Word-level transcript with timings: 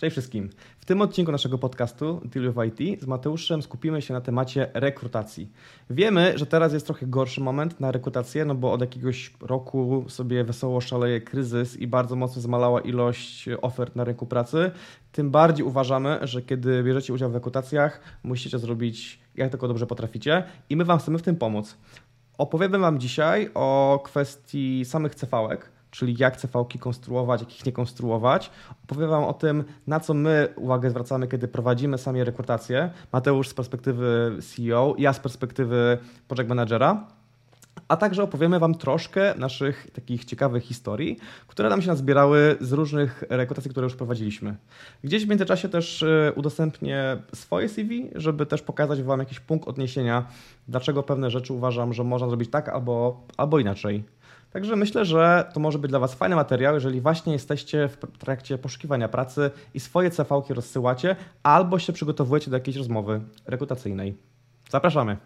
Cześć 0.00 0.14
wszystkim. 0.14 0.50
W 0.80 0.84
tym 0.84 1.00
odcinku 1.00 1.32
naszego 1.32 1.58
podcastu 1.58 2.20
Deal 2.24 2.52
with 2.52 2.80
IT 2.80 3.02
z 3.02 3.06
Mateuszem 3.06 3.62
skupimy 3.62 4.02
się 4.02 4.14
na 4.14 4.20
temacie 4.20 4.70
rekrutacji. 4.74 5.52
Wiemy, 5.90 6.32
że 6.38 6.46
teraz 6.46 6.72
jest 6.72 6.86
trochę 6.86 7.06
gorszy 7.06 7.40
moment 7.40 7.80
na 7.80 7.92
rekrutację, 7.92 8.44
no 8.44 8.54
bo 8.54 8.72
od 8.72 8.80
jakiegoś 8.80 9.32
roku 9.40 10.04
sobie 10.08 10.44
wesoło 10.44 10.80
szaleje 10.80 11.20
kryzys 11.20 11.76
i 11.76 11.86
bardzo 11.86 12.16
mocno 12.16 12.42
zmalała 12.42 12.80
ilość 12.80 13.48
ofert 13.62 13.96
na 13.96 14.04
rynku 14.04 14.26
pracy. 14.26 14.70
Tym 15.12 15.30
bardziej 15.30 15.66
uważamy, 15.66 16.18
że 16.22 16.42
kiedy 16.42 16.82
bierzecie 16.82 17.12
udział 17.12 17.30
w 17.30 17.34
rekrutacjach, 17.34 18.00
musicie 18.22 18.58
zrobić 18.58 19.20
jak 19.34 19.50
tylko 19.50 19.68
dobrze 19.68 19.86
potraficie 19.86 20.44
i 20.70 20.76
my 20.76 20.84
Wam 20.84 20.98
chcemy 20.98 21.18
w 21.18 21.22
tym 21.22 21.36
pomóc. 21.36 21.76
Opowiadam 22.38 22.80
Wam 22.80 23.00
dzisiaj 23.00 23.50
o 23.54 24.00
kwestii 24.04 24.84
samych 24.84 25.14
CV-ek, 25.14 25.70
czyli 25.90 26.16
jak 26.18 26.36
CV-ki 26.36 26.78
konstruować, 26.78 27.40
jak 27.40 27.56
ich 27.56 27.66
nie 27.66 27.72
konstruować. 27.72 28.50
Opowiem 28.84 29.10
Wam 29.10 29.24
o 29.24 29.32
tym, 29.32 29.64
na 29.86 30.00
co 30.00 30.14
my 30.14 30.48
uwagę 30.56 30.90
zwracamy, 30.90 31.28
kiedy 31.28 31.48
prowadzimy 31.48 31.98
sami 31.98 32.24
rekrutację. 32.24 32.90
Mateusz 33.12 33.48
z 33.48 33.54
perspektywy 33.54 34.38
CEO, 34.40 34.94
ja 34.98 35.12
z 35.12 35.20
perspektywy 35.20 35.98
project 36.28 36.48
managera. 36.48 37.06
A 37.88 37.96
także 37.96 38.22
opowiemy 38.22 38.58
Wam 38.58 38.74
troszkę 38.74 39.34
naszych 39.36 39.90
takich 39.90 40.24
ciekawych 40.24 40.64
historii, 40.64 41.18
które 41.46 41.68
nam 41.68 41.82
się 41.82 41.88
nazbierały 41.88 42.56
z 42.60 42.72
różnych 42.72 43.24
rekrutacji, 43.28 43.70
które 43.70 43.84
już 43.84 43.96
prowadziliśmy. 43.96 44.56
Gdzieś 45.04 45.26
w 45.26 45.28
międzyczasie 45.28 45.68
też 45.68 46.02
y, 46.02 46.32
udostępnię 46.36 47.16
swoje 47.34 47.68
CV, 47.68 48.10
żeby 48.14 48.46
też 48.46 48.62
pokazać 48.62 49.02
Wam 49.02 49.20
jakiś 49.20 49.40
punkt 49.40 49.68
odniesienia, 49.68 50.26
dlaczego 50.68 51.02
pewne 51.02 51.30
rzeczy 51.30 51.52
uważam, 51.52 51.92
że 51.92 52.04
można 52.04 52.28
zrobić 52.28 52.50
tak 52.50 52.68
albo, 52.68 53.20
albo 53.36 53.58
inaczej. 53.58 54.04
Także 54.50 54.76
myślę, 54.76 55.04
że 55.04 55.50
to 55.54 55.60
może 55.60 55.78
być 55.78 55.90
dla 55.90 55.98
Was 55.98 56.14
fajny 56.14 56.36
materiał, 56.36 56.74
jeżeli 56.74 57.00
właśnie 57.00 57.32
jesteście 57.32 57.88
w 57.88 58.18
trakcie 58.18 58.58
poszukiwania 58.58 59.08
pracy 59.08 59.50
i 59.74 59.80
swoje 59.80 60.10
CV-ki 60.10 60.54
rozsyłacie, 60.54 61.16
albo 61.42 61.78
się 61.78 61.92
przygotowujecie 61.92 62.50
do 62.50 62.56
jakiejś 62.56 62.76
rozmowy 62.76 63.20
rekrutacyjnej. 63.46 64.14
Zapraszamy. 64.70 65.16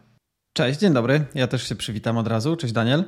Cześć, 0.53 0.79
dzień 0.79 0.92
dobry. 0.92 1.25
Ja 1.34 1.47
też 1.47 1.69
się 1.69 1.75
przywitam 1.75 2.19
od 2.19 2.29
razu. 2.29 2.56
Cześć 2.56 2.73
Daniel. 2.73 3.05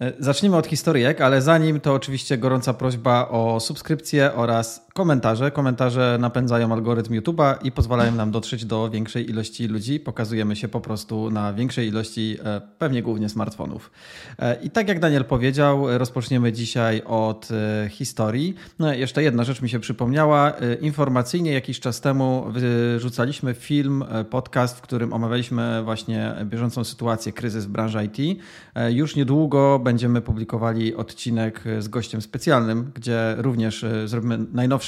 E, 0.00 0.12
zacznijmy 0.18 0.56
od 0.56 0.66
historyjek, 0.66 1.20
ale 1.20 1.42
zanim 1.42 1.80
to 1.80 1.94
oczywiście 1.94 2.38
gorąca 2.38 2.74
prośba 2.74 3.28
o 3.28 3.60
subskrypcję 3.60 4.34
oraz 4.34 4.86
komentarze. 4.94 5.50
Komentarze 5.50 6.16
napędzają 6.20 6.72
algorytm 6.72 7.14
YouTube'a 7.14 7.54
i 7.64 7.72
pozwalają 7.72 8.12
nam 8.12 8.30
dotrzeć 8.30 8.64
do 8.64 8.90
większej 8.90 9.30
ilości 9.30 9.66
ludzi. 9.66 10.00
Pokazujemy 10.00 10.56
się 10.56 10.68
po 10.68 10.80
prostu 10.80 11.30
na 11.30 11.52
większej 11.52 11.88
ilości, 11.88 12.38
e, 12.44 12.60
pewnie 12.78 13.02
głównie 13.02 13.28
smartfonów. 13.28 13.90
E, 14.38 14.62
I 14.62 14.70
tak 14.70 14.88
jak 14.88 15.00
Daniel 15.00 15.24
powiedział, 15.24 15.98
rozpoczniemy 15.98 16.52
dzisiaj 16.52 17.02
od 17.06 17.48
historii. 17.90 18.54
No, 18.78 18.94
jeszcze 18.94 19.22
jedna 19.22 19.44
rzecz 19.44 19.62
mi 19.62 19.68
się 19.68 19.80
przypomniała. 19.80 20.52
Informacyjnie 20.80 21.52
jakiś 21.52 21.80
czas 21.80 22.00
temu 22.00 22.46
wyrzucaliśmy 22.50 23.54
film, 23.54 24.04
podcast, 24.30 24.78
w 24.78 24.80
którym 24.80 25.12
omawialiśmy 25.12 25.82
właśnie 25.84 26.34
bieżącą 26.44 26.84
sytuację, 26.84 27.32
kryzys 27.32 27.64
w 27.64 27.68
branży 27.68 27.98
IT. 28.04 28.42
Już 28.90 29.16
niedługo 29.16 29.78
będziemy 29.78 30.20
publikowali 30.20 30.94
odcinek 30.96 31.64
z 31.78 31.88
gościem 31.88 32.22
specjalnym, 32.22 32.90
gdzie 32.94 33.34
również 33.38 33.84
e, 33.84 34.08
zrobimy 34.08 34.38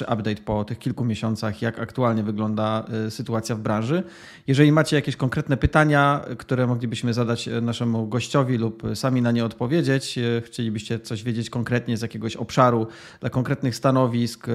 najnowszy 0.01 0.05
update 0.05 0.43
po 0.45 0.65
tych 0.65 0.79
kilku 0.79 1.05
miesiącach, 1.05 1.63
jak 1.63 1.79
aktualnie 1.79 2.23
wygląda 2.23 2.85
e, 3.07 3.11
sytuacja 3.11 3.57
w 3.57 3.61
branży. 3.61 4.03
Jeżeli 4.47 4.73
macie 4.73 4.97
jakieś 4.97 5.17
konkretne 5.17 5.57
pytania, 5.57 6.25
które 6.39 6.67
moglibyśmy 6.67 7.15
zadać 7.15 7.49
e, 7.49 7.61
naszemu 7.61 8.07
gościowi 8.07 8.59
lub 8.59 8.83
sami 8.95 9.23
na 9.23 9.33
nie 9.33 9.45
odpowiedzieć, 9.45 10.19
chcielibyście 10.45 11.01
coś 11.01 11.23
wiedzieć 11.23 11.51
konkretnie 11.51 11.97
z 11.97 12.03
jakiegoś 12.03 12.37
obszaru, 12.37 12.87
dla 13.21 13.31
konkretnych 13.31 13.77
stanowisk, 13.77 14.47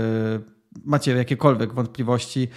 macie 0.85 1.15
jakiekolwiek 1.15 1.73
wątpliwości 1.73 2.47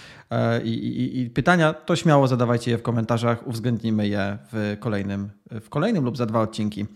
i, 0.65 0.71
i, 0.71 1.21
i, 1.21 1.31
pytania, 1.31 1.73
to 1.73 1.97
śmiało 1.97 2.29
zadawajcie 2.29 2.71
je 2.71 2.79
w 2.79 2.83
komentarzach, 2.83 3.47
uwzględnimy 3.47 4.09
je 4.09 4.39
w 4.53 4.77
kolejnym, 4.81 5.31
w 5.51 5.69
kolejnym 5.69 6.05
lub 6.05 6.17
za 6.17 6.27
dwa 6.27 6.41
odcinki. 6.41 6.87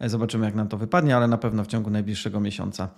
Zobaczymy, 0.00 0.46
jak 0.46 0.54
nam 0.54 0.68
to 0.68 0.76
wypadnie, 0.76 1.16
ale 1.16 1.28
na 1.28 1.38
pewno 1.38 1.64
w 1.64 1.66
ciągu 1.66 1.90
najbliższego 1.90 2.40
miesiąca. 2.40 2.88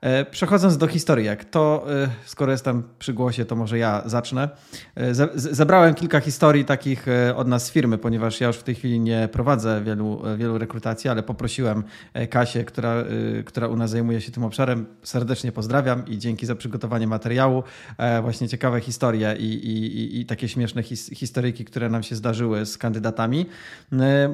E, 0.00 0.24
przechodząc 0.24 0.76
do 0.76 0.88
jak 1.22 1.44
to 1.44 1.86
e, 2.04 2.08
skoro 2.24 2.52
jestem 2.52 2.82
przy 2.98 3.12
głosie, 3.12 3.44
to 3.44 3.56
może 3.56 3.78
ja 3.78 4.02
zacznę. 4.06 4.48
E, 4.94 5.14
zebrałem 5.34 5.94
kilka 5.94 6.20
historii 6.20 6.64
takich 6.64 7.06
od 7.36 7.48
nas 7.48 7.66
z 7.66 7.70
firmy, 7.70 7.98
ponieważ 7.98 8.40
ja 8.40 8.46
już 8.46 8.56
w 8.56 8.62
tej 8.62 8.74
chwili 8.74 9.00
nie 9.00 9.28
prowadzę 9.32 9.82
wielu, 9.84 10.22
wielu 10.36 10.58
rekrutacji, 10.58 11.10
ale 11.10 11.22
poprosiłem 11.22 11.84
Kasię, 12.30 12.64
która, 12.64 13.04
która 13.44 13.68
u 13.68 13.76
nas 13.76 13.90
zajmuje 13.90 14.20
się 14.20 14.32
tym 14.32 14.44
obszarem. 14.44 14.86
Serdecznie 15.02 15.52
pozdrawiam 15.52 16.06
i 16.06 16.18
dzięki 16.18 16.46
za 16.46 16.54
przygotowanie 16.54 17.06
materiału. 17.06 17.62
Właśnie 18.22 18.48
ciekawe 18.48 18.80
historie 18.80 19.36
i, 19.38 19.44
i, 19.44 20.20
i 20.20 20.26
takie 20.26 20.48
śmieszne 20.48 20.82
his, 20.82 21.10
historyjki, 21.14 21.64
które 21.64 21.88
nam 21.88 22.02
się 22.02 22.16
zdarzyły 22.16 22.66
z 22.66 22.78
kandydatami. 22.78 23.46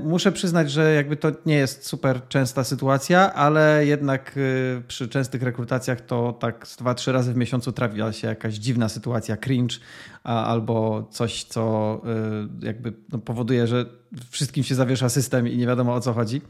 Muszę 0.04 0.32
przyznać, 0.32 0.70
że 0.70 0.94
jakby 0.94 1.16
to 1.16 1.32
nie 1.46 1.56
jest 1.56 1.86
super 1.86 2.28
częsta 2.28 2.64
sytuacja, 2.64 3.34
ale 3.34 3.86
jednak 3.86 4.38
przy 4.88 5.08
częstych 5.08 5.42
rekrutacjach 5.42 5.51
rekrutacjach 5.52 6.00
to 6.00 6.32
tak 6.32 6.66
dwa, 6.78 6.94
trzy 6.94 7.12
razy 7.12 7.32
w 7.32 7.36
miesiącu 7.36 7.72
trafia 7.72 8.12
się 8.12 8.28
jakaś 8.28 8.54
dziwna 8.54 8.88
sytuacja, 8.88 9.36
cringe 9.36 9.76
albo 10.24 11.08
coś, 11.10 11.44
co 11.44 12.00
y, 12.62 12.66
jakby 12.66 12.92
no, 13.12 13.18
powoduje, 13.18 13.66
że 13.66 13.86
wszystkim 14.30 14.64
się 14.64 14.74
zawiesza 14.74 15.08
system 15.08 15.48
i 15.48 15.56
nie 15.56 15.66
wiadomo 15.66 15.94
o 15.94 16.00
co 16.00 16.12
chodzi. 16.12 16.42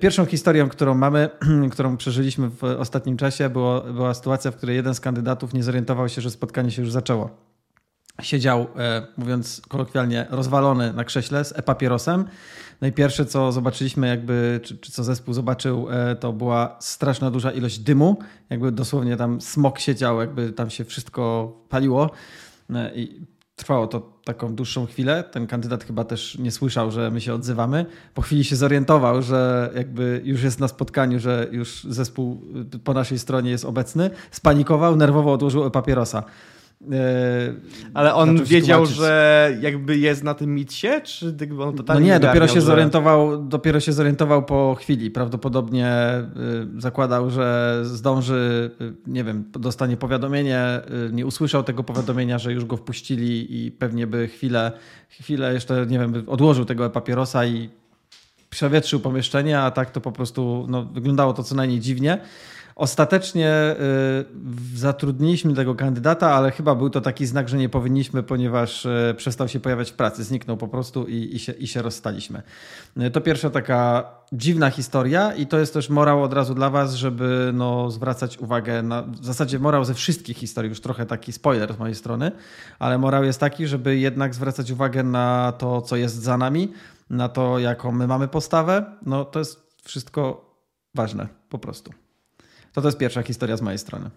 Pierwszą 0.00 0.26
historią, 0.26 0.68
którą 0.68 0.94
mamy, 0.94 1.28
którą 1.72 1.96
przeżyliśmy 1.96 2.50
w 2.50 2.64
ostatnim 2.64 3.16
czasie, 3.16 3.50
było, 3.50 3.80
była 3.80 4.14
sytuacja, 4.14 4.50
w 4.50 4.56
której 4.56 4.76
jeden 4.76 4.94
z 4.94 5.00
kandydatów 5.00 5.54
nie 5.54 5.62
zorientował 5.62 6.08
się, 6.08 6.20
że 6.20 6.30
spotkanie 6.30 6.70
się 6.70 6.82
już 6.82 6.92
zaczęło. 6.92 7.30
Siedział, 8.22 8.66
e, 8.76 9.06
mówiąc 9.16 9.62
kolokwialnie, 9.68 10.26
rozwalony 10.30 10.92
na 10.92 11.04
krześle 11.04 11.44
z 11.44 11.58
e-papierosem 11.58 12.24
Najpierwsze, 12.80 13.26
co 13.26 13.52
zobaczyliśmy, 13.52 14.08
jakby, 14.08 14.60
czy, 14.62 14.78
czy, 14.78 14.92
co 14.92 15.04
zespół 15.04 15.34
zobaczył, 15.34 15.88
e, 15.90 16.16
to 16.16 16.32
była 16.32 16.76
straszna 16.80 17.30
duża 17.30 17.52
ilość 17.52 17.78
dymu. 17.78 18.18
Jakby 18.50 18.72
dosłownie 18.72 19.16
tam 19.16 19.40
smog 19.40 19.78
siedział, 19.78 20.20
jakby 20.20 20.52
tam 20.52 20.70
się 20.70 20.84
wszystko 20.84 21.52
paliło. 21.68 22.10
E, 22.74 22.94
I 22.94 23.26
trwało 23.56 23.86
to 23.86 24.20
taką 24.24 24.54
dłuższą 24.54 24.86
chwilę. 24.86 25.24
Ten 25.24 25.46
kandydat 25.46 25.84
chyba 25.84 26.04
też 26.04 26.38
nie 26.38 26.50
słyszał, 26.50 26.90
że 26.90 27.10
my 27.10 27.20
się 27.20 27.34
odzywamy. 27.34 27.86
Po 28.14 28.22
chwili 28.22 28.44
się 28.44 28.56
zorientował, 28.56 29.22
że 29.22 29.70
jakby 29.74 30.20
już 30.24 30.42
jest 30.42 30.60
na 30.60 30.68
spotkaniu, 30.68 31.18
że 31.18 31.48
już 31.50 31.84
zespół 31.84 32.42
po 32.84 32.94
naszej 32.94 33.18
stronie 33.18 33.50
jest 33.50 33.64
obecny. 33.64 34.10
Spanikował, 34.30 34.96
nerwowo 34.96 35.32
odłożył 35.32 35.70
papierosa. 35.70 36.22
E, 36.92 37.54
Ale 37.94 38.14
on 38.14 38.44
wiedział, 38.44 38.86
że 38.86 39.56
jakby 39.60 39.98
jest 39.98 40.24
na 40.24 40.34
tym 40.34 40.54
micie, 40.54 41.00
czy 41.00 41.36
on 41.60 41.76
totalnie 41.76 42.08
No 42.08 42.14
nie, 42.14 42.20
dopiero 42.20 42.48
się, 42.48 42.54
że... 42.54 42.60
zorientował, 42.60 43.44
dopiero 43.44 43.80
się 43.80 43.92
zorientował 43.92 44.44
po 44.44 44.74
chwili. 44.74 45.10
Prawdopodobnie 45.10 45.94
y, 46.76 46.80
zakładał, 46.80 47.30
że 47.30 47.78
zdąży, 47.82 48.70
y, 48.80 48.92
nie 49.06 49.24
wiem, 49.24 49.44
dostanie 49.52 49.96
powiadomienie, 49.96 50.80
y, 51.08 51.12
nie 51.12 51.26
usłyszał 51.26 51.62
tego 51.62 51.84
powiadomienia, 51.84 52.38
że 52.38 52.52
już 52.52 52.64
go 52.64 52.76
wpuścili 52.76 53.66
i 53.66 53.70
pewnie 53.70 54.06
by 54.06 54.28
chwilę, 54.28 54.72
chwilę 55.08 55.54
jeszcze, 55.54 55.86
nie 55.86 55.98
wiem, 55.98 56.24
odłożył 56.26 56.64
tego 56.64 56.90
papierosa 56.90 57.46
i 57.46 57.70
przewietrzył 58.50 59.00
pomieszczenie, 59.00 59.60
a 59.60 59.70
tak 59.70 59.90
to 59.90 60.00
po 60.00 60.12
prostu 60.12 60.66
no, 60.68 60.84
wyglądało 60.84 61.32
to 61.32 61.42
co 61.42 61.54
najmniej 61.54 61.80
dziwnie. 61.80 62.18
Ostatecznie 62.80 63.76
y, 64.74 64.78
zatrudniliśmy 64.78 65.54
tego 65.54 65.74
kandydata, 65.74 66.34
ale 66.34 66.50
chyba 66.50 66.74
był 66.74 66.90
to 66.90 67.00
taki 67.00 67.26
znak, 67.26 67.48
że 67.48 67.56
nie 67.56 67.68
powinniśmy, 67.68 68.22
ponieważ 68.22 68.86
y, 68.86 69.14
przestał 69.16 69.48
się 69.48 69.60
pojawiać 69.60 69.90
w 69.90 69.94
pracy, 69.94 70.24
zniknął 70.24 70.56
po 70.56 70.68
prostu 70.68 71.06
i, 71.06 71.36
i, 71.36 71.38
się, 71.38 71.52
i 71.52 71.66
się 71.66 71.82
rozstaliśmy. 71.82 72.42
Y, 72.96 73.10
to 73.10 73.20
pierwsza 73.20 73.50
taka 73.50 74.10
dziwna 74.32 74.70
historia 74.70 75.34
i 75.34 75.46
to 75.46 75.58
jest 75.58 75.74
też 75.74 75.90
morał 75.90 76.22
od 76.22 76.32
razu 76.32 76.54
dla 76.54 76.70
Was, 76.70 76.94
żeby 76.94 77.50
no, 77.54 77.90
zwracać 77.90 78.38
uwagę 78.38 78.82
na, 78.82 79.02
w 79.02 79.24
zasadzie 79.24 79.58
morał 79.58 79.84
ze 79.84 79.94
wszystkich 79.94 80.36
historii, 80.36 80.68
już 80.68 80.80
trochę 80.80 81.06
taki 81.06 81.32
spoiler 81.32 81.74
z 81.74 81.78
mojej 81.78 81.94
strony, 81.94 82.32
ale 82.78 82.98
morał 82.98 83.24
jest 83.24 83.40
taki, 83.40 83.66
żeby 83.66 83.98
jednak 83.98 84.34
zwracać 84.34 84.70
uwagę 84.70 85.02
na 85.02 85.52
to, 85.58 85.82
co 85.82 85.96
jest 85.96 86.22
za 86.22 86.36
nami, 86.36 86.72
na 87.10 87.28
to, 87.28 87.58
jaką 87.58 87.92
my 87.92 88.06
mamy 88.06 88.28
postawę. 88.28 88.84
No 89.06 89.24
to 89.24 89.38
jest 89.38 89.76
wszystko 89.84 90.50
ważne, 90.94 91.28
po 91.48 91.58
prostu. 91.58 91.99
To 92.72 92.82
to 92.82 92.88
jest 92.88 92.98
pierwsza 92.98 93.22
historia 93.22 93.56
z 93.56 93.62
mojej 93.62 93.78
strony. 93.78 94.10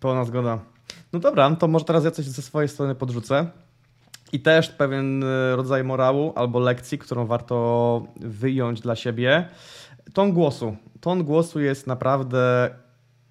Pełna 0.00 0.24
zgoda. 0.24 0.58
No 1.12 1.18
dobra, 1.18 1.56
to 1.56 1.68
może 1.68 1.84
teraz 1.84 2.04
ja 2.04 2.10
coś 2.10 2.24
ze 2.24 2.42
swojej 2.42 2.68
strony 2.68 2.94
podrzucę. 2.94 3.46
I 4.32 4.40
też 4.40 4.68
pewien 4.68 5.24
e, 5.24 5.56
rodzaj 5.56 5.84
morału 5.84 6.32
albo 6.36 6.58
lekcji, 6.58 6.98
którą 6.98 7.26
warto 7.26 8.06
wyjąć 8.16 8.80
dla 8.80 8.96
siebie. 8.96 9.48
Ton 10.14 10.32
głosu. 10.32 10.76
Ton 11.00 11.24
głosu 11.24 11.60
jest 11.60 11.86
naprawdę 11.86 12.70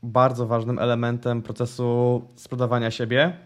bardzo 0.03 0.47
ważnym 0.47 0.79
elementem 0.79 1.41
procesu 1.41 2.21
sprzedawania 2.35 2.91
siebie. 2.91 3.37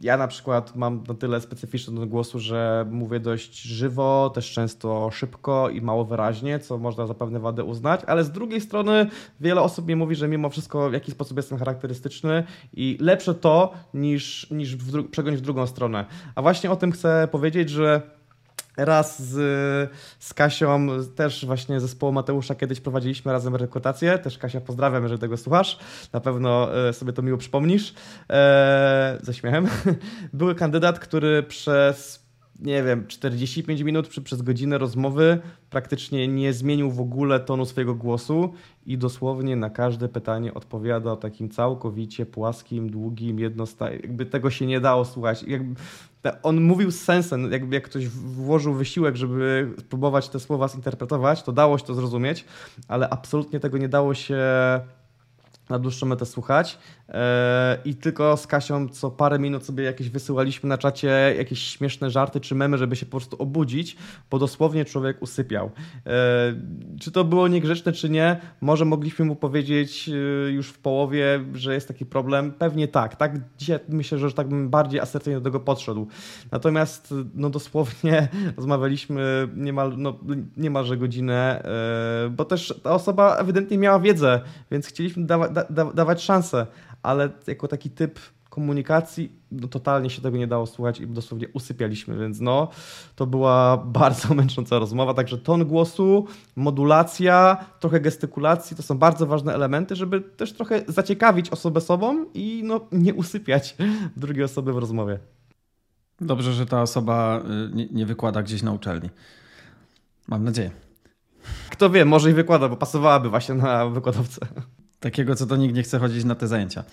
Ja 0.00 0.16
na 0.16 0.28
przykład 0.28 0.76
mam 0.76 1.04
na 1.08 1.14
tyle 1.14 1.40
specyficzny 1.40 2.06
głosu, 2.06 2.38
że 2.38 2.86
mówię 2.90 3.20
dość 3.20 3.62
żywo, 3.62 4.30
też 4.34 4.52
często 4.52 5.10
szybko 5.10 5.70
i 5.70 5.80
mało 5.80 6.04
wyraźnie, 6.04 6.58
co 6.58 6.78
można 6.78 7.06
za 7.06 7.14
pewne 7.14 7.40
wady 7.40 7.64
uznać, 7.64 8.00
ale 8.06 8.24
z 8.24 8.30
drugiej 8.30 8.60
strony 8.60 9.06
wiele 9.40 9.60
osób 9.60 9.86
mi 9.88 9.96
mówi, 9.96 10.14
że 10.14 10.28
mimo 10.28 10.50
wszystko 10.50 10.90
w 10.90 10.92
jakiś 10.92 11.14
sposób 11.14 11.36
jestem 11.36 11.58
charakterystyczny 11.58 12.44
i 12.72 12.98
lepsze 13.00 13.34
to 13.34 13.72
niż, 13.94 14.50
niż 14.50 14.76
w 14.76 15.10
w 15.36 15.40
drugą 15.40 15.66
stronę. 15.66 16.06
A 16.34 16.42
właśnie 16.42 16.70
o 16.70 16.76
tym 16.76 16.92
chcę 16.92 17.28
powiedzieć, 17.30 17.70
że 17.70 18.19
Raz 18.84 19.22
z, 19.22 19.90
z 20.18 20.34
Kasią, 20.34 20.86
też 21.16 21.46
właśnie 21.46 21.80
zespołu 21.80 22.12
Mateusza, 22.12 22.54
kiedyś 22.54 22.80
prowadziliśmy 22.80 23.32
razem 23.32 23.56
rekrutację. 23.56 24.18
Też 24.18 24.38
Kasia, 24.38 24.60
pozdrawiam, 24.60 25.02
jeżeli 25.02 25.20
tego 25.20 25.36
słuchasz. 25.36 25.78
Na 26.12 26.20
pewno 26.20 26.78
e, 26.88 26.92
sobie 26.92 27.12
to 27.12 27.22
miło 27.22 27.38
przypomnisz. 27.38 27.94
Eee, 28.28 29.18
ze 29.22 29.34
śmiechem. 29.34 29.68
Był 30.32 30.54
kandydat, 30.54 30.98
który 30.98 31.42
przez 31.42 32.19
nie 32.62 32.82
wiem, 32.82 33.06
45 33.06 33.80
minut 33.80 34.08
czy 34.08 34.22
przez 34.22 34.42
godzinę 34.42 34.78
rozmowy 34.78 35.40
praktycznie 35.70 36.28
nie 36.28 36.52
zmienił 36.52 36.90
w 36.90 37.00
ogóle 37.00 37.40
tonu 37.40 37.64
swojego 37.64 37.94
głosu 37.94 38.52
i 38.86 38.98
dosłownie 38.98 39.56
na 39.56 39.70
każde 39.70 40.08
pytanie 40.08 40.54
odpowiadał 40.54 41.16
takim 41.16 41.48
całkowicie 41.48 42.26
płaskim, 42.26 42.90
długim, 42.90 43.38
jednostajnym. 43.38 44.02
Jakby 44.02 44.26
tego 44.26 44.50
się 44.50 44.66
nie 44.66 44.80
dało 44.80 45.04
słuchać. 45.04 45.42
Jakby 45.42 45.74
on 46.42 46.60
mówił 46.60 46.90
z 46.90 47.00
sensem, 47.00 47.52
jakby 47.52 47.74
jak 47.74 47.84
ktoś 47.84 48.08
włożył 48.08 48.74
wysiłek, 48.74 49.16
żeby 49.16 49.70
spróbować 49.78 50.28
te 50.28 50.40
słowa 50.40 50.68
zinterpretować, 50.68 51.42
to 51.42 51.52
dało 51.52 51.78
się 51.78 51.84
to 51.84 51.94
zrozumieć, 51.94 52.44
ale 52.88 53.08
absolutnie 53.08 53.60
tego 53.60 53.78
nie 53.78 53.88
dało 53.88 54.14
się 54.14 54.38
na 55.70 55.78
dłuższą 55.78 56.06
metę 56.06 56.26
słuchać. 56.26 56.78
E, 57.08 57.78
I 57.84 57.94
tylko 57.94 58.36
z 58.36 58.46
Kasią 58.46 58.88
co 58.88 59.10
parę 59.10 59.38
minut 59.38 59.64
sobie 59.64 59.84
jakieś 59.84 60.10
wysyłaliśmy 60.10 60.68
na 60.68 60.78
czacie 60.78 61.34
jakieś 61.38 61.58
śmieszne 61.58 62.10
żarty 62.10 62.40
czy 62.40 62.54
memy, 62.54 62.78
żeby 62.78 62.96
się 62.96 63.06
po 63.06 63.10
prostu 63.10 63.36
obudzić, 63.42 63.96
bo 64.30 64.38
dosłownie 64.38 64.84
człowiek 64.84 65.22
usypiał. 65.22 65.70
E, 66.06 66.10
czy 67.00 67.12
to 67.12 67.24
było 67.24 67.48
niegrzeczne, 67.48 67.92
czy 67.92 68.10
nie? 68.10 68.40
Może 68.60 68.84
mogliśmy 68.84 69.24
mu 69.24 69.36
powiedzieć 69.36 70.08
e, 70.08 70.50
już 70.50 70.68
w 70.68 70.78
połowie, 70.78 71.44
że 71.54 71.74
jest 71.74 71.88
taki 71.88 72.06
problem? 72.06 72.52
Pewnie 72.52 72.88
tak. 72.88 73.16
tak? 73.16 73.32
Dzisiaj 73.58 73.78
myślę, 73.88 74.18
że 74.18 74.32
tak 74.32 74.48
bym 74.48 74.70
bardziej 74.70 75.00
asertywnie 75.00 75.38
do 75.38 75.44
tego 75.44 75.60
podszedł. 75.60 76.06
Natomiast 76.50 77.14
no 77.34 77.50
dosłownie 77.50 78.28
rozmawialiśmy 78.56 79.48
niemal, 79.56 79.94
no, 79.96 80.18
niemalże 80.56 80.96
godzinę, 80.96 81.62
bo 82.30 82.44
też 82.44 82.80
ta 82.82 82.90
osoba 82.94 83.36
ewidentnie 83.36 83.78
miała 83.78 83.98
wiedzę, 84.00 84.40
więc 84.70 84.86
chcieliśmy 84.86 85.26
dawa, 85.26 85.48
da, 85.70 85.84
dawać 85.84 86.22
szansę 86.22 86.66
ale 87.02 87.30
jako 87.46 87.68
taki 87.68 87.90
typ 87.90 88.20
komunikacji 88.48 89.32
no, 89.52 89.68
totalnie 89.68 90.10
się 90.10 90.22
tego 90.22 90.36
nie 90.36 90.46
dało 90.46 90.66
słuchać 90.66 91.00
i 91.00 91.06
dosłownie 91.06 91.48
usypialiśmy, 91.48 92.18
więc 92.18 92.40
no 92.40 92.68
to 93.16 93.26
była 93.26 93.76
bardzo 94.00 94.34
męcząca 94.34 94.78
rozmowa, 94.78 95.14
także 95.14 95.38
ton 95.38 95.64
głosu, 95.64 96.26
modulacja, 96.56 97.64
trochę 97.80 98.00
gestykulacji 98.00 98.76
to 98.76 98.82
są 98.82 98.98
bardzo 98.98 99.26
ważne 99.26 99.54
elementy, 99.54 99.96
żeby 99.96 100.20
też 100.20 100.52
trochę 100.52 100.82
zaciekawić 100.88 101.50
osobę 101.50 101.80
sobą 101.80 102.26
i 102.34 102.62
no, 102.64 102.80
nie 102.92 103.14
usypiać 103.14 103.76
drugiej 104.16 104.44
osoby 104.44 104.72
w 104.72 104.78
rozmowie. 104.78 105.18
Dobrze, 106.20 106.52
że 106.52 106.66
ta 106.66 106.82
osoba 106.82 107.42
y, 107.70 107.74
nie, 107.74 107.86
nie 107.86 108.06
wykłada 108.06 108.42
gdzieś 108.42 108.62
na 108.62 108.72
uczelni. 108.72 109.10
Mam 110.28 110.44
nadzieję. 110.44 110.70
Kto 111.70 111.90
wie, 111.90 112.04
może 112.04 112.30
i 112.30 112.34
wykłada, 112.34 112.68
bo 112.68 112.76
pasowałaby 112.76 113.30
właśnie 113.30 113.54
na 113.54 113.86
wykładowcę. 113.86 114.46
Takiego, 115.00 115.34
co 115.34 115.46
to 115.46 115.56
nikt 115.56 115.74
nie 115.74 115.82
chce 115.82 115.98
chodzić 115.98 116.24
na 116.24 116.34
te 116.34 116.48
zajęcia. 116.48 116.84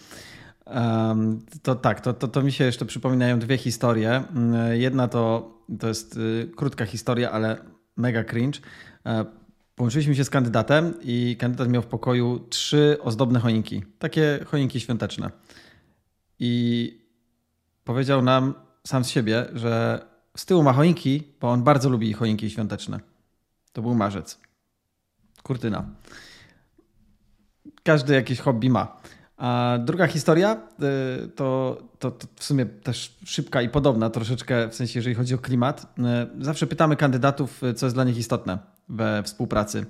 To 1.64 1.76
tak, 1.76 2.02
to, 2.02 2.14
to, 2.14 2.28
to 2.28 2.42
mi 2.42 2.52
się 2.52 2.64
jeszcze 2.64 2.86
przypominają 2.86 3.40
dwie 3.40 3.58
historie. 3.58 4.24
Mm, 4.36 4.82
jedna 4.82 5.08
to, 5.08 5.52
to 5.80 5.88
jest 5.88 6.18
y, 6.18 6.52
krótka 6.56 6.86
historia, 6.86 7.32
ale 7.32 7.58
mega 7.98 8.24
cringe. 8.24 8.60
E, 9.06 9.26
połączyliśmy 9.76 10.16
się 10.16 10.24
z 10.24 10.30
kandydatem 10.30 10.94
i 11.02 11.38
kandydat 11.40 11.70
miał 11.70 11.82
w 11.82 11.86
pokoju 11.86 12.40
trzy 12.50 12.98
ozdobne 13.02 13.40
choinki. 13.40 13.84
Takie 14.00 14.40
choinki 14.46 14.80
świąteczne. 14.80 15.32
I 16.40 16.94
powiedział 17.84 18.22
nam 18.22 18.54
sam 18.88 19.04
z 19.06 19.10
siebie, 19.10 19.46
że 19.54 20.06
z 20.38 20.46
tyłu 20.46 20.64
ma 20.64 20.74
choinki, 20.74 21.24
bo 21.42 21.52
on 21.52 21.64
bardzo 21.64 21.90
lubi 21.90 22.14
choinki 22.14 22.50
świąteczne. 22.50 23.00
To 23.74 23.82
był 23.82 23.96
marzec. 23.96 24.40
Kurtyna 25.44 25.86
każdy 27.88 28.14
jakieś 28.14 28.40
hobby 28.40 28.70
ma. 28.70 28.98
A 29.38 29.78
druga 29.86 30.08
historia 30.08 30.58
y, 31.24 31.28
to, 31.28 31.78
to, 32.00 32.12
to, 32.12 32.28
w 32.36 32.44
sumie 32.44 32.66
też 32.66 33.18
szybka 33.26 33.62
i 33.62 33.70
podobna 33.70 34.10
troszeczkę, 34.10 34.70
w 34.70 34.76
sensie 34.76 35.00
jeżeli 35.00 35.16
chodzi 35.16 35.36
o 35.36 35.38
klimat. 35.38 35.94
Y, 36.40 36.44
zawsze 36.44 36.68
pytamy 36.68 36.96
kandydatów, 36.96 37.64
y, 37.64 37.74
co 37.74 37.86
jest 37.86 37.96
dla 37.96 38.04
nich 38.04 38.18
istotne 38.18 38.58
we 38.90 39.24
współpracy, 39.24 39.86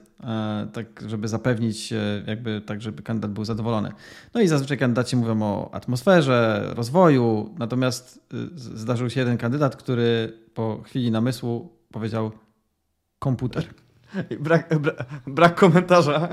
tak 0.74 0.86
żeby 1.08 1.28
zapewnić 1.28 1.94
jakby 2.28 2.62
tak, 2.62 2.82
żeby 2.82 3.04
kandydat 3.04 3.32
był 3.32 3.46
zadowolony. 3.46 3.92
No 4.34 4.42
i 4.42 4.48
zazwyczaj 4.48 4.78
kandydaci 4.78 5.16
mówią 5.16 5.42
o 5.44 5.70
atmosferze, 5.74 6.70
rozwoju, 6.76 7.56
natomiast 7.60 8.20
zdarzył 8.56 9.10
się 9.10 9.20
jeden 9.20 9.38
kandydat, 9.38 9.76
który 9.76 10.34
po 10.54 10.82
chwili 10.82 11.12
namysłu 11.12 11.70
powiedział 11.92 12.32
komputer. 13.20 13.66
Brak, 14.40 14.80
brak, 14.80 15.06
brak, 15.28 15.56
komentarza. 15.56 16.28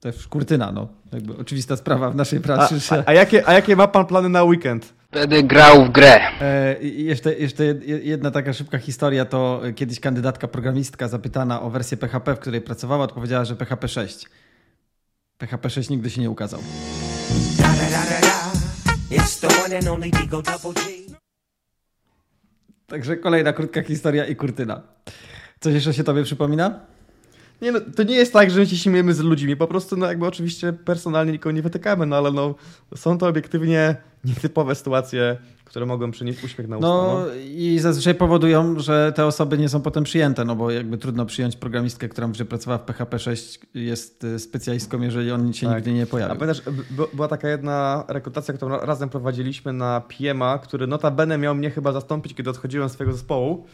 To 0.00 0.08
jest 0.08 0.28
kurtyna, 0.28 0.72
no. 0.72 0.88
Jakby 1.12 1.36
oczywista 1.36 1.76
sprawa 1.76 2.10
w 2.10 2.14
naszej 2.14 2.40
pracy. 2.40 2.74
A, 2.90 2.94
a, 2.94 3.02
a, 3.06 3.12
jakie, 3.12 3.48
a 3.48 3.52
jakie 3.52 3.76
ma 3.76 3.88
pan 3.88 4.06
plany 4.06 4.28
na 4.28 4.44
weekend? 4.44 4.94
Wtedy 5.10 5.42
grał 5.42 5.84
w 5.84 5.90
grę. 5.90 6.20
E, 6.40 6.76
jeszcze, 6.82 7.34
jeszcze 7.34 7.64
jedna 8.02 8.30
taka 8.30 8.52
szybka 8.52 8.78
historia 8.78 9.24
to 9.24 9.62
kiedyś 9.76 10.00
kandydatka 10.00 10.48
programistka 10.48 11.08
zapytana 11.08 11.62
o 11.62 11.70
wersję 11.70 11.96
PHP, 11.96 12.34
w 12.34 12.38
której 12.38 12.60
pracowała, 12.60 13.04
odpowiedziała, 13.04 13.44
że 13.44 13.56
PHP 13.56 13.88
6. 13.88 14.26
PHP 15.38 15.70
6 15.70 15.90
nigdy 15.90 16.10
się 16.10 16.20
nie 16.20 16.30
ukazał. 16.30 16.60
Także 22.86 23.16
kolejna 23.16 23.52
krótka 23.52 23.82
historia 23.82 24.24
i 24.26 24.36
kurtyna. 24.36 24.82
Coś 25.60 25.74
jeszcze 25.74 25.94
się 25.94 26.04
tobie 26.04 26.22
przypomina? 26.22 26.80
Nie, 27.62 27.72
no, 27.72 27.80
to 27.96 28.02
nie 28.02 28.16
jest 28.16 28.32
tak, 28.32 28.50
że 28.50 28.60
my 28.60 28.66
się 28.66 28.76
śmiejemy 28.76 29.14
z 29.14 29.20
ludźmi, 29.20 29.56
po 29.56 29.66
prostu 29.66 29.96
no 29.96 30.06
jakby 30.06 30.26
oczywiście 30.26 30.72
personalnie 30.72 31.32
nikogo 31.32 31.52
nie 31.52 31.62
wytykamy, 31.62 32.06
no 32.06 32.16
ale 32.16 32.32
no, 32.32 32.54
są 32.96 33.18
to 33.18 33.26
obiektywnie 33.26 33.96
nietypowe 34.24 34.74
sytuacje, 34.74 35.36
które 35.64 35.86
mogą 35.86 36.10
przynieść 36.10 36.44
uśmiech 36.44 36.68
na 36.68 36.76
usta. 36.76 36.88
No, 36.88 37.24
no, 37.26 37.34
i 37.34 37.78
zazwyczaj 37.78 38.14
powodują, 38.14 38.80
że 38.80 39.12
te 39.16 39.26
osoby 39.26 39.58
nie 39.58 39.68
są 39.68 39.80
potem 39.80 40.04
przyjęte, 40.04 40.44
no 40.44 40.56
bo 40.56 40.70
jakby 40.70 40.98
trudno 40.98 41.26
przyjąć 41.26 41.56
programistkę, 41.56 42.08
która 42.08 42.28
może 42.28 42.44
pracowała 42.44 42.78
w 42.78 42.82
PHP 42.82 43.18
6, 43.18 43.60
jest 43.74 44.24
y, 44.24 44.38
specjalistką, 44.38 45.00
jeżeli 45.00 45.30
on 45.30 45.52
się 45.52 45.66
tak. 45.66 45.76
nigdy 45.76 45.92
nie 45.92 46.06
pojawił. 46.06 46.32
A 46.32 46.38
pamiętasz, 46.38 46.62
była 47.14 47.28
taka 47.28 47.48
jedna 47.48 48.04
rekrutacja, 48.08 48.54
którą 48.54 48.80
razem 48.80 49.08
prowadziliśmy 49.08 49.72
na 49.72 50.00
PMA, 50.00 50.58
który 50.58 50.86
notabene 50.86 51.38
miał 51.38 51.54
mnie 51.54 51.70
chyba 51.70 51.92
zastąpić, 51.92 52.34
kiedy 52.34 52.50
odchodziłem 52.50 52.88
z 52.88 52.92
swojego 52.92 53.12
zespołu 53.12 53.66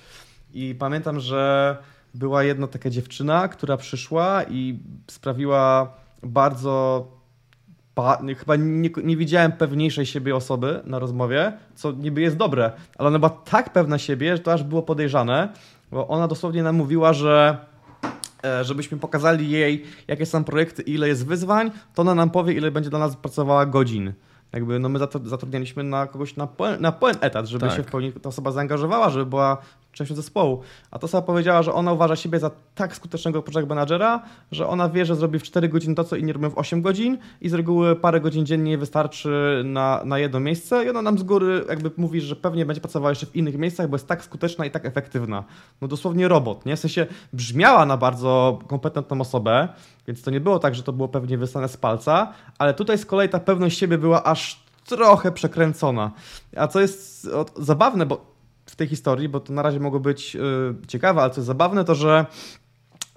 i 0.55 0.75
pamiętam, 0.75 1.21
że 1.21 1.77
była 2.15 2.43
jedna 2.43 2.67
taka 2.67 2.91
dziewczyna, 2.91 3.49
która 3.49 3.77
przyszła 3.77 4.43
i 4.45 4.79
sprawiła 5.11 5.93
bardzo. 6.23 7.07
chyba 8.39 8.57
nie, 8.57 8.91
nie 9.05 9.17
widziałem 9.17 9.53
pewniejszej 9.53 10.07
siebie 10.07 10.37
osoby 10.37 10.81
na 10.85 10.99
rozmowie, 10.99 11.53
co 11.75 11.93
niby 11.93 12.21
jest 12.21 12.37
dobre, 12.37 12.73
ale 12.99 13.09
ona 13.09 13.19
była 13.19 13.31
tak 13.31 13.73
pewna 13.73 13.99
siebie, 13.99 14.37
że 14.37 14.43
to 14.43 14.53
aż 14.53 14.63
było 14.63 14.83
podejrzane, 14.83 15.49
bo 15.91 16.09
ona 16.09 16.29
dosłownie 16.29 16.63
nam 16.63 16.77
mówiła, 16.77 17.13
że 17.13 17.59
e, 18.45 18.65
żebyśmy 18.65 18.99
pokazali 18.99 19.51
jej, 19.51 19.85
jakie 20.09 20.27
są 20.27 20.45
projekty 20.45 20.83
i 20.83 20.95
ile 20.95 21.09
jest 21.09 21.27
wyzwań, 21.27 21.71
to 21.95 22.03
ona 22.03 22.15
nam 22.15 22.31
powie, 22.31 22.53
ile 22.53 22.71
będzie 22.71 22.91
dla 22.91 22.99
nas 22.99 23.17
pracowała 23.17 23.67
godzin. 23.67 24.13
Jakby 24.53 24.79
no 24.79 24.89
my 24.89 24.99
zatrudnialiśmy 25.25 25.83
na 25.83 26.07
kogoś 26.07 26.37
na 26.37 26.47
pełen, 26.47 26.81
na 26.81 26.93
pełen 26.93 27.17
etat, 27.21 27.47
żeby 27.47 27.67
tak. 27.67 27.77
się 27.77 27.83
w 27.83 27.87
pełni 27.87 28.13
ta 28.13 28.29
osoba 28.29 28.51
zaangażowała, 28.51 29.11
żeby 29.11 29.27
była 29.27 29.59
częścią 29.95 30.15
zespołu. 30.15 30.61
A 30.91 30.99
to 30.99 31.09
sama 31.09 31.23
powiedziała, 31.23 31.63
że 31.63 31.73
ona 31.73 31.93
uważa 31.93 32.17
siebie 32.17 32.39
za 32.39 32.51
tak 32.75 32.97
skutecznego 32.97 33.43
project 33.43 33.69
managera, 33.69 34.23
że 34.53 34.69
ona 34.69 34.89
wie, 34.89 35.07
że 35.07 35.17
zrobi 35.17 35.39
w 35.39 35.43
4 35.43 35.69
godziny 35.69 35.95
to, 35.95 36.05
co 36.05 36.17
inni 36.17 36.33
robią 36.33 36.51
w 36.51 36.59
8 36.59 36.83
godzin 36.83 37.19
i 37.41 37.49
z 37.49 37.55
reguły 37.55 37.97
parę 37.97 38.21
godzin 38.21 38.47
dziennie 38.47 38.79
wystarczy 38.79 39.63
na, 39.65 40.03
na 40.05 40.19
jedno 40.19 40.41
miejsce 40.41 40.85
i 40.85 40.91
ona 40.91 41.03
nam 41.03 41.19
z 41.19 41.23
góry 41.23 41.65
jakby 41.69 41.91
mówi, 41.97 42.21
że 42.21 42.37
pewnie 42.37 42.67
będzie 42.67 42.81
pracowała 42.81 43.11
jeszcze 43.11 43.27
w 43.27 43.37
innych 43.37 43.59
miejscach, 43.59 43.89
bo 43.89 43.95
jest 43.95 44.07
tak 44.07 44.25
skuteczna 44.25 44.67
i 44.67 44.71
tak 44.71 44.87
efektywna. 44.87 45.45
No 45.81 45.89
dosłownie 45.89 46.29
robot, 46.29 46.67
nie? 46.67 46.77
W 46.77 46.81
sensie 46.81 47.07
brzmiała 47.33 47.87
na 47.87 47.97
bardzo 47.97 48.59
kompetentną 48.67 49.21
osobę, 49.21 49.69
więc 50.07 50.23
to 50.23 50.31
nie 50.31 50.41
było 50.41 50.59
tak, 50.59 50.75
że 50.75 50.83
to 50.83 50.93
było 50.93 51.09
pewnie 51.09 51.39
wysłane 51.39 51.69
z 51.69 51.77
palca, 51.77 52.33
ale 52.59 52.75
tutaj 52.75 52.99
z 52.99 53.07
kolei 53.07 53.29
ta 53.29 53.41
pewność 53.41 53.79
siebie 53.79 53.99
była 53.99 54.25
aż 54.25 54.65
trochę 54.85 55.33
przekręcona. 55.33 56.11
A 56.57 56.69
co 56.69 56.81
jest 56.81 57.29
zabawne, 57.57 58.07
bo 58.07 58.34
w 58.75 58.77
tej 58.77 58.89
historii, 58.89 59.29
bo 59.29 59.41
to 59.41 59.53
na 59.53 59.63
razie 59.63 59.81
mogło 59.81 60.01
być 60.01 60.35
yy, 60.35 60.41
ciekawe, 60.89 61.23
ale 61.23 61.31
co 61.31 61.41
jest 61.41 61.47
zabawne, 61.47 61.85
to 61.85 61.95
że 61.95 62.27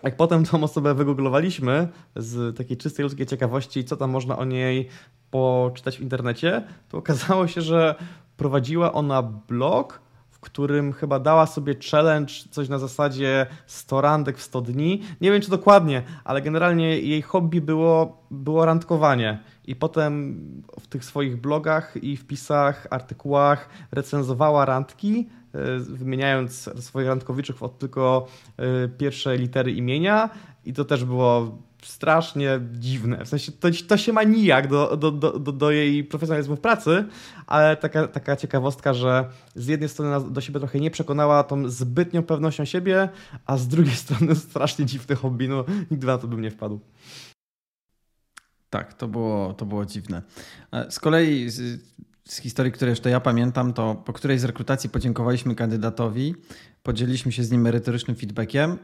jak 0.04 0.16
potem 0.16 0.46
tą 0.46 0.64
osobę 0.64 0.94
wygooglowaliśmy 0.94 1.88
z 2.16 2.58
takiej 2.58 2.78
czystej 2.78 3.04
ludzkiej 3.04 3.26
ciekawości, 3.26 3.84
co 3.86 3.98
tam 3.98 4.12
można 4.12 4.38
o 4.38 4.46
niej 4.46 4.90
poczytać 5.32 5.98
w 5.98 6.02
internecie, 6.02 6.64
to 6.90 6.98
okazało 6.98 7.48
się, 7.48 7.62
że 7.62 7.96
prowadziła 8.38 8.94
ona 8.94 9.24
blog, 9.24 10.00
w 10.30 10.40
którym 10.40 10.94
chyba 10.94 11.20
dała 11.20 11.46
sobie 11.46 11.76
challenge, 11.92 12.34
coś 12.52 12.70
na 12.70 12.80
zasadzie 12.80 13.46
100 13.68 14.02
randek 14.02 14.38
w 14.38 14.42
100 14.42 14.62
dni. 14.62 15.02
Nie 15.22 15.32
wiem 15.32 15.42
czy 15.42 15.50
dokładnie, 15.50 16.04
ale 16.24 16.42
generalnie 16.42 17.00
jej 17.00 17.22
hobby 17.22 17.62
było, 17.62 18.24
było 18.32 18.66
randkowanie. 18.66 19.40
I 19.66 19.76
potem 19.76 20.42
w 20.80 20.88
tych 20.88 21.06
swoich 21.06 21.42
blogach 21.42 22.04
i 22.04 22.18
wpisach, 22.18 22.88
artykułach 22.90 23.70
recenzowała 23.92 24.66
randki, 24.66 25.30
wymieniając 25.80 26.70
swoich 26.80 27.08
randkowiczów 27.08 27.64
od 27.64 27.80
tylko 27.80 28.28
e, 28.58 28.88
pierwsze 28.88 29.38
litery 29.38 29.72
imienia. 29.72 30.30
I 30.66 30.74
to 30.74 30.86
też 30.86 31.06
było 31.06 31.58
strasznie 31.84 32.60
dziwne. 32.74 33.26
W 33.26 33.28
sensie 33.28 33.52
to, 33.52 33.68
to 33.88 33.98
się 33.98 34.14
ma 34.14 34.24
nijak 34.24 34.68
do, 34.68 34.98
do, 34.98 35.12
do, 35.12 35.40
do 35.40 35.72
jej 35.72 36.04
profesjonalizmu 36.04 36.56
w 36.56 36.60
pracy, 36.60 37.06
ale 37.48 37.78
taka, 37.78 38.08
taka 38.08 38.36
ciekawostka, 38.36 38.94
że 38.94 39.30
z 39.56 39.68
jednej 39.68 39.90
strony 39.90 40.32
do 40.32 40.42
siebie 40.42 40.60
trochę 40.60 40.80
nie 40.80 40.92
przekonała 40.92 41.44
tą 41.44 41.70
zbytnią 41.70 42.24
pewnością 42.24 42.66
siebie, 42.66 43.10
a 43.46 43.58
z 43.58 43.68
drugiej 43.68 43.96
strony 44.06 44.36
strasznie 44.36 44.86
dziwny 44.86 45.16
hobby. 45.16 45.50
No, 45.50 45.66
nigdy 45.92 46.08
na 46.08 46.18
to 46.18 46.28
bym 46.28 46.42
nie 46.42 46.52
wpadł. 46.52 46.80
Tak, 48.70 48.94
to 48.94 49.08
było, 49.08 49.54
to 49.54 49.66
było 49.66 49.86
dziwne. 49.86 50.22
E, 50.72 50.92
z 50.92 51.00
kolei 51.00 51.48
z, 52.28 52.38
historii, 52.38 52.72
które 52.72 52.90
jeszcze 52.90 53.10
ja 53.10 53.20
pamiętam, 53.20 53.74
to 53.74 53.96
po 53.96 54.14
której 54.14 54.40
z 54.40 54.44
rekrutacji 54.44 54.90
podziękowaliśmy 54.90 55.56
kandydatowi, 55.56 56.36
podzieliliśmy 56.84 57.32
się 57.32 57.44
z 57.44 57.52
nim 57.52 57.62
merytorycznym 57.62 58.16
feedbackiem, 58.16 58.78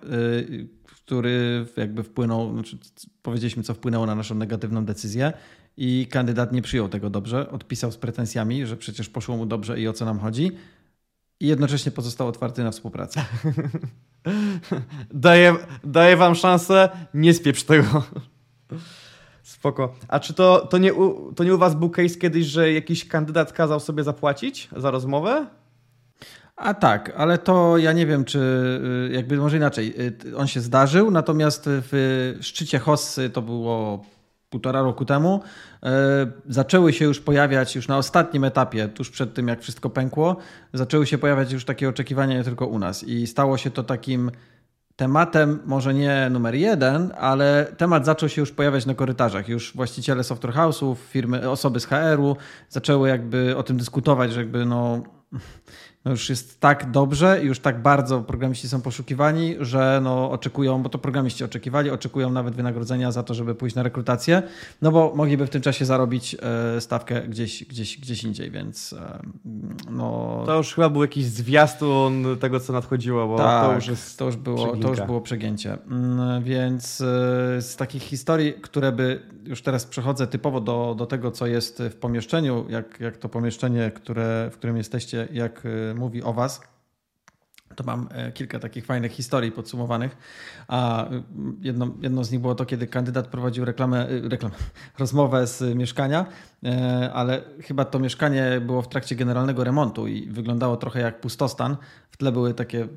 yy, 0.49 0.67
który 0.83 1.65
jakby 1.77 2.03
wpłynął, 2.03 2.53
znaczy 2.53 2.77
powiedzieliśmy, 3.21 3.63
co 3.63 3.73
wpłynęło 3.73 4.05
na 4.05 4.15
naszą 4.15 4.35
negatywną 4.35 4.85
decyzję 4.85 5.33
i 5.77 6.07
kandydat 6.11 6.51
nie 6.53 6.61
przyjął 6.61 6.89
tego 6.89 7.09
dobrze, 7.09 7.49
odpisał 7.51 7.91
z 7.91 7.97
pretensjami, 7.97 8.65
że 8.65 8.77
przecież 8.77 9.09
poszło 9.09 9.37
mu 9.37 9.45
dobrze 9.45 9.79
i 9.79 9.87
o 9.87 9.93
co 9.93 10.05
nam 10.05 10.19
chodzi 10.19 10.51
i 11.39 11.47
jednocześnie 11.47 11.91
pozostał 11.91 12.27
otwarty 12.27 12.63
na 12.63 12.71
współpracę. 12.71 13.25
daję, 15.13 15.55
daję 15.83 16.17
wam 16.17 16.35
szansę, 16.35 16.89
nie 17.13 17.33
spieprz 17.33 17.63
tego. 17.63 18.03
Spoko. 19.43 19.95
A 20.07 20.19
czy 20.19 20.33
to, 20.33 20.67
to, 20.69 20.77
nie 20.77 20.93
u, 20.93 21.33
to 21.33 21.43
nie 21.43 21.55
u 21.55 21.57
was 21.57 21.75
był 21.75 21.89
case 21.89 22.15
kiedyś, 22.15 22.45
że 22.45 22.73
jakiś 22.73 23.07
kandydat 23.07 23.53
kazał 23.53 23.79
sobie 23.79 24.03
zapłacić 24.03 24.69
za 24.75 24.91
rozmowę? 24.91 25.45
A 26.55 26.73
tak, 26.73 27.13
ale 27.17 27.37
to 27.37 27.77
ja 27.77 27.93
nie 27.93 28.05
wiem, 28.05 28.25
czy 28.25 28.39
y, 29.09 29.13
jakby 29.13 29.37
może 29.37 29.57
inaczej. 29.57 29.93
Y, 30.27 30.37
on 30.37 30.47
się 30.47 30.61
zdarzył, 30.61 31.11
natomiast 31.11 31.63
w 31.65 32.37
szczycie 32.41 32.79
Hossy 32.79 33.29
to 33.29 33.41
było 33.41 34.05
półtora 34.49 34.81
roku 34.81 35.05
temu, 35.05 35.41
y, 35.83 35.89
zaczęły 36.49 36.93
się 36.93 37.05
już 37.05 37.19
pojawiać, 37.19 37.75
już 37.75 37.87
na 37.87 37.97
ostatnim 37.97 38.43
etapie, 38.43 38.87
tuż 38.87 39.09
przed 39.09 39.33
tym 39.33 39.47
jak 39.47 39.61
wszystko 39.61 39.89
pękło, 39.89 40.37
zaczęły 40.73 41.05
się 41.07 41.17
pojawiać 41.17 41.51
już 41.51 41.65
takie 41.65 41.89
oczekiwania 41.89 42.37
nie 42.37 42.43
tylko 42.43 42.67
u 42.67 42.79
nas. 42.79 43.03
I 43.03 43.27
stało 43.27 43.57
się 43.57 43.71
to 43.71 43.83
takim 43.83 44.31
tematem, 44.95 45.59
może 45.65 45.93
nie 45.93 46.29
numer 46.31 46.55
jeden, 46.55 47.11
ale 47.17 47.67
temat 47.77 48.05
zaczął 48.05 48.29
się 48.29 48.41
już 48.41 48.51
pojawiać 48.51 48.85
na 48.85 48.93
korytarzach. 48.93 49.49
Już 49.49 49.73
właściciele 49.75 50.23
software 50.23 50.53
house'ów, 50.53 50.95
firmy, 51.09 51.49
osoby 51.49 51.79
z 51.79 51.85
HR-u 51.85 52.37
zaczęły 52.69 53.09
jakby 53.09 53.57
o 53.57 53.63
tym 53.63 53.77
dyskutować, 53.77 54.33
że 54.33 54.39
jakby 54.39 54.65
no 54.65 55.03
no 56.05 56.11
już 56.11 56.29
jest 56.29 56.59
tak 56.59 56.91
dobrze 56.91 57.43
i 57.43 57.45
już 57.45 57.59
tak 57.59 57.81
bardzo 57.81 58.21
programiści 58.21 58.69
są 58.69 58.81
poszukiwani, 58.81 59.55
że 59.59 59.99
no 60.03 60.31
oczekują, 60.31 60.83
bo 60.83 60.89
to 60.89 60.97
programiści 60.97 61.43
oczekiwali, 61.43 61.89
oczekują 61.89 62.31
nawet 62.31 62.55
wynagrodzenia 62.55 63.11
za 63.11 63.23
to, 63.23 63.33
żeby 63.33 63.55
pójść 63.55 63.75
na 63.75 63.83
rekrutację, 63.83 64.43
no 64.81 64.91
bo 64.91 65.13
mogliby 65.15 65.47
w 65.47 65.49
tym 65.49 65.61
czasie 65.61 65.85
zarobić 65.85 66.35
e, 66.75 66.81
stawkę 66.81 67.21
gdzieś, 67.21 67.65
gdzieś, 67.65 67.99
gdzieś 67.99 68.23
indziej, 68.23 68.51
więc 68.51 68.93
e, 68.93 69.19
no... 69.91 70.43
To 70.45 70.57
już 70.57 70.73
chyba 70.73 70.89
był 70.89 71.01
jakiś 71.01 71.25
zwiastun 71.25 72.25
tego, 72.39 72.59
co 72.59 72.73
nadchodziło, 72.73 73.27
bo 73.27 73.37
tak, 73.37 73.65
to 73.65 73.75
już 73.75 73.87
jest 73.87 74.19
to 74.19 74.25
już 74.25 74.35
było, 74.35 74.77
to 74.77 74.89
już 74.89 75.01
było 75.01 75.21
przegięcie. 75.21 75.77
Mm, 75.91 76.43
więc 76.43 77.01
e, 77.01 77.05
z 77.61 77.75
takich 77.75 78.03
historii, 78.03 78.53
które 78.53 78.91
by, 78.91 79.21
już 79.45 79.61
teraz 79.61 79.85
przechodzę 79.85 80.27
typowo 80.27 80.61
do, 80.61 80.95
do 80.97 81.05
tego, 81.05 81.31
co 81.31 81.47
jest 81.47 81.83
w 81.89 81.95
pomieszczeniu, 81.95 82.65
jak, 82.69 82.99
jak 82.99 83.17
to 83.17 83.29
pomieszczenie, 83.29 83.91
które, 83.95 84.49
w 84.51 84.57
którym 84.57 84.77
jesteście, 84.77 85.27
jak 85.31 85.63
mówi 85.95 86.23
o 86.23 86.33
Was, 86.33 86.61
to 87.75 87.83
mam 87.83 88.09
e, 88.11 88.31
kilka 88.31 88.59
takich 88.59 88.85
fajnych 88.85 89.11
historii 89.11 89.51
podsumowanych. 89.51 90.17
A 90.67 91.09
jedno, 91.61 91.87
jedno 92.01 92.23
z 92.23 92.31
nich 92.31 92.41
było 92.41 92.55
to, 92.55 92.65
kiedy 92.65 92.87
kandydat 92.87 93.27
prowadził 93.27 93.65
reklamę, 93.65 94.09
e, 94.09 94.29
reklamę, 94.29 94.55
rozmowę 94.99 95.47
z 95.47 95.75
mieszkania, 95.75 96.25
e, 96.65 97.11
ale 97.13 97.41
chyba 97.61 97.85
to 97.85 97.99
mieszkanie 97.99 98.61
było 98.65 98.81
w 98.81 98.87
trakcie 98.87 99.15
generalnego 99.15 99.63
remontu 99.63 100.07
i 100.07 100.27
wyglądało 100.29 100.77
trochę 100.77 100.99
jak 100.99 101.21
pustostan. 101.21 101.77
W 102.11 102.17
tle 102.17 102.31
były 102.31 102.53
takie 102.53 102.87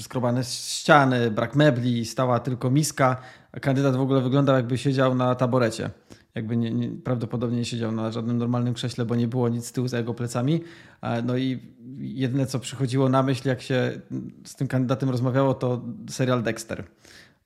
skrobane 0.00 0.44
ściany, 0.44 1.30
brak 1.30 1.54
mebli, 1.54 2.04
stała 2.04 2.40
tylko 2.40 2.70
miska. 2.70 3.16
Kandydat 3.60 3.96
w 3.96 4.00
ogóle 4.00 4.20
wyglądał 4.20 4.56
jakby 4.56 4.78
siedział 4.78 5.14
na 5.14 5.34
taborecie 5.34 5.90
jakby 6.36 6.56
nie, 6.56 6.70
nie, 6.70 6.88
prawdopodobnie 6.88 7.58
nie 7.58 7.64
siedział 7.64 7.92
na 7.92 8.12
żadnym 8.12 8.38
normalnym 8.38 8.74
krześle, 8.74 9.04
bo 9.04 9.14
nie 9.14 9.28
było 9.28 9.48
nic 9.48 9.66
z 9.66 9.72
tyłu 9.72 9.88
za 9.88 9.98
jego 9.98 10.14
plecami. 10.14 10.60
No 11.24 11.36
i 11.36 11.62
jedyne, 11.98 12.46
co 12.46 12.58
przychodziło 12.58 13.08
na 13.08 13.22
myśl, 13.22 13.48
jak 13.48 13.62
się 13.62 14.00
z 14.44 14.54
tym 14.54 14.68
kandydatem 14.68 15.10
rozmawiało, 15.10 15.54
to 15.54 15.82
serial 16.10 16.42
Dexter. 16.42 16.84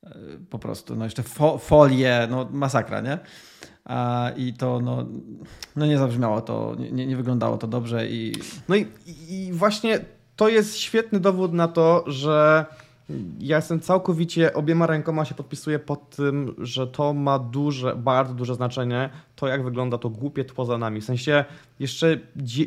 E, 0.05 0.15
po 0.51 0.59
prostu. 0.59 0.97
No 0.97 1.05
jeszcze 1.05 1.23
fo 1.23 1.59
folie, 1.59 2.29
no 2.31 2.49
masakra, 2.53 3.01
nie? 3.01 3.19
I 4.37 4.55
to 4.55 4.81
no, 4.81 5.07
no 5.77 5.87
nie 5.87 5.99
zabrzmiało 5.99 6.41
to, 6.41 6.77
nie, 6.93 7.07
nie 7.07 7.17
wyglądało 7.17 7.59
to 7.59 7.67
dobrze. 7.67 8.09
I... 8.09 8.33
No 8.69 8.77
i, 8.77 8.87
i 9.29 9.53
właśnie 9.53 10.01
to 10.37 10.49
jest 10.49 10.77
świetny 10.77 11.21
dowód 11.21 11.53
na 11.53 11.69
to, 11.69 12.05
że 12.07 12.67
ja 13.39 13.57
jestem 13.57 13.81
całkowicie, 13.81 14.55
obiema 14.55 14.87
rękoma 14.87 15.25
się 15.25 15.35
podpisuję 15.35 15.79
pod 15.79 16.17
tym, 16.17 16.55
że 16.59 16.87
to 16.87 17.13
ma 17.13 17.39
duże, 17.39 17.97
bardzo 17.97 18.35
duże 18.35 18.55
znaczenie, 18.55 19.11
to 19.37 19.49
jak 19.49 19.65
wygląda 19.65 19.99
to 19.99 20.11
głupie 20.11 20.45
tło 20.45 20.65
za 20.65 20.79
nami. 20.79 21.01
W 21.01 21.05
sensie 21.05 21.45
jeszcze 21.79 22.19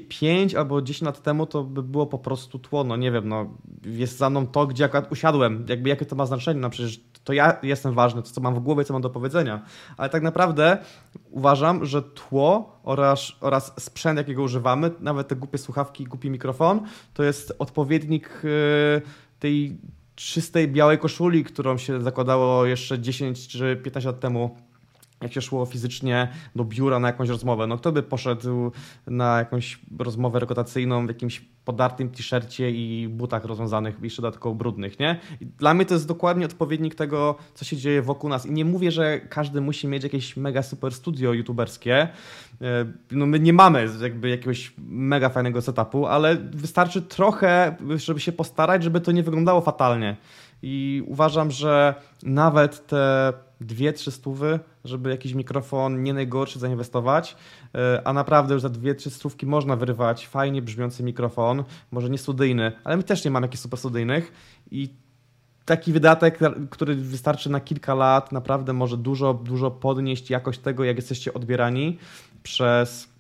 5 0.10 0.56
albo 0.56 0.82
10 0.82 1.02
lat 1.02 1.22
temu 1.22 1.46
to 1.46 1.64
by 1.64 1.84
było 1.84 2.06
po 2.06 2.18
prostu 2.18 2.60
tło, 2.60 2.84
no 2.84 2.96
nie 2.96 3.12
wiem, 3.12 3.30
no 3.30 3.58
jest 3.86 4.18
za 4.18 4.30
mną 4.30 4.48
to, 4.48 4.68
gdzie 4.68 4.86
akurat 4.86 5.12
usiadłem, 5.12 5.66
jakby 5.70 5.90
jakie 5.90 6.06
to 6.06 6.16
ma 6.16 6.26
znaczenie, 6.26 6.60
no 6.60 6.70
przecież 6.70 7.00
to 7.24 7.34
ja 7.34 7.58
jestem 7.64 7.94
ważny, 7.94 8.22
to 8.22 8.30
co 8.30 8.42
mam 8.42 8.56
w 8.56 8.60
głowie, 8.60 8.86
co 8.86 8.94
mam 8.94 9.02
do 9.02 9.10
powiedzenia. 9.10 9.62
Ale 9.98 10.10
tak 10.10 10.24
naprawdę 10.24 10.78
uważam, 11.32 11.86
że 11.86 12.02
tło 12.02 12.80
oraz, 12.84 13.32
oraz 13.42 13.74
sprzęt, 13.80 14.18
jakiego 14.18 14.44
używamy, 14.44 14.92
nawet 15.00 15.28
te 15.28 15.36
głupie 15.36 15.58
słuchawki, 15.58 16.04
głupi 16.04 16.30
mikrofon, 16.30 16.82
to 17.14 17.24
jest 17.24 17.56
odpowiednik 17.60 18.42
yy, 18.44 19.02
tej 19.40 19.78
czystej 20.16 20.68
białej 20.68 20.98
koszuli, 20.98 21.44
którą 21.44 21.78
się 21.78 22.02
zakładało 22.02 22.66
jeszcze 22.66 23.00
10 23.00 23.48
czy 23.48 23.80
15 23.84 24.10
lat 24.10 24.20
temu 24.20 24.58
jak 25.24 25.34
się 25.34 25.42
szło 25.42 25.66
fizycznie 25.66 26.28
do 26.56 26.64
biura 26.64 27.00
na 27.00 27.08
jakąś 27.08 27.30
rozmowę, 27.30 27.68
no 27.68 27.78
kto 27.78 27.92
by 27.92 28.04
poszedł 28.04 28.72
na 29.08 29.38
jakąś 29.38 29.80
rozmowę 30.00 30.40
rekrutacyjną 30.40 31.06
w 31.06 31.10
jakimś 31.10 31.42
podartym 31.66 32.10
t-shircie 32.10 32.72
i 32.72 33.08
butach 33.08 33.46
rozwiązanych, 33.46 33.96
jeszcze 34.02 34.22
dodatkowo 34.22 34.56
brudnych, 34.56 35.00
nie? 35.00 35.20
I 35.42 35.46
dla 35.46 35.74
mnie 35.74 35.86
to 35.86 35.94
jest 35.94 36.08
dokładnie 36.08 36.46
odpowiednik 36.46 36.96
tego, 36.96 37.36
co 37.54 37.66
się 37.66 37.78
dzieje 37.78 38.02
wokół 38.02 38.30
nas. 38.30 38.46
I 38.46 38.52
nie 38.52 38.66
mówię, 38.66 38.92
że 38.92 39.20
każdy 39.20 39.62
musi 39.62 39.88
mieć 39.88 40.04
jakieś 40.04 40.38
mega 40.38 40.64
super 40.64 40.94
studio 40.94 41.34
youtuberskie. 41.34 42.08
E, 42.62 42.86
no 43.12 43.26
my 43.26 43.40
nie 43.40 43.54
mamy 43.54 43.90
jakby 44.02 44.30
jakiegoś 44.30 44.74
mega 44.88 45.30
fajnego 45.30 45.62
setupu, 45.62 46.06
ale 46.06 46.36
wystarczy 46.36 47.02
trochę, 47.02 47.76
żeby 47.96 48.20
się 48.20 48.32
postarać, 48.32 48.84
żeby 48.84 49.02
to 49.02 49.12
nie 49.12 49.24
wyglądało 49.24 49.62
fatalnie. 49.62 50.18
I 50.66 51.04
uważam, 51.08 51.52
że 51.52 51.96
nawet 52.24 52.88
te 52.88 53.34
dwie, 53.62 53.94
trzy 53.94 54.12
stówy, 54.12 54.60
żeby 54.86 55.10
jakiś 55.10 55.34
mikrofon 55.34 56.04
nie 56.04 56.14
najgorszy 56.14 56.60
zainwestować, 56.60 57.36
e, 57.76 58.02
a 58.08 58.14
naprawdę 58.14 58.54
już 58.54 58.62
za 58.62 58.70
dwie, 58.70 58.96
trzy 58.96 59.10
stówki 59.10 59.46
można 59.46 59.76
wyrywać 59.76 60.28
fajnie 60.28 60.62
brzmiący 60.62 61.04
mikrofon, 61.04 61.64
może 61.92 62.10
nie 62.10 62.18
studyjny, 62.18 62.72
ale 62.84 62.98
my 62.98 63.04
też 63.04 63.26
nie 63.26 63.32
mamy 63.32 63.46
jakichś 63.46 63.62
super 63.62 63.80
studyjnych. 63.80 64.32
I 64.72 64.90
taki 65.66 65.94
wydatek, 65.94 66.40
który 66.70 66.96
wystarczy 66.96 67.50
na 67.50 67.60
kilka 67.60 67.96
lat, 67.96 68.32
naprawdę 68.32 68.74
może 68.74 68.98
dużo, 68.98 69.34
dużo 69.34 69.72
podnieść 69.72 70.30
jakość 70.30 70.60
tego, 70.60 70.84
jak 70.84 70.96
jesteście 70.96 71.34
odbierani 71.34 71.98
przez 72.44 73.13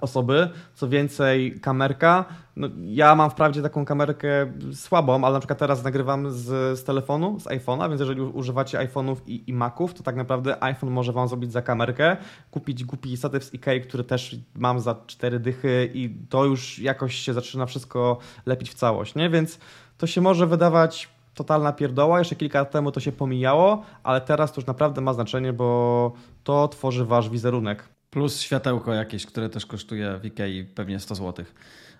osoby. 0.00 0.48
Co 0.74 0.88
więcej, 0.88 1.60
kamerka. 1.60 2.24
No, 2.56 2.68
ja 2.84 3.14
mam 3.14 3.30
wprawdzie 3.30 3.62
taką 3.62 3.84
kamerkę 3.84 4.52
słabą, 4.72 5.24
ale 5.24 5.32
na 5.32 5.40
przykład 5.40 5.58
teraz 5.58 5.84
nagrywam 5.84 6.30
z, 6.30 6.78
z 6.78 6.84
telefonu, 6.84 7.40
z 7.40 7.44
iPhone'a, 7.44 7.88
więc 7.88 8.00
jeżeli 8.00 8.20
używacie 8.20 8.78
iPhone'ów 8.78 9.16
i, 9.26 9.50
i 9.50 9.52
Maców, 9.52 9.94
to 9.94 10.02
tak 10.02 10.16
naprawdę 10.16 10.62
iPhone 10.62 10.90
może 10.90 11.12
Wam 11.12 11.28
zrobić 11.28 11.52
za 11.52 11.62
kamerkę, 11.62 12.16
kupić 12.50 12.84
głupi 12.84 13.16
statyw 13.16 13.44
z 13.44 13.54
Ikei, 13.54 13.80
który 13.80 14.04
też 14.04 14.36
mam 14.54 14.80
za 14.80 14.96
cztery 15.06 15.40
dychy 15.40 15.90
i 15.94 16.14
to 16.28 16.44
już 16.44 16.78
jakoś 16.78 17.14
się 17.14 17.32
zaczyna 17.34 17.66
wszystko 17.66 18.18
lepić 18.46 18.70
w 18.70 18.74
całość, 18.74 19.14
nie? 19.14 19.30
Więc 19.30 19.58
to 19.98 20.06
się 20.06 20.20
może 20.20 20.46
wydawać 20.46 21.08
totalna 21.34 21.72
pierdoła. 21.72 22.18
Jeszcze 22.18 22.36
kilka 22.36 22.58
lat 22.58 22.70
temu 22.70 22.92
to 22.92 23.00
się 23.00 23.12
pomijało, 23.12 23.82
ale 24.02 24.20
teraz 24.20 24.52
to 24.52 24.60
już 24.60 24.66
naprawdę 24.66 25.00
ma 25.00 25.14
znaczenie, 25.14 25.52
bo 25.52 26.12
to 26.44 26.68
tworzy 26.68 27.04
Wasz 27.04 27.30
wizerunek. 27.30 27.97
Plus 28.10 28.40
światełko 28.40 28.94
jakieś, 28.94 29.26
które 29.26 29.48
też 29.48 29.66
kosztuje 29.66 30.18
w 30.18 30.24
Ikei 30.24 30.64
pewnie 30.64 31.00
100 31.00 31.14
zł, 31.14 31.44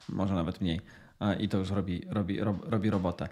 może 0.08 0.34
nawet 0.34 0.60
mniej. 0.60 0.80
I 1.40 1.48
to 1.48 1.58
już 1.58 1.70
robi, 1.70 2.02
robi, 2.10 2.40
robi 2.62 2.90
robotę. 2.90 3.28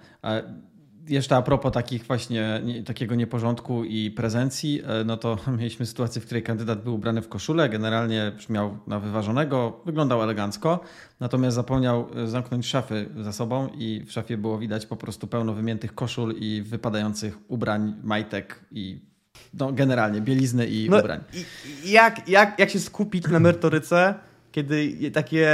Jeszcze 1.08 1.36
a 1.36 1.42
propos 1.42 1.72
takich 1.72 2.04
właśnie 2.04 2.62
takiego 2.86 3.14
nieporządku 3.14 3.84
i 3.84 4.10
prezencji, 4.10 4.82
e, 4.86 5.04
no 5.04 5.16
to 5.16 5.36
mieliśmy 5.58 5.86
sytuację, 5.86 6.22
w 6.22 6.24
której 6.24 6.42
kandydat 6.42 6.82
był 6.82 6.94
ubrany 6.94 7.22
w 7.22 7.28
koszulę, 7.28 7.68
generalnie 7.68 8.32
brzmiał 8.36 8.78
na 8.86 9.00
wyważonego, 9.00 9.80
wyglądał 9.84 10.22
elegancko, 10.22 10.80
natomiast 11.20 11.54
zapomniał 11.54 12.08
e, 12.16 12.26
zamknąć 12.26 12.66
szafy 12.66 13.08
za 13.20 13.32
sobą 13.32 13.68
i 13.78 14.04
w 14.06 14.12
szafie 14.12 14.36
było 14.36 14.58
widać 14.58 14.86
po 14.86 14.96
prostu 14.96 15.26
pełno 15.26 15.54
wymiętych 15.54 15.94
koszul 15.94 16.34
i 16.38 16.62
wypadających 16.62 17.38
ubrań, 17.48 17.94
majtek 18.02 18.64
i 18.70 19.00
no, 19.58 19.72
generalnie 19.72 20.20
bielizny 20.20 20.66
i 20.66 20.90
no, 20.90 20.98
ubrań. 20.98 21.20
Jak, 21.84 22.28
jak, 22.28 22.58
jak 22.58 22.70
się 22.70 22.80
skupić 22.80 23.28
na 23.28 23.40
merytoryce, 23.40 24.14
kiedy 24.56 25.10
takie 25.10 25.48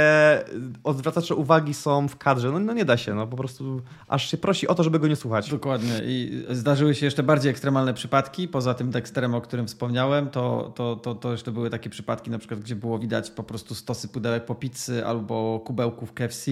odwracacze 0.83 1.35
uwagi 1.35 1.73
są 1.73 2.07
w 2.07 2.17
kadrze. 2.17 2.51
No, 2.51 2.59
no, 2.59 2.73
nie 2.73 2.85
da 2.85 2.97
się, 2.97 3.13
no 3.13 3.27
po 3.27 3.37
prostu 3.37 3.81
aż 4.07 4.31
się 4.31 4.37
prosi 4.37 4.67
o 4.67 4.75
to, 4.75 4.83
żeby 4.83 4.99
go 4.99 5.07
nie 5.07 5.15
słuchać. 5.15 5.49
Dokładnie. 5.49 6.01
I 6.03 6.45
zdarzyły 6.49 6.95
się 6.95 7.05
jeszcze 7.05 7.23
bardziej 7.23 7.51
ekstremalne 7.51 7.93
przypadki. 7.93 8.47
Poza 8.47 8.73
tym 8.73 8.91
Dexterem, 8.91 9.35
o 9.35 9.41
którym 9.41 9.67
wspomniałem, 9.67 10.29
to, 10.29 10.71
to, 10.75 10.95
to, 10.95 11.15
to 11.15 11.31
jeszcze 11.31 11.51
były 11.51 11.69
takie 11.69 11.89
przypadki, 11.89 12.31
na 12.31 12.37
przykład, 12.37 12.59
gdzie 12.59 12.75
było 12.75 12.99
widać 12.99 13.31
po 13.31 13.43
prostu 13.43 13.75
stosy 13.75 14.07
pudełek 14.07 14.45
po 14.45 14.55
pizzy 14.55 15.05
albo 15.05 15.59
kubełków 15.65 16.13
KFC, 16.13 16.51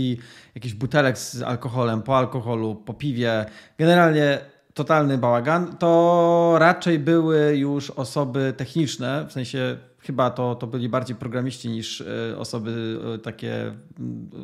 jakiś 0.56 0.74
butelek 0.74 1.18
z 1.18 1.42
alkoholem, 1.42 2.02
po 2.02 2.18
alkoholu, 2.18 2.76
po 2.76 2.94
piwie. 2.94 3.46
Generalnie 3.78 4.40
totalny 4.74 5.18
bałagan. 5.18 5.78
To 5.78 6.56
raczej 6.60 7.00
były 7.00 7.58
już 7.58 7.92
osoby 7.92 8.54
techniczne, 8.58 9.26
w 9.30 9.32
sensie 9.32 9.78
chyba 10.00 10.30
to, 10.30 10.56
to 10.56 10.68
byli 10.68 10.90
bardziej 10.90 11.16
programiści 11.16 11.70
niż 11.70 12.02
e, 12.02 12.38
osoby 12.38 13.00
e, 13.16 13.18
takie 13.18 13.74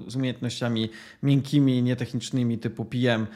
z 0.07 0.15
umiejętnościami 0.15 0.89
miękkimi, 1.23 1.83
nietechnicznymi 1.83 2.57
typu 2.57 2.85
PM 2.85 3.27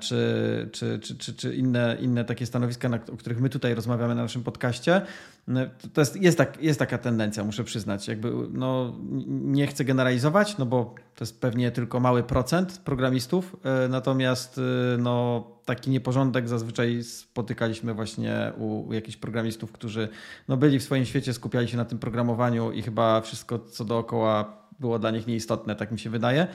czy, 0.00 0.68
czy, 0.72 0.98
czy, 0.98 1.18
czy, 1.18 1.34
czy 1.34 1.54
inne, 1.54 1.96
inne 2.00 2.24
takie 2.24 2.46
stanowiska, 2.46 2.88
na, 2.88 2.98
o 3.12 3.16
których 3.16 3.40
my 3.40 3.48
tutaj 3.48 3.74
rozmawiamy 3.74 4.14
na 4.14 4.22
naszym 4.22 4.42
podcaście. 4.42 5.02
No, 5.48 5.60
to 5.92 6.00
jest, 6.00 6.16
jest, 6.16 6.38
tak, 6.38 6.62
jest 6.62 6.78
taka 6.78 6.98
tendencja, 6.98 7.44
muszę 7.44 7.64
przyznać. 7.64 8.08
Jakby, 8.08 8.32
no, 8.52 8.94
nie 9.28 9.66
chcę 9.66 9.84
generalizować, 9.84 10.58
no 10.58 10.66
bo 10.66 10.94
to 11.14 11.24
jest 11.24 11.40
pewnie 11.40 11.70
tylko 11.70 12.00
mały 12.00 12.22
procent 12.22 12.78
programistów, 12.78 13.56
e, 13.64 13.88
natomiast 13.88 14.60
no, 14.98 15.46
taki 15.64 15.90
nieporządek 15.90 16.48
zazwyczaj 16.48 17.02
spotykaliśmy 17.02 17.94
właśnie 17.94 18.52
u, 18.58 18.88
u 18.88 18.92
jakichś 18.92 19.16
programistów, 19.16 19.72
którzy 19.72 20.08
no, 20.48 20.56
byli 20.56 20.78
w 20.78 20.82
swoim 20.82 21.04
świecie, 21.04 21.32
skupiali 21.32 21.68
się 21.68 21.76
na 21.76 21.84
tym 21.84 21.98
programowaniu 21.98 22.72
i 22.72 22.82
chyba 22.82 23.20
wszystko, 23.20 23.58
co 23.58 23.84
dookoła 23.84 24.64
było 24.80 24.98
dla 24.98 25.10
nich 25.10 25.26
nieistotne, 25.26 25.74
tak 25.74 25.92
mi 25.92 25.98
się 25.98 26.10
wydaje. 26.10 26.46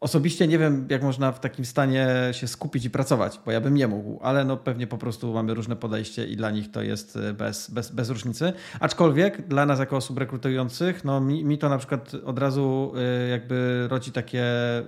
E, 0.00 0.10
osobiście 0.10 0.48
nie 0.48 0.58
wiem, 0.58 0.86
jak 0.90 1.02
można 1.02 1.32
w 1.32 1.40
takim 1.40 1.64
stanie 1.64 2.08
się 2.32 2.48
skupić 2.48 2.84
i 2.84 2.90
pracować, 2.90 3.40
bo 3.44 3.52
ja 3.52 3.60
bym 3.60 3.74
nie 3.74 3.88
mógł, 3.88 4.18
ale 4.22 4.44
no 4.44 4.56
pewnie 4.56 4.86
po 4.86 4.98
prostu 4.98 5.32
mamy 5.32 5.54
różne 5.54 5.76
podejście 5.76 6.26
i 6.26 6.36
dla 6.36 6.50
nich 6.50 6.70
to 6.70 6.82
jest 6.82 7.18
bez, 7.34 7.70
bez, 7.70 7.90
bez 7.90 8.10
różnicy. 8.10 8.52
Aczkolwiek 8.80 9.48
dla 9.48 9.66
nas 9.66 9.78
jako 9.78 9.96
osób 9.96 10.18
rekrutujących, 10.18 11.04
no 11.04 11.20
mi, 11.20 11.44
mi 11.44 11.58
to 11.58 11.68
na 11.68 11.78
przykład 11.78 12.12
od 12.24 12.38
razu 12.38 12.92
e, 12.96 13.28
jakby 13.28 13.86
rodzi 13.90 14.12
takie 14.12 14.44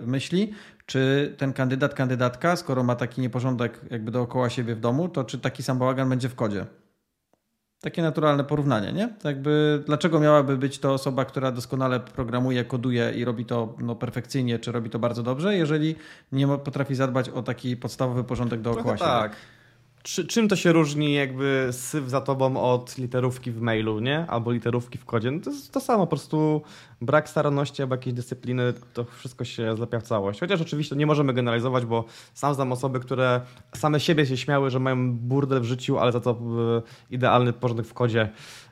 myśli, 0.06 0.52
czy 0.86 1.34
ten 1.38 1.52
kandydat, 1.52 1.94
kandydatka, 1.94 2.56
skoro 2.56 2.82
ma 2.82 2.96
taki 2.96 3.20
nieporządek 3.20 3.80
jakby 3.90 4.10
dookoła 4.10 4.50
siebie 4.50 4.74
w 4.74 4.80
domu, 4.80 5.08
to 5.08 5.24
czy 5.24 5.38
taki 5.38 5.62
sam 5.62 5.78
bałagan 5.78 6.08
będzie 6.08 6.28
w 6.28 6.34
kodzie? 6.34 6.66
Takie 7.82 8.02
naturalne 8.02 8.44
porównanie, 8.44 8.92
nie? 8.92 9.08
Jakby, 9.24 9.82
dlaczego 9.86 10.20
miałaby 10.20 10.56
być 10.56 10.78
to 10.78 10.92
osoba, 10.92 11.24
która 11.24 11.52
doskonale 11.52 12.00
programuje, 12.00 12.64
koduje 12.64 13.12
i 13.16 13.24
robi 13.24 13.44
to 13.44 13.74
no, 13.78 13.94
perfekcyjnie, 13.94 14.58
czy 14.58 14.72
robi 14.72 14.90
to 14.90 14.98
bardzo 14.98 15.22
dobrze, 15.22 15.56
jeżeli 15.56 15.96
nie 16.32 16.48
potrafi 16.48 16.94
zadbać 16.94 17.28
o 17.28 17.42
taki 17.42 17.76
podstawowy 17.76 18.24
porządek 18.24 18.60
dookoła 18.60 18.96
Trochę 18.96 18.98
siebie? 18.98 19.10
Tak. 19.10 19.36
Czy, 20.02 20.26
czym 20.26 20.48
to 20.48 20.56
się 20.56 20.72
różni 20.72 21.14
jakby 21.14 21.68
syf 21.72 22.08
za 22.08 22.20
tobą 22.20 22.56
od 22.56 22.98
literówki 22.98 23.50
w 23.50 23.60
mailu, 23.60 24.00
nie? 24.00 24.26
Albo 24.26 24.52
literówki 24.52 24.98
w 24.98 25.04
kodzie? 25.04 25.30
No 25.30 25.40
to 25.40 25.50
jest 25.50 25.72
to 25.72 25.80
samo, 25.80 26.06
po 26.06 26.10
prostu 26.10 26.62
brak 27.00 27.28
staranności 27.28 27.82
albo 27.82 27.94
jakiejś 27.94 28.14
dyscypliny, 28.14 28.74
to 28.94 29.04
wszystko 29.04 29.44
się 29.44 29.76
zlepia 29.76 30.00
w 30.00 30.02
całość. 30.02 30.40
Chociaż 30.40 30.60
oczywiście 30.60 30.96
nie 30.96 31.06
możemy 31.06 31.32
generalizować, 31.32 31.84
bo 31.84 32.04
sam 32.34 32.54
znam 32.54 32.72
osoby, 32.72 33.00
które 33.00 33.40
same 33.74 34.00
siebie 34.00 34.26
się 34.26 34.36
śmiały, 34.36 34.70
że 34.70 34.80
mają 34.80 35.12
burdel 35.12 35.60
w 35.60 35.64
życiu, 35.64 35.98
ale 35.98 36.12
za 36.12 36.20
to 36.20 36.30
e, 36.30 36.82
idealny 37.10 37.52
porządek 37.52 37.86
w 37.86 37.94
kodzie. 37.94 38.28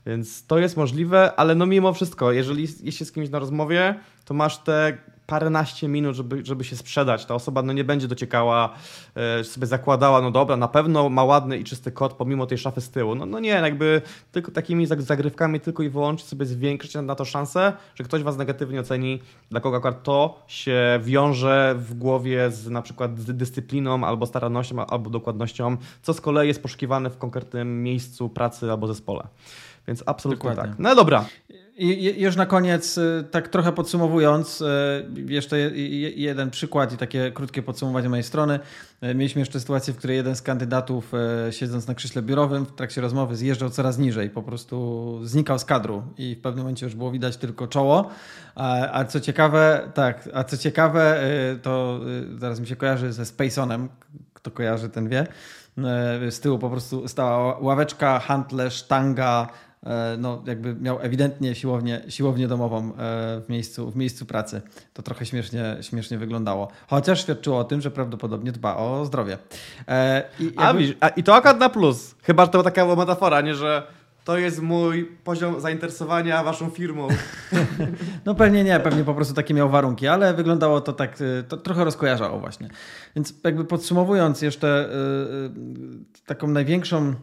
Więc 0.06 0.46
to 0.46 0.58
jest 0.58 0.76
możliwe, 0.76 1.34
ale 1.36 1.54
no 1.54 1.66
mimo 1.66 1.92
wszystko, 1.92 2.32
jeżeli 2.32 2.62
jesteś 2.62 3.08
z 3.08 3.12
kimś 3.12 3.30
na 3.30 3.38
rozmowie, 3.38 3.94
to 4.24 4.34
masz 4.34 4.58
te 4.58 4.98
paręnaście 5.30 5.88
minut, 5.88 6.16
żeby, 6.16 6.44
żeby 6.44 6.64
się 6.64 6.76
sprzedać. 6.76 7.26
Ta 7.26 7.34
osoba 7.34 7.62
no, 7.62 7.72
nie 7.72 7.84
będzie 7.84 8.08
dociekała, 8.08 8.74
e, 9.14 9.44
sobie 9.44 9.66
zakładała, 9.66 10.20
no 10.20 10.30
dobra, 10.30 10.56
na 10.56 10.68
pewno 10.68 11.08
ma 11.08 11.24
ładny 11.24 11.58
i 11.58 11.64
czysty 11.64 11.92
kod 11.92 12.12
pomimo 12.12 12.46
tej 12.46 12.58
szafy 12.58 12.80
z 12.80 12.90
tyłu. 12.90 13.14
No, 13.14 13.26
no 13.26 13.40
nie, 13.40 13.48
jakby 13.48 14.02
tylko 14.32 14.52
takimi 14.52 14.86
zagrywkami 14.86 15.60
tylko 15.60 15.82
i 15.82 15.88
wyłącznie 15.88 16.28
sobie 16.28 16.46
zwiększyć 16.46 16.94
na 16.94 17.14
to 17.14 17.24
szansę, 17.24 17.72
że 17.94 18.04
ktoś 18.04 18.22
was 18.22 18.36
negatywnie 18.36 18.80
oceni, 18.80 19.20
dla 19.50 19.60
kogo 19.60 19.76
akurat 19.76 20.02
to 20.02 20.42
się 20.46 21.00
wiąże 21.02 21.74
w 21.78 21.94
głowie 21.94 22.50
z 22.50 22.68
na 22.68 22.82
przykład 22.82 23.18
z 23.18 23.36
dyscypliną 23.36 24.04
albo 24.04 24.26
starannością, 24.26 24.86
albo 24.86 25.10
dokładnością, 25.10 25.76
co 26.02 26.14
z 26.14 26.20
kolei 26.20 26.48
jest 26.48 26.62
poszukiwane 26.62 27.10
w 27.10 27.18
konkretnym 27.18 27.82
miejscu 27.82 28.28
pracy 28.28 28.70
albo 28.70 28.86
zespole. 28.86 29.26
Więc 29.88 30.02
absolutnie 30.06 30.50
Dokładnie. 30.50 30.70
tak. 30.70 30.78
No 30.78 30.94
dobra. 30.94 31.24
I 31.76 32.20
już 32.22 32.36
na 32.36 32.46
koniec, 32.46 32.98
y, 32.98 33.24
tak 33.30 33.48
trochę 33.48 33.72
podsumowując, 33.72 34.60
y, 34.60 34.64
jeszcze 35.26 35.58
jeden 36.16 36.50
przykład 36.50 36.92
i 36.92 36.96
takie 36.96 37.32
krótkie 37.32 37.62
podsumowanie 37.62 38.08
mojej 38.08 38.22
strony. 38.22 38.60
Y, 39.04 39.14
mieliśmy 39.14 39.40
jeszcze 39.40 39.60
sytuację, 39.60 39.94
w 39.94 39.96
której 39.96 40.16
jeden 40.16 40.36
z 40.36 40.42
kandydatów, 40.42 41.12
siedząc 41.50 41.86
na 41.86 41.94
krześle 41.94 42.22
biurowym, 42.22 42.66
w 42.66 42.72
trakcie 42.72 43.00
rozmowy 43.00 43.36
zjeżdżał 43.36 43.70
coraz 43.70 43.98
niżej, 43.98 44.30
po 44.30 44.42
prostu 44.42 45.18
znikał 45.24 45.58
z 45.58 45.64
kadru 45.64 46.02
i 46.18 46.34
w 46.34 46.40
pewnym 46.40 46.64
momencie 46.64 46.86
już 46.86 46.94
było 46.94 47.10
widać 47.10 47.36
tylko 47.36 47.66
czoło. 47.66 48.10
A, 48.54 48.92
a 48.92 49.04
co 49.04 49.20
ciekawe, 49.20 49.90
tak, 49.94 50.28
a 50.34 50.44
co 50.44 50.56
ciekawe, 50.56 51.20
to 51.62 52.00
zaraz 52.38 52.60
mi 52.60 52.66
się 52.66 52.76
kojarzy 52.76 53.12
ze 53.12 53.26
Spaceonem, 53.26 53.88
kto 54.34 54.50
kojarzy, 54.50 54.88
ten 54.88 55.08
wie. 55.08 55.26
Z 56.30 56.40
tyłu 56.40 56.58
po 56.58 56.70
prostu 56.70 57.08
stała 57.08 57.58
ławeczka, 57.58 58.18
hantle, 58.18 58.70
sztanga, 58.70 59.48
no, 60.18 60.42
jakby 60.46 60.74
miał 60.74 60.98
ewidentnie 61.00 61.54
siłownię, 61.54 62.00
siłownię 62.08 62.48
domową 62.48 62.78
e, 62.78 62.92
w 63.40 63.44
miejscu, 63.48 63.90
w 63.90 63.96
miejscu 63.96 64.26
pracy. 64.26 64.62
To 64.94 65.02
trochę 65.02 65.26
śmiesznie, 65.26 65.76
śmiesznie 65.80 66.18
wyglądało. 66.18 66.68
Chociaż 66.88 67.22
świadczyło 67.22 67.58
o 67.58 67.64
tym, 67.64 67.80
że 67.80 67.90
prawdopodobnie 67.90 68.52
dba 68.52 68.76
o 68.76 69.04
zdrowie. 69.04 69.38
E, 69.88 70.22
I, 70.40 70.44
jakby... 70.44 70.62
a, 70.62 70.74
widzisz, 70.74 70.96
a, 71.00 71.08
I 71.08 71.22
to 71.22 71.34
akurat 71.34 71.60
na 71.60 71.68
plus. 71.68 72.14
Chyba 72.22 72.46
to 72.46 72.62
taka 72.62 72.84
była 72.84 72.96
metafora, 72.96 73.40
nie, 73.40 73.54
że 73.54 73.86
to 74.24 74.38
jest 74.38 74.62
mój 74.62 75.04
poziom 75.24 75.60
zainteresowania 75.60 76.42
waszą 76.42 76.70
firmą. 76.70 77.08
No 78.24 78.34
pewnie 78.34 78.64
nie, 78.64 78.80
pewnie 78.80 79.04
po 79.04 79.14
prostu 79.14 79.34
takie 79.34 79.54
miał 79.54 79.70
warunki, 79.70 80.08
ale 80.08 80.34
wyglądało 80.34 80.80
to 80.80 80.92
tak, 80.92 81.18
to 81.48 81.56
trochę 81.56 81.84
rozkojarzało 81.84 82.40
właśnie. 82.40 82.68
Więc 83.16 83.34
jakby 83.44 83.64
podsumowując 83.64 84.42
jeszcze 84.42 84.90
taką 86.26 86.48
największą 86.48 87.14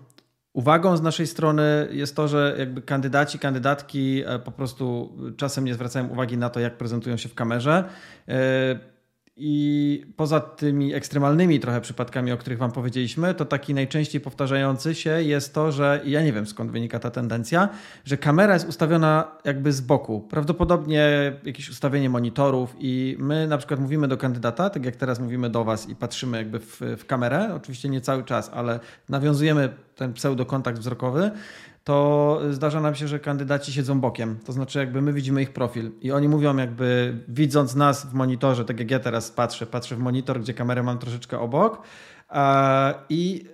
Uwagą 0.53 0.97
z 0.97 1.01
naszej 1.01 1.27
strony 1.27 1.87
jest 1.91 2.15
to, 2.15 2.27
że 2.27 2.55
jakby 2.59 2.81
kandydaci, 2.81 3.39
kandydatki 3.39 4.23
e, 4.25 4.39
po 4.39 4.51
prostu 4.51 5.17
czasem 5.37 5.65
nie 5.65 5.73
zwracają 5.73 6.07
uwagi 6.07 6.37
na 6.37 6.49
to, 6.49 6.59
jak 6.59 6.77
prezentują 6.77 7.17
się 7.17 7.29
w 7.29 7.35
kamerze. 7.35 7.83
I 9.39 10.05
poza 10.15 10.39
tymi 10.39 10.93
ekstremalnymi 10.93 11.59
trochę 11.59 11.81
przypadkami, 11.81 12.31
o 12.31 12.37
których 12.37 12.59
Wam 12.59 12.71
powiedzieliśmy, 12.71 13.33
to 13.33 13.45
taki 13.45 13.73
najczęściej 13.73 14.21
powtarzający 14.21 14.95
się 14.95 15.23
jest 15.23 15.53
to, 15.53 15.71
że 15.71 16.01
ja 16.05 16.21
nie 16.21 16.33
wiem 16.33 16.47
skąd 16.47 16.71
wynika 16.71 16.99
ta 16.99 17.11
tendencja, 17.11 17.69
że 18.05 18.17
kamera 18.17 18.53
jest 18.53 18.69
ustawiona 18.69 19.31
jakby 19.43 19.71
z 19.71 19.81
boku. 19.81 20.21
Prawdopodobnie 20.29 21.33
jakieś 21.43 21.69
ustawienie 21.69 22.09
monitorów, 22.09 22.75
i 22.79 23.17
my 23.19 23.47
na 23.47 23.57
przykład 23.57 23.79
mówimy 23.79 24.07
do 24.07 24.17
kandydata, 24.17 24.69
tak 24.69 24.85
jak 24.85 24.95
teraz 24.95 25.19
mówimy 25.19 25.49
do 25.49 25.63
Was 25.63 25.89
i 25.89 25.95
patrzymy 25.95 26.37
jakby 26.37 26.59
w, 26.59 26.81
w 26.97 27.05
kamerę. 27.05 27.53
Oczywiście 27.55 27.89
nie 27.89 28.01
cały 28.01 28.23
czas, 28.23 28.51
ale 28.53 28.79
nawiązujemy 29.09 29.69
ten 29.95 30.13
pseudokontakt 30.13 30.79
wzrokowy 30.79 31.31
to 31.87 32.39
zdarza 32.51 32.81
nam 32.81 32.95
się, 32.95 33.07
że 33.07 33.19
kandydaci 33.19 33.73
siedzą 33.73 33.99
bokiem. 33.99 34.39
To 34.45 34.53
znaczy, 34.53 34.79
jakby 34.79 35.01
my 35.01 35.13
widzimy 35.13 35.41
ich 35.41 35.53
profil 35.53 35.91
i 36.01 36.11
oni 36.11 36.29
mówią, 36.29 36.57
jakby 36.57 37.17
widząc 37.27 37.75
nas 37.75 38.05
w 38.05 38.13
monitorze, 38.13 38.65
tak 38.65 38.79
jak 38.79 38.91
ja 38.91 38.99
teraz 38.99 39.31
patrzę, 39.31 39.65
patrzę 39.65 39.95
w 39.95 39.99
monitor, 39.99 40.39
gdzie 40.39 40.53
kamerę 40.53 40.83
mam 40.83 40.97
troszeczkę 40.97 41.39
obok. 41.39 41.81
I 43.09 43.45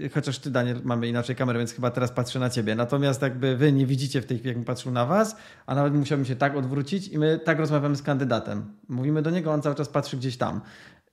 yy, 0.00 0.10
chociaż 0.14 0.38
ty, 0.38 0.50
Daniel, 0.50 0.80
mamy 0.84 1.08
inaczej 1.08 1.36
kamerę, 1.36 1.58
więc 1.58 1.72
chyba 1.72 1.90
teraz 1.90 2.12
patrzę 2.12 2.38
na 2.38 2.50
ciebie. 2.50 2.74
Natomiast 2.74 3.22
jakby 3.22 3.56
wy 3.56 3.72
nie 3.72 3.86
widzicie 3.86 4.22
w 4.22 4.26
tej 4.26 4.38
chwili, 4.38 4.56
jak 4.56 4.64
patrzył 4.64 4.92
na 4.92 5.06
was, 5.06 5.36
a 5.66 5.74
nawet 5.74 5.94
musiałbym 5.94 6.24
się 6.24 6.36
tak 6.36 6.56
odwrócić 6.56 7.08
i 7.08 7.18
my 7.18 7.40
tak 7.44 7.58
rozmawiamy 7.58 7.96
z 7.96 8.02
kandydatem. 8.02 8.64
Mówimy 8.88 9.22
do 9.22 9.30
niego, 9.30 9.52
on 9.52 9.62
cały 9.62 9.74
czas 9.74 9.88
patrzy 9.88 10.16
gdzieś 10.16 10.36
tam. 10.36 10.60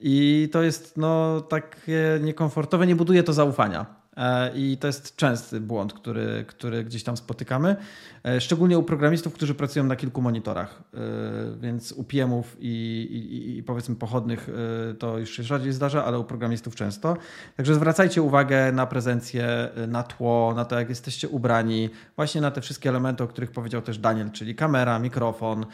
I 0.00 0.48
to 0.52 0.62
jest 0.62 0.96
no 0.96 1.40
takie 1.40 2.20
niekomfortowe, 2.22 2.86
nie 2.86 2.96
buduje 2.96 3.22
to 3.22 3.32
zaufania. 3.32 4.03
E, 4.16 4.50
I 4.54 4.76
to 4.76 4.86
jest 4.86 5.16
częsty 5.16 5.60
błąd, 5.60 5.92
który, 5.92 6.44
który 6.48 6.84
gdzieś 6.84 7.02
tam 7.02 7.16
spotykamy. 7.16 7.76
E, 8.24 8.40
szczególnie 8.40 8.78
u 8.78 8.82
programistów, 8.82 9.34
którzy 9.34 9.54
pracują 9.54 9.84
na 9.84 9.96
kilku 9.96 10.22
monitorach. 10.22 10.82
E, 10.94 10.98
więc 11.60 11.92
u 11.92 12.04
PM-ów 12.04 12.56
i, 12.60 12.68
i, 13.10 13.58
i, 13.58 13.62
powiedzmy 13.62 13.96
pochodnych 13.96 14.50
to 14.98 15.18
już 15.18 15.30
się 15.30 15.42
rzadziej 15.42 15.72
zdarza, 15.72 16.04
ale 16.04 16.18
u 16.18 16.24
programistów 16.24 16.74
często. 16.74 17.16
Także 17.56 17.74
zwracajcie 17.74 18.22
uwagę 18.22 18.72
na 18.72 18.86
prezencję, 18.86 19.68
na 19.88 20.02
tło, 20.02 20.52
na 20.56 20.64
to, 20.64 20.78
jak 20.78 20.88
jesteście 20.88 21.28
ubrani, 21.28 21.90
właśnie 22.16 22.40
na 22.40 22.50
te 22.50 22.60
wszystkie 22.60 22.88
elementy, 22.88 23.24
o 23.24 23.28
których 23.28 23.50
powiedział 23.50 23.82
też 23.82 23.98
Daniel, 23.98 24.30
czyli 24.30 24.54
kamera, 24.54 24.98
mikrofon, 24.98 25.66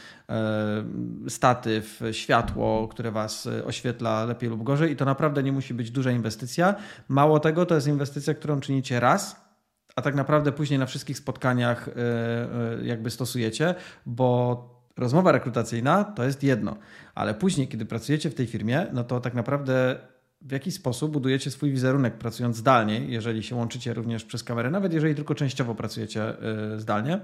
statyw, 1.29 2.01
światło, 2.13 2.89
które 2.89 3.11
was 3.11 3.49
oświetla 3.65 4.25
lepiej 4.25 4.51
lub 4.51 4.63
gorzej. 4.63 4.93
I 4.93 4.97
to 4.97 5.05
naprawdę 5.05 5.43
nie 5.43 5.53
musi 5.53 5.75
być 5.75 5.91
duża 5.91 6.11
inwestycja. 6.11 6.75
Mało 7.09 7.41
tego, 7.41 7.67
to 7.67 7.75
jest 7.75 7.87
inwestycja 7.87 8.35
którą 8.35 8.61
czynicie 8.61 9.01
raz, 9.01 9.50
a 10.01 10.03
tak 10.03 10.15
naprawdę 10.15 10.53
później 10.53 10.79
na 10.79 10.87
wszystkich 10.87 11.19
spotkaniach 11.19 11.89
e, 11.89 11.93
e, 11.93 12.85
jakby 12.85 13.11
stosujecie, 13.11 13.75
bo 14.07 14.91
rozmowa 14.97 15.33
rekrutacyjna 15.33 16.05
to 16.05 16.25
jest 16.25 16.43
jedno, 16.43 16.77
ale 17.15 17.35
później, 17.35 17.69
kiedy 17.69 17.87
pracujecie 17.87 18.31
w 18.31 18.35
tej 18.35 18.47
firmie, 18.47 18.87
no 18.93 19.05
to 19.05 19.21
tak 19.21 19.35
naprawdę 19.35 20.01
w 20.41 20.53
jaki 20.53 20.73
sposób 20.73 21.13
budujecie 21.13 21.51
swój 21.51 21.71
wizerunek 21.71 22.19
pracując 22.19 22.57
zdalnie, 22.57 23.01
jeżeli 23.01 23.43
się 23.43 23.57
łączycie 23.57 23.95
również 23.95 24.25
przez 24.25 24.45
kamerę, 24.45 24.71
nawet 24.71 24.93
jeżeli 24.93 25.15
tylko 25.15 25.35
częściowo 25.35 25.75
pracujecie 25.75 26.23
e, 26.23 26.81
zdalnie, 26.81 27.21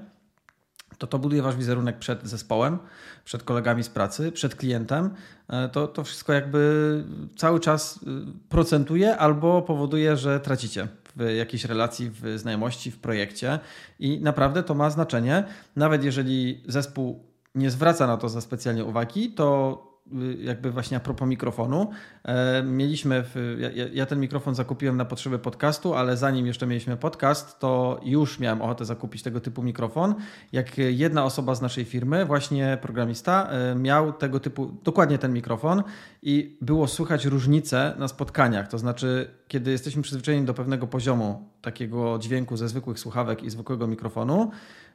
to 0.98 1.06
to 1.06 1.18
buduje 1.18 1.42
wasz 1.42 1.56
wizerunek 1.56 1.98
przed 1.98 2.26
zespołem, 2.26 2.78
przed 3.24 3.42
kolegami 3.42 3.82
z 3.82 3.88
pracy, 3.88 4.32
przed 4.32 4.54
klientem. 4.54 5.10
E, 5.48 5.68
to, 5.68 5.88
to 5.88 6.04
wszystko 6.04 6.32
jakby 6.32 7.04
cały 7.36 7.60
czas 7.60 7.96
y, 7.96 8.00
procentuje 8.48 9.16
albo 9.16 9.62
powoduje, 9.62 10.16
że 10.16 10.40
tracicie 10.40 10.88
w 11.16 11.30
jakiejś 11.30 11.64
relacji, 11.64 12.10
w 12.10 12.38
znajomości, 12.38 12.90
w 12.90 12.98
projekcie 12.98 13.58
i 13.98 14.20
naprawdę 14.20 14.62
to 14.62 14.74
ma 14.74 14.90
znaczenie. 14.90 15.44
Nawet 15.76 16.04
jeżeli 16.04 16.62
zespół 16.68 17.24
nie 17.54 17.70
zwraca 17.70 18.06
na 18.06 18.16
to 18.16 18.28
za 18.28 18.40
specjalnie 18.40 18.84
uwagi, 18.84 19.30
to 19.30 19.95
jakby 20.38 20.70
właśnie 20.70 20.96
a 20.96 21.00
propos 21.00 21.28
mikrofonu. 21.28 21.90
E, 22.24 22.62
mieliśmy, 22.62 23.22
w, 23.22 23.56
ja, 23.60 23.86
ja, 23.92 24.06
ten 24.06 24.20
mikrofon 24.20 24.54
zakupiłem 24.54 24.96
na 24.96 25.04
potrzeby 25.04 25.38
podcastu, 25.38 25.94
ale 25.94 26.16
zanim 26.16 26.46
jeszcze 26.46 26.66
mieliśmy 26.66 26.96
podcast, 26.96 27.58
to 27.58 28.00
już 28.04 28.38
miałem 28.38 28.62
ochotę 28.62 28.84
zakupić 28.84 29.22
tego 29.22 29.40
typu 29.40 29.62
mikrofon. 29.62 30.14
Jak 30.52 30.78
jedna 30.78 31.24
osoba 31.24 31.54
z 31.54 31.62
naszej 31.62 31.84
firmy, 31.84 32.24
właśnie 32.24 32.78
programista, 32.82 33.48
e, 33.50 33.74
miał 33.74 34.12
tego 34.12 34.40
typu, 34.40 34.66
dokładnie 34.84 35.18
ten 35.18 35.32
mikrofon 35.32 35.82
i 36.22 36.58
było 36.60 36.88
słychać 36.88 37.24
różnice 37.24 37.94
na 37.98 38.08
spotkaniach. 38.08 38.68
To 38.68 38.78
znaczy, 38.78 39.30
kiedy 39.48 39.70
jesteśmy 39.70 40.02
przyzwyczajeni 40.02 40.46
do 40.46 40.54
pewnego 40.54 40.86
poziomu 40.86 41.48
takiego 41.62 42.18
dźwięku 42.18 42.56
ze 42.56 42.68
zwykłych 42.68 42.98
słuchawek 42.98 43.42
i 43.42 43.50
zwykłego 43.50 43.86
mikrofonu, 43.86 44.50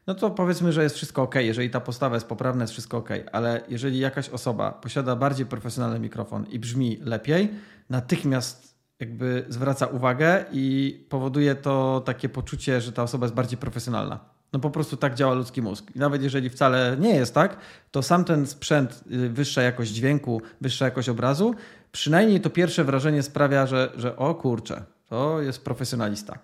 no 0.07 0.15
to 0.15 0.31
powiedzmy, 0.31 0.73
że 0.73 0.83
jest 0.83 0.95
wszystko 0.95 1.21
ok. 1.21 1.35
Jeżeli 1.35 1.69
ta 1.69 1.79
postawa 1.79 2.15
jest 2.15 2.27
poprawna, 2.27 2.63
jest 2.63 2.73
wszystko 2.73 2.97
ok. 2.97 3.09
Ale 3.31 3.61
jeżeli 3.69 3.99
jakaś 3.99 4.29
osoba 4.29 4.71
posiada 4.71 5.15
bardziej 5.15 5.45
profesjonalny 5.45 5.99
mikrofon 5.99 6.45
i 6.45 6.59
brzmi 6.59 6.97
lepiej, 7.01 7.51
natychmiast 7.89 8.71
jakby 8.99 9.45
zwraca 9.49 9.85
uwagę 9.85 10.45
i 10.51 11.05
powoduje 11.09 11.55
to 11.55 12.01
takie 12.05 12.29
poczucie, 12.29 12.81
że 12.81 12.91
ta 12.91 13.03
osoba 13.03 13.25
jest 13.25 13.35
bardziej 13.35 13.57
profesjonalna. 13.57 14.19
No 14.53 14.59
po 14.59 14.69
prostu 14.69 14.97
tak 14.97 15.15
działa 15.15 15.33
ludzki 15.33 15.61
mózg. 15.61 15.85
I 15.95 15.99
nawet 15.99 16.23
jeżeli 16.23 16.49
wcale 16.49 16.97
nie 16.99 17.15
jest 17.15 17.33
tak, 17.33 17.57
to 17.91 18.03
sam 18.03 18.25
ten 18.25 18.47
sprzęt, 18.47 19.03
y, 19.11 19.29
wyższa 19.29 19.61
jakość 19.61 19.91
dźwięku, 19.91 20.41
wyższa 20.61 20.85
jakość 20.85 21.09
obrazu, 21.09 21.55
przynajmniej 21.91 22.41
to 22.41 22.49
pierwsze 22.49 22.83
wrażenie 22.83 23.23
sprawia, 23.23 23.67
że, 23.67 23.91
że 23.95 24.15
o 24.15 24.35
kurczę, 24.35 24.83
to 25.09 25.41
jest 25.41 25.63
profesjonalista. 25.63 26.39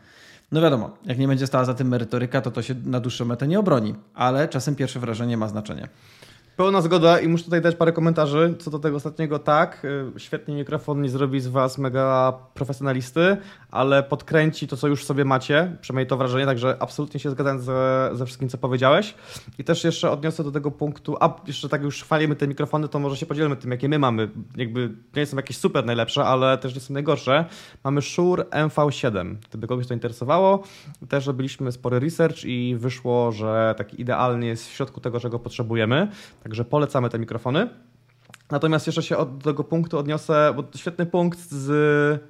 No 0.52 0.62
wiadomo, 0.62 0.98
jak 1.06 1.18
nie 1.18 1.28
będzie 1.28 1.48
stała 1.48 1.66
za 1.66 1.74
tym 1.74 1.88
merytoryka, 1.88 2.42
to 2.42 2.52
to 2.52 2.62
się 2.62 2.76
na 2.86 3.00
dłuższą 3.00 3.26
metę 3.26 3.48
nie 3.48 3.60
obroni, 3.60 3.96
ale 4.14 4.48
czasem 4.48 4.76
pierwsze 4.76 5.00
wrażenie 5.00 5.38
ma 5.38 5.48
znaczenie. 5.48 5.88
Pełna 6.58 6.82
zgoda 6.82 7.20
i 7.20 7.28
muszę 7.28 7.44
tutaj 7.44 7.62
dać 7.62 7.76
parę 7.76 7.92
komentarzy 7.92 8.56
co 8.60 8.72
do 8.72 8.80
tego 8.80 8.98
ostatniego. 8.98 9.40
Tak, 9.40 9.86
y, 10.16 10.20
świetny 10.20 10.56
mikrofon 10.56 11.02
nie 11.02 11.10
zrobi 11.10 11.40
z 11.40 11.48
Was 11.48 11.78
mega 11.78 12.34
profesjonalisty, 12.54 13.38
ale 13.72 14.04
podkręci 14.04 14.68
to, 14.68 14.78
co 14.78 14.88
już 14.88 15.06
sobie 15.06 15.26
macie, 15.26 15.78
przynajmniej 15.82 16.08
to 16.08 16.18
wrażenie, 16.18 16.46
także 16.46 16.78
absolutnie 16.80 17.20
się 17.20 17.30
zgadzam 17.30 17.60
ze, 17.60 18.10
ze 18.14 18.26
wszystkim, 18.26 18.50
co 18.50 18.58
powiedziałeś. 18.58 19.16
I 19.60 19.64
też 19.64 19.84
jeszcze 19.84 20.12
odniosę 20.12 20.44
do 20.44 20.52
tego 20.52 20.72
punktu, 20.72 21.18
a 21.20 21.36
jeszcze 21.48 21.70
tak 21.70 21.84
już 21.84 22.04
chwalimy 22.04 22.36
te 22.36 22.48
mikrofony, 22.48 22.88
to 22.88 23.00
może 23.00 23.18
się 23.18 23.26
podzielmy 23.26 23.56
tym, 23.56 23.72
jakie 23.72 23.90
my 23.90 24.00
mamy. 24.00 24.30
Jakby 24.56 24.90
nie 25.16 25.26
są 25.26 25.38
jakieś 25.38 25.58
super 25.58 25.86
najlepsze, 25.86 26.26
ale 26.26 26.58
też 26.58 26.76
nie 26.76 26.82
są 26.82 26.94
najgorsze. 26.94 27.46
Mamy 27.84 28.02
Shure 28.02 28.44
MV7, 28.44 29.36
gdyby 29.50 29.68
kogoś 29.68 29.88
to 29.88 29.94
interesowało. 29.94 30.64
Też 31.10 31.28
robiliśmy 31.28 31.72
spory 31.72 32.00
research 32.00 32.46
i 32.46 32.76
wyszło, 32.80 33.32
że 33.32 33.76
taki 33.78 34.02
idealny 34.02 34.46
jest 34.46 34.68
w 34.70 34.72
środku 34.72 35.02
tego, 35.02 35.20
czego 35.20 35.40
potrzebujemy. 35.40 36.08
Także 36.48 36.66
polecamy 36.66 37.10
te 37.10 37.20
mikrofony. 37.20 37.70
Natomiast 38.52 38.88
jeszcze 38.88 39.04
się 39.04 39.18
od 39.18 39.44
tego 39.44 39.64
punktu 39.64 39.98
odniosę, 39.98 40.54
bo 40.56 40.64
świetny 40.78 41.06
punkt 41.06 41.40
z 41.40 42.28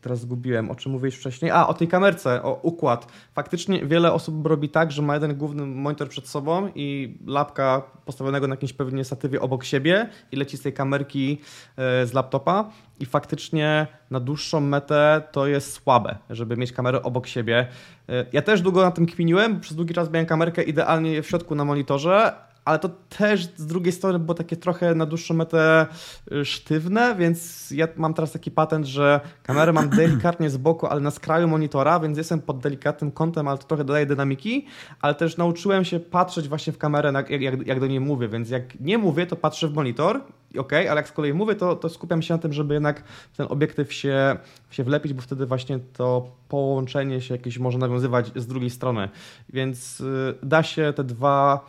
teraz 0.00 0.20
zgubiłem, 0.20 0.70
o 0.70 0.74
czym 0.74 0.92
mówiłeś 0.92 1.14
wcześniej. 1.14 1.50
A, 1.50 1.66
o 1.66 1.74
tej 1.74 1.88
kamerce, 1.88 2.42
o 2.42 2.60
układ. 2.62 3.12
Faktycznie 3.34 3.86
wiele 3.86 4.12
osób 4.12 4.46
robi 4.46 4.68
tak, 4.68 4.92
że 4.92 5.02
ma 5.02 5.14
jeden 5.14 5.36
główny 5.36 5.66
monitor 5.66 6.08
przed 6.08 6.28
sobą 6.28 6.70
i 6.74 7.18
lapka 7.26 7.82
postawionego 8.04 8.48
na 8.48 8.52
jakimś 8.52 8.72
pewnie 8.72 9.04
statywie 9.04 9.40
obok 9.40 9.64
siebie 9.64 10.08
i 10.32 10.36
leci 10.36 10.56
z 10.56 10.62
tej 10.62 10.72
kamerki 10.72 11.38
e, 11.76 12.06
z 12.06 12.12
laptopa 12.12 12.70
i 13.00 13.06
faktycznie 13.06 13.86
na 14.10 14.20
dłuższą 14.20 14.60
metę 14.60 15.22
to 15.32 15.46
jest 15.46 15.72
słabe, 15.72 16.16
żeby 16.30 16.56
mieć 16.56 16.72
kamerę 16.72 17.02
obok 17.02 17.26
siebie. 17.26 17.66
E, 18.08 18.26
ja 18.32 18.42
też 18.42 18.60
długo 18.60 18.82
na 18.82 18.90
tym 18.90 19.06
kminiłem, 19.06 19.60
przez 19.60 19.76
długi 19.76 19.94
czas 19.94 20.10
miałem 20.10 20.26
kamerkę 20.26 20.62
idealnie 20.62 21.22
w 21.22 21.26
środku 21.26 21.54
na 21.54 21.64
monitorze, 21.64 22.46
ale 22.66 22.78
to 22.78 22.88
też 22.88 23.48
z 23.56 23.66
drugiej 23.66 23.92
strony 23.92 24.18
było 24.18 24.34
takie 24.34 24.56
trochę 24.56 24.94
na 24.94 25.06
dłuższą 25.06 25.34
metę 25.34 25.86
y, 26.32 26.44
sztywne, 26.44 27.14
więc 27.18 27.70
ja 27.70 27.88
mam 27.96 28.14
teraz 28.14 28.32
taki 28.32 28.50
patent, 28.50 28.86
że 28.86 29.20
kamerę 29.42 29.72
mam 29.72 29.88
delikatnie 30.02 30.50
z 30.50 30.56
boku, 30.56 30.86
ale 30.86 31.00
na 31.00 31.10
skraju 31.10 31.48
monitora, 31.48 32.00
więc 32.00 32.18
jestem 32.18 32.40
pod 32.40 32.58
delikatnym 32.58 33.10
kątem, 33.10 33.48
ale 33.48 33.58
to 33.58 33.64
trochę 33.64 33.84
dodaje 33.84 34.06
dynamiki, 34.06 34.66
ale 35.00 35.14
też 35.14 35.36
nauczyłem 35.36 35.84
się 35.84 36.00
patrzeć 36.00 36.48
właśnie 36.48 36.72
w 36.72 36.78
kamerę, 36.78 37.12
jak, 37.12 37.30
jak, 37.30 37.66
jak 37.66 37.80
do 37.80 37.86
niej 37.86 38.00
mówię, 38.00 38.28
więc 38.28 38.50
jak 38.50 38.80
nie 38.80 38.98
mówię, 38.98 39.26
to 39.26 39.36
patrzę 39.36 39.68
w 39.68 39.74
monitor, 39.74 40.20
ok, 40.58 40.72
ale 40.72 40.96
jak 40.96 41.08
z 41.08 41.12
kolei 41.12 41.32
mówię, 41.34 41.54
to, 41.54 41.76
to 41.76 41.88
skupiam 41.88 42.22
się 42.22 42.34
na 42.34 42.38
tym, 42.38 42.52
żeby 42.52 42.74
jednak 42.74 43.02
ten 43.36 43.46
obiektyw 43.50 43.92
się, 43.92 44.36
się 44.70 44.84
wlepić, 44.84 45.12
bo 45.12 45.22
wtedy 45.22 45.46
właśnie 45.46 45.78
to 45.92 46.30
połączenie 46.48 47.20
się 47.20 47.34
jakieś 47.34 47.58
może 47.58 47.78
nawiązywać 47.78 48.32
z 48.36 48.46
drugiej 48.46 48.70
strony, 48.70 49.08
więc 49.48 50.00
y, 50.00 50.34
da 50.42 50.62
się 50.62 50.92
te 50.96 51.04
dwa 51.04 51.66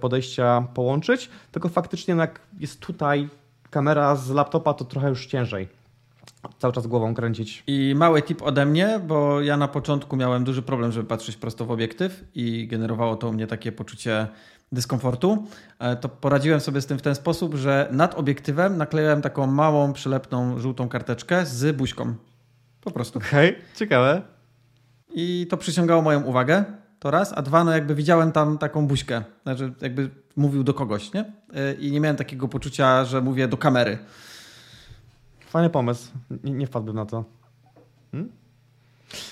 podejścia 0.00 0.66
połączyć, 0.74 1.30
tylko 1.52 1.68
faktycznie 1.68 2.14
jak 2.14 2.40
jest 2.60 2.80
tutaj 2.80 3.28
kamera 3.70 4.16
z 4.16 4.30
laptopa, 4.30 4.74
to 4.74 4.84
trochę 4.84 5.08
już 5.08 5.26
ciężej 5.26 5.68
cały 6.58 6.74
czas 6.74 6.86
głową 6.86 7.14
kręcić. 7.14 7.64
I 7.66 7.94
mały 7.96 8.22
tip 8.22 8.42
ode 8.42 8.66
mnie, 8.66 9.00
bo 9.06 9.40
ja 9.40 9.56
na 9.56 9.68
początku 9.68 10.16
miałem 10.16 10.44
duży 10.44 10.62
problem, 10.62 10.92
żeby 10.92 11.08
patrzeć 11.08 11.36
prosto 11.36 11.64
w 11.64 11.70
obiektyw 11.70 12.24
i 12.34 12.66
generowało 12.68 13.16
to 13.16 13.28
u 13.28 13.32
mnie 13.32 13.46
takie 13.46 13.72
poczucie 13.72 14.26
dyskomfortu. 14.72 15.46
E, 15.78 15.96
to 15.96 16.08
poradziłem 16.08 16.60
sobie 16.60 16.80
z 16.80 16.86
tym 16.86 16.98
w 16.98 17.02
ten 17.02 17.14
sposób, 17.14 17.54
że 17.54 17.88
nad 17.90 18.14
obiektywem 18.14 18.76
naklejałem 18.76 19.22
taką 19.22 19.46
małą, 19.46 19.92
przylepną, 19.92 20.58
żółtą 20.58 20.88
karteczkę 20.88 21.46
z 21.46 21.76
buźką. 21.76 22.14
Po 22.80 22.90
prostu. 22.90 23.18
Okej, 23.18 23.50
okay, 23.50 23.62
ciekawe. 23.76 24.22
I 25.14 25.46
to 25.50 25.56
przyciągało 25.56 26.02
moją 26.02 26.22
uwagę 26.22 26.64
to 27.04 27.10
raz, 27.10 27.32
a 27.36 27.42
dwa, 27.42 27.64
no 27.64 27.72
jakby 27.72 27.94
widziałem 27.94 28.32
tam 28.32 28.58
taką 28.58 28.86
buźkę, 28.86 29.22
znaczy 29.42 29.72
jakby 29.80 30.10
mówił 30.36 30.64
do 30.64 30.74
kogoś, 30.74 31.12
nie? 31.12 31.32
I 31.78 31.90
nie 31.90 32.00
miałem 32.00 32.16
takiego 32.16 32.48
poczucia, 32.48 33.04
że 33.04 33.20
mówię 33.20 33.48
do 33.48 33.56
kamery. 33.56 33.98
Fajny 35.46 35.70
pomysł. 35.70 36.12
Nie, 36.44 36.52
nie 36.52 36.66
wpadłbym 36.66 36.96
na 36.96 37.06
to. 37.06 37.24
Hmm? 38.12 38.32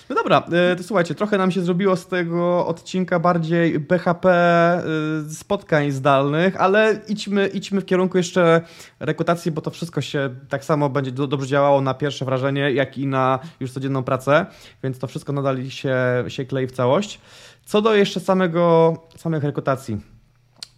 No 0.09 0.17
dobra, 0.17 0.43
e, 0.53 0.77
to 0.77 0.83
słuchajcie, 0.83 1.15
trochę 1.15 1.39
nam 1.39 1.51
się 1.51 1.63
zrobiło 1.63 1.97
z 1.97 2.07
tego 2.07 2.67
odcinka 2.67 3.19
bardziej 3.19 3.81
BHP 3.81 4.29
e, 4.29 4.83
spotkań 5.31 5.91
zdalnych, 5.91 6.61
ale 6.61 7.01
idźmy, 7.09 7.47
idźmy 7.47 7.81
w 7.81 7.85
kierunku 7.85 8.17
jeszcze 8.17 8.61
rekrutacji, 9.01 9.53
bo 9.53 9.61
to 9.61 9.71
wszystko 9.71 10.01
się 10.01 10.31
tak 10.49 10.65
samo 10.65 10.89
będzie 10.89 11.13
dobrze 11.13 11.47
działało 11.47 11.81
na 11.81 11.95
pierwsze 11.95 12.25
wrażenie, 12.25 12.73
jak 12.73 12.99
i 12.99 13.07
na 13.07 13.39
już 13.61 13.73
codzienną 13.73 14.03
pracę, 14.03 14.47
więc 14.83 14.99
to 14.99 15.07
wszystko 15.07 15.33
nadal 15.33 15.71
się, 15.71 15.97
się 16.29 16.45
klei 16.45 16.67
w 16.67 16.73
całość. 16.73 17.21
Co 17.65 17.83
do 17.83 17.95
jeszcze 17.95 18.21
samego, 18.21 18.97
samych 19.17 19.45
rekrutacji. 19.45 20.01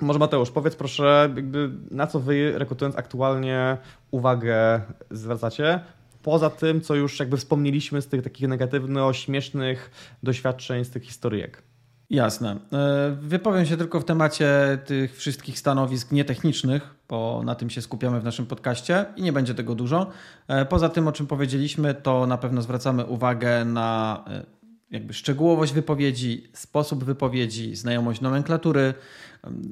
Może 0.01 0.19
Mateusz, 0.19 0.51
powiedz 0.51 0.77
proszę, 0.77 1.31
jakby 1.37 1.71
na 1.91 2.07
co 2.07 2.21
wy 2.21 2.59
rekrutując 2.59 2.97
aktualnie 2.97 3.77
uwagę 4.11 4.81
zwracacie? 5.11 5.81
Poza 6.23 6.51
tym, 6.51 6.81
co 6.81 6.95
już 6.95 7.21
jakby 7.21 7.37
wspomnieliśmy 7.37 8.03
z 8.03 8.09
tych 8.09 8.23
takich 8.23 8.49
negatywno-śmiesznych 8.49 9.91
doświadczeń, 10.23 10.85
z 10.85 10.91
tych 10.91 11.03
historyjek. 11.05 11.63
Jasne. 12.11 12.57
E, 12.73 13.17
wypowiem 13.21 13.67
się 13.67 13.77
tylko 13.77 14.01
w 14.01 14.05
temacie 14.05 14.79
tych 14.87 15.17
wszystkich 15.17 15.59
stanowisk 15.59 16.13
nietechnicznych, 16.13 16.95
bo 17.09 17.43
na 17.45 17.55
tym 17.55 17.71
się 17.71 17.83
skupiamy 17.83 18.21
w 18.21 18.25
naszym 18.25 18.47
podcaście 18.47 19.05
i 19.17 19.23
nie 19.23 19.33
będzie 19.33 19.55
tego 19.55 19.75
dużo. 19.75 20.07
E, 20.49 20.65
poza 20.65 20.89
tym, 20.89 21.09
o 21.09 21.13
czym 21.13 21.27
powiedzieliśmy, 21.27 21.95
to 21.95 22.27
na 22.27 22.39
pewno 22.39 22.63
zwracamy 22.63 23.05
uwagę 23.05 23.65
na 23.65 24.25
e, 24.29 24.64
jakby 24.91 25.15
szczegółowość 25.15 25.73
wypowiedzi, 25.73 26.49
sposób 26.53 27.05
wypowiedzi, 27.05 27.77
znajomość 27.77 28.21
nomenklatury, 28.21 28.95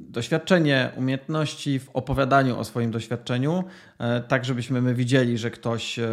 doświadczenie, 0.08 0.90
umiejętności 0.96 1.78
w 1.78 1.90
opowiadaniu 1.90 2.58
o 2.58 2.64
swoim 2.64 2.90
doświadczeniu, 2.90 3.64
e, 3.98 4.20
tak 4.20 4.44
żebyśmy 4.44 4.82
my 4.82 4.94
widzieli, 4.94 5.38
że 5.38 5.50
ktoś 5.50 5.98
e, 5.98 6.08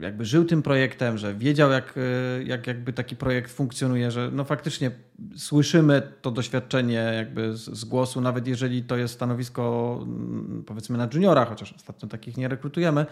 jakby 0.00 0.24
żył 0.24 0.44
tym 0.44 0.62
projektem, 0.62 1.18
że 1.18 1.34
wiedział 1.34 1.70
jak, 1.70 1.94
e, 1.96 2.42
jak 2.42 2.66
jakby 2.66 2.92
taki 2.92 3.16
projekt 3.16 3.52
funkcjonuje, 3.52 4.10
że 4.10 4.30
no 4.32 4.44
faktycznie 4.44 4.90
słyszymy 5.36 6.02
to 6.22 6.30
doświadczenie 6.30 7.12
jakby 7.16 7.56
z, 7.56 7.64
z 7.64 7.84
głosu, 7.84 8.20
nawet 8.20 8.46
jeżeli 8.46 8.82
to 8.82 8.96
jest 8.96 9.14
stanowisko 9.14 9.94
mm, 10.02 10.64
powiedzmy 10.66 10.98
na 10.98 11.08
juniora, 11.14 11.44
chociaż 11.44 11.72
ostatnio 11.72 12.08
takich 12.08 12.36
nie 12.36 12.48
rekrutujemy, 12.48 13.06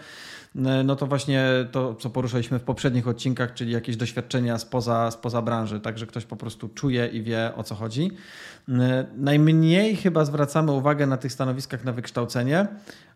no 0.83 0.95
to 0.95 1.07
właśnie 1.07 1.45
to, 1.71 1.95
co 1.95 2.09
poruszaliśmy 2.09 2.59
w 2.59 2.63
poprzednich 2.63 3.07
odcinkach, 3.07 3.53
czyli 3.53 3.71
jakieś 3.71 3.97
doświadczenia 3.97 4.57
spoza, 4.57 5.11
spoza 5.11 5.41
branży, 5.41 5.79
tak, 5.79 5.97
że 5.97 6.07
ktoś 6.07 6.25
po 6.25 6.35
prostu 6.35 6.69
czuje 6.69 7.07
i 7.07 7.23
wie 7.23 7.51
o 7.55 7.63
co 7.63 7.75
chodzi. 7.75 8.11
Najmniej 9.17 9.95
chyba 9.95 10.25
zwracamy 10.25 10.71
uwagę 10.71 11.07
na 11.07 11.17
tych 11.17 11.31
stanowiskach 11.33 11.83
na 11.83 11.91
wykształcenie 11.91 12.67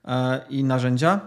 e, 0.05 0.41
i 0.49 0.63
narzędzia. 0.63 1.19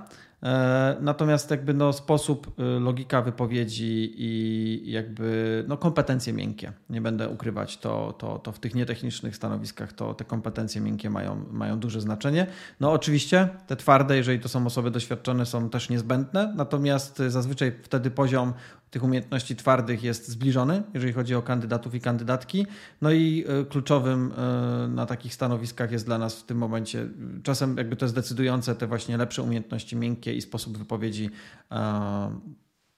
E, 0.42 0.96
natomiast 1.00 1.50
jakby 1.50 1.74
no 1.74 1.92
sposób, 1.92 2.54
logika 2.80 3.22
wypowiedzi 3.22 4.14
i 4.16 4.90
jakby 4.90 5.64
no 5.68 5.76
kompetencje 5.76 6.32
miękkie, 6.32 6.72
nie 6.90 7.00
będę 7.00 7.28
ukrywać, 7.28 7.78
to, 7.78 8.12
to, 8.18 8.38
to 8.38 8.52
w 8.52 8.58
tych 8.58 8.74
nietechnicznych 8.74 9.36
stanowiskach 9.36 9.92
to 9.92 10.14
te 10.14 10.24
kompetencje 10.24 10.80
miękkie 10.80 11.10
mają, 11.10 11.44
mają 11.50 11.78
duże 11.78 12.00
znaczenie. 12.00 12.46
No 12.80 12.92
oczywiście 12.92 13.48
te 13.66 13.76
twarde, 13.76 14.16
jeżeli 14.16 14.40
to 14.40 14.48
są 14.48 14.66
osoby 14.66 14.90
doświadczone, 14.90 15.46
są 15.46 15.70
też 15.70 15.88
niezbędne, 15.88 16.52
natomiast 16.56 17.18
zazwyczaj 17.28 17.72
wtedy 17.82 18.10
poziom 18.10 18.52
tych 18.94 19.04
umiejętności 19.04 19.56
twardych 19.56 20.02
jest 20.02 20.28
zbliżony, 20.28 20.82
jeżeli 20.94 21.12
chodzi 21.12 21.34
o 21.34 21.42
kandydatów 21.42 21.94
i 21.94 22.00
kandydatki. 22.00 22.66
No 23.00 23.12
i 23.12 23.44
e, 23.48 23.64
kluczowym 23.64 24.32
e, 24.36 24.88
na 24.88 25.06
takich 25.06 25.34
stanowiskach 25.34 25.92
jest 25.92 26.06
dla 26.06 26.18
nas 26.18 26.40
w 26.40 26.42
tym 26.42 26.58
momencie, 26.58 27.08
czasem 27.42 27.76
jakby 27.76 27.96
to 27.96 28.04
jest 28.04 28.14
decydujące, 28.14 28.74
te 28.74 28.86
właśnie 28.86 29.16
lepsze 29.16 29.42
umiejętności 29.42 29.96
miękkie 29.96 30.34
i 30.34 30.40
sposób 30.40 30.78
wypowiedzi. 30.78 31.30
E, 31.70 32.30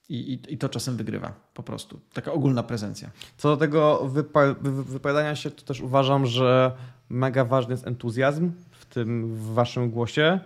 I, 0.09 0.33
i, 0.33 0.53
I, 0.53 0.57
to 0.57 0.69
czasem 0.69 0.97
wygrywa 0.97 1.33
po 1.53 1.63
prostu. 1.63 1.99
Taka 2.13 2.31
ogólna 2.31 2.63
prezencja. 2.63 3.09
Co 3.37 3.49
do 3.49 3.57
tego 3.57 4.07
wypa 4.07 4.53
wypowiadania 4.61 5.35
się, 5.35 5.51
to 5.51 5.65
też 5.65 5.81
uważam, 5.81 6.25
że 6.25 6.71
mega 7.09 7.45
ważny 7.45 7.73
jest 7.73 7.87
entuzjazm 7.87 8.51
w 8.71 8.85
tym 8.85 9.35
w 9.35 9.53
waszym 9.53 9.89
głosie 9.91 10.39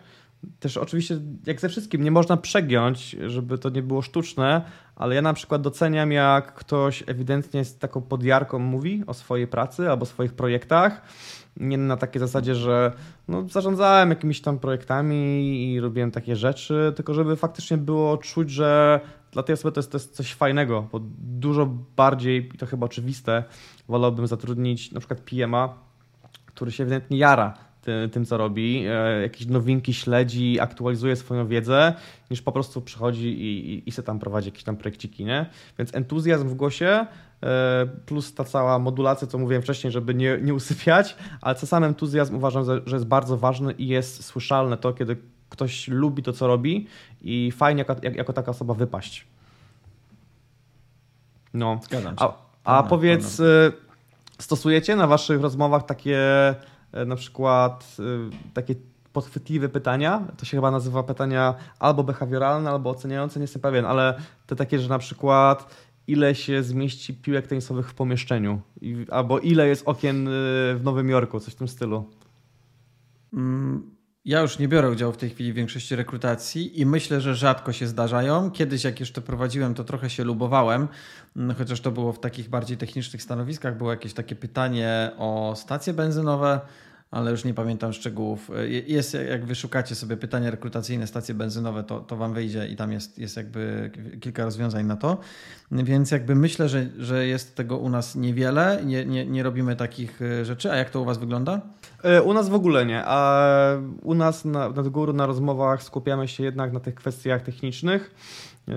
też 0.60 0.78
oczywiście, 0.78 1.20
jak 1.46 1.60
ze 1.62 1.70
wszystkim, 1.70 2.04
nie 2.04 2.12
można 2.12 2.38
przegiąć, 2.38 3.16
żeby 3.28 3.58
to 3.58 3.70
nie 3.70 3.82
było 3.82 4.02
sztuczne, 4.02 4.62
ale 5.02 5.16
ja 5.16 5.22
na 5.22 5.34
przykład 5.34 5.62
doceniam, 5.62 6.12
jak 6.12 6.54
ktoś 6.54 7.04
ewidentnie 7.08 7.66
z 7.66 7.78
taką 7.78 8.02
podjarką 8.02 8.60
mówi 8.60 9.04
o 9.08 9.14
swojej 9.14 9.48
pracy 9.48 9.90
albo 9.90 10.06
swoich 10.06 10.34
projektach. 10.34 11.02
Nie 11.58 11.78
na 11.78 11.98
takiej 11.98 12.20
zasadzie, 12.20 12.56
że 12.56 12.92
no, 13.28 13.48
zarządzałem 13.50 14.10
jakimiś 14.10 14.42
tam 14.42 14.60
projektami 14.60 15.74
i 15.74 15.80
robiłem 15.80 16.12
takie 16.12 16.36
rzeczy, 16.36 16.94
tylko 16.96 17.14
żeby 17.14 17.36
faktycznie 17.36 17.78
było 17.78 18.18
czuć, 18.18 18.50
że 18.50 19.00
dla 19.32 19.44
tej 19.44 19.54
osoby 19.54 19.72
to 19.72 19.80
jest, 19.80 19.92
to 19.92 19.98
jest 19.98 20.16
coś 20.16 20.34
fajnego, 20.34 20.88
bo 20.92 21.00
dużo 21.20 21.66
bardziej, 21.96 22.50
i 22.56 22.58
to 22.58 22.66
chyba 22.66 22.86
oczywiste, 22.86 23.44
wolałbym 23.88 24.28
zatrudnić 24.28 24.92
na 24.92 25.00
przykład 25.00 25.20
PMA, 25.20 25.74
który 26.46 26.72
się 26.72 26.84
ewidentnie 26.84 27.18
jara 27.18 27.71
tym, 27.82 28.10
tym, 28.10 28.26
co 28.26 28.38
robi, 28.38 28.86
e, 28.88 29.22
jakieś 29.22 29.48
nowinki 29.48 29.94
śledzi, 29.94 30.60
aktualizuje 30.60 31.16
swoją 31.16 31.48
wiedzę, 31.48 31.94
niż 32.32 32.42
po 32.42 32.52
prostu 32.52 32.82
przychodzi 32.82 33.28
i, 33.28 33.74
i, 33.74 33.90
i 33.90 33.92
se 33.92 34.04
tam 34.04 34.20
prowadzi 34.20 34.48
jakieś 34.48 34.64
tam 34.64 34.78
projekciki, 34.78 35.26
nie? 35.26 35.46
Więc 35.78 35.96
entuzjazm 35.96 36.48
w 36.48 36.54
głosie 36.54 37.06
e, 37.44 37.88
plus 38.06 38.34
ta 38.34 38.44
cała 38.44 38.80
modulacja, 38.80 39.28
co 39.28 39.38
mówiłem 39.38 39.62
wcześniej, 39.62 39.92
żeby 39.92 40.16
nie, 40.16 40.38
nie 40.42 40.54
usypiać, 40.54 41.16
ale 41.42 41.56
co 41.56 41.68
sam 41.68 41.84
entuzjazm 41.84 42.36
uważam, 42.36 42.66
że 42.66 42.96
jest 42.96 43.06
bardzo 43.08 43.38
ważny 43.38 43.74
i 43.74 43.88
jest 43.88 44.24
słyszalne 44.24 44.78
to, 44.78 44.94
kiedy 44.94 45.18
ktoś 45.50 45.88
lubi 45.88 46.24
to, 46.24 46.34
co 46.34 46.48
robi 46.48 46.88
i 47.22 47.52
fajnie 47.52 47.86
jako, 47.88 47.96
jako 48.16 48.34
taka 48.34 48.52
osoba 48.52 48.74
wypaść. 48.74 49.28
No. 51.54 51.80
Zgadzam 51.84 52.18
się. 52.18 52.26
A, 52.64 52.78
a 52.78 52.84
powiedz, 52.84 53.40
e, 53.40 53.72
stosujecie 54.40 54.96
na 54.96 55.08
waszych 55.08 55.42
rozmowach 55.42 55.86
takie 55.86 56.20
na 57.06 57.16
przykład 57.16 57.98
e, 58.00 58.04
takie 58.54 58.76
podchwytliwe 59.14 59.70
pytania, 59.70 60.28
to 60.38 60.46
się 60.46 60.58
chyba 60.58 60.72
nazywa 60.72 61.04
pytania 61.04 61.56
albo 61.80 62.04
behawioralne, 62.04 62.70
albo 62.70 62.90
oceniające, 62.90 63.40
nie 63.40 63.44
jestem 63.44 63.62
pewien, 63.62 63.86
ale 63.86 64.20
te 64.48 64.56
takie, 64.56 64.80
że 64.80 64.90
na 64.90 65.00
przykład 65.00 65.76
ile 66.08 66.36
się 66.36 66.64
zmieści 66.64 67.14
piłek 67.14 67.48
tenisowych 67.48 67.90
w 67.90 67.94
pomieszczeniu, 67.94 68.62
albo 69.12 69.40
ile 69.40 69.68
jest 69.68 69.88
okien 69.88 70.28
e, 70.28 70.32
w 70.76 70.80
Nowym 70.84 71.10
Jorku, 71.10 71.40
coś 71.40 71.54
w 71.54 71.58
tym 71.58 71.68
stylu. 71.68 72.10
Mm, 73.34 73.92
ja 74.26 74.42
już 74.42 74.60
nie 74.60 74.68
biorę 74.68 74.90
udziału 74.90 75.14
w 75.14 75.18
tej 75.18 75.30
chwili 75.30 75.54
w 75.54 75.56
większości 75.56 75.96
rekrutacji 75.96 76.82
i 76.82 76.86
myślę, 76.86 77.22
że 77.22 77.36
rzadko 77.36 77.74
się 77.74 77.88
zdarzają. 77.88 78.52
Kiedyś, 78.52 78.84
jak 78.84 79.00
jeszcze 79.00 79.22
prowadziłem, 79.22 79.74
to 79.74 79.84
trochę 79.84 80.10
się 80.10 80.24
lubowałem, 80.24 80.88
mm, 81.36 81.56
chociaż 81.56 81.82
to 81.82 81.92
było 81.92 82.14
w 82.14 82.20
takich 82.20 82.50
bardziej 82.50 82.78
technicznych 82.78 83.24
stanowiskach. 83.24 83.78
Było 83.78 83.92
jakieś 83.92 84.14
takie 84.14 84.36
pytanie 84.36 85.12
o 85.18 85.54
stacje 85.56 85.94
benzynowe 85.94 86.60
ale 87.12 87.32
już 87.32 87.46
nie 87.46 87.54
pamiętam 87.54 87.94
szczegółów. 87.94 88.52
Jest, 88.88 89.14
jak 89.30 89.46
wyszukacie 89.46 89.96
sobie 89.96 90.18
pytania 90.18 90.52
rekrutacyjne, 90.52 91.08
stacje 91.08 91.36
benzynowe, 91.36 91.84
to, 91.84 92.00
to 92.00 92.16
wam 92.16 92.34
wyjdzie 92.34 92.68
i 92.68 92.76
tam 92.76 92.92
jest, 92.92 93.20
jest 93.20 93.38
jakby 93.38 93.92
kilka 94.22 94.46
rozwiązań 94.46 94.86
na 94.86 94.96
to. 94.96 95.18
Więc 95.72 96.12
jakby 96.12 96.36
myślę, 96.36 96.70
że, 96.70 96.90
że 96.98 97.26
jest 97.28 97.56
tego 97.56 97.78
u 97.78 97.90
nas 97.90 98.16
niewiele, 98.16 98.82
nie, 98.86 99.06
nie, 99.06 99.26
nie 99.26 99.44
robimy 99.44 99.76
takich 99.76 100.22
e, 100.22 100.46
rzeczy. 100.46 100.72
A 100.72 100.76
jak 100.76 100.90
to 100.90 101.02
u 101.02 101.06
was 101.06 101.18
wygląda? 101.18 101.62
E, 102.04 102.22
u 102.22 102.34
nas 102.34 102.50
w 102.50 102.54
ogóle 102.54 102.86
nie, 102.86 103.04
a 103.06 103.42
u 104.02 104.14
nas 104.14 104.46
na, 104.46 104.70
na 104.70 104.84
górę 104.84 105.14
na 105.14 105.26
rozmowach 105.26 105.84
skupiamy 105.84 106.28
się 106.28 106.44
jednak 106.44 106.74
na 106.74 106.80
tych 106.80 106.96
kwestiach 106.96 107.42
technicznych. 107.42 108.16
E, 108.68 108.74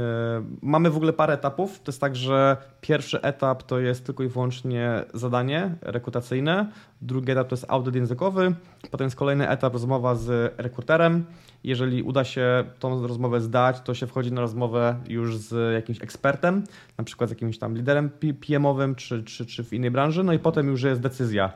mamy 0.62 0.90
w 0.90 0.96
ogóle 0.96 1.12
parę 1.12 1.34
etapów. 1.34 1.80
To 1.80 1.92
jest 1.92 2.00
tak, 2.00 2.16
że 2.16 2.56
pierwszy 2.80 3.22
etap 3.22 3.62
to 3.62 3.80
jest 3.80 4.06
tylko 4.06 4.22
i 4.22 4.28
wyłącznie 4.28 5.04
zadanie 5.14 5.74
rekrutacyjne, 5.82 6.72
drugi 7.02 7.32
etap 7.32 7.48
to 7.48 7.54
jest 7.54 7.66
audyt 7.68 7.94
językowy, 7.94 8.54
potem 8.90 9.04
jest 9.04 9.16
kolejny 9.16 9.48
etap 9.48 9.72
rozmowa 9.72 10.14
z 10.14 10.54
rekruterem. 10.58 11.24
Jeżeli 11.64 12.02
uda 12.02 12.24
się 12.24 12.64
tą 12.78 13.06
rozmowę 13.06 13.40
zdać, 13.40 13.80
to 13.80 13.94
się 13.94 14.06
wchodzi 14.06 14.32
na 14.32 14.40
rozmowę 14.40 14.96
już 15.08 15.36
z 15.36 15.74
jakimś 15.74 16.02
ekspertem, 16.02 16.64
na 16.98 17.04
przykład 17.04 17.30
z 17.30 17.32
jakimś 17.32 17.58
tam 17.58 17.76
liderem 17.76 18.10
PM-owym 18.46 18.94
czy, 18.94 19.24
czy, 19.24 19.46
czy 19.46 19.64
w 19.64 19.72
innej 19.72 19.90
branży, 19.90 20.24
no 20.24 20.32
i 20.32 20.38
potem 20.38 20.66
już 20.66 20.82
jest 20.82 21.00
decyzja. 21.00 21.52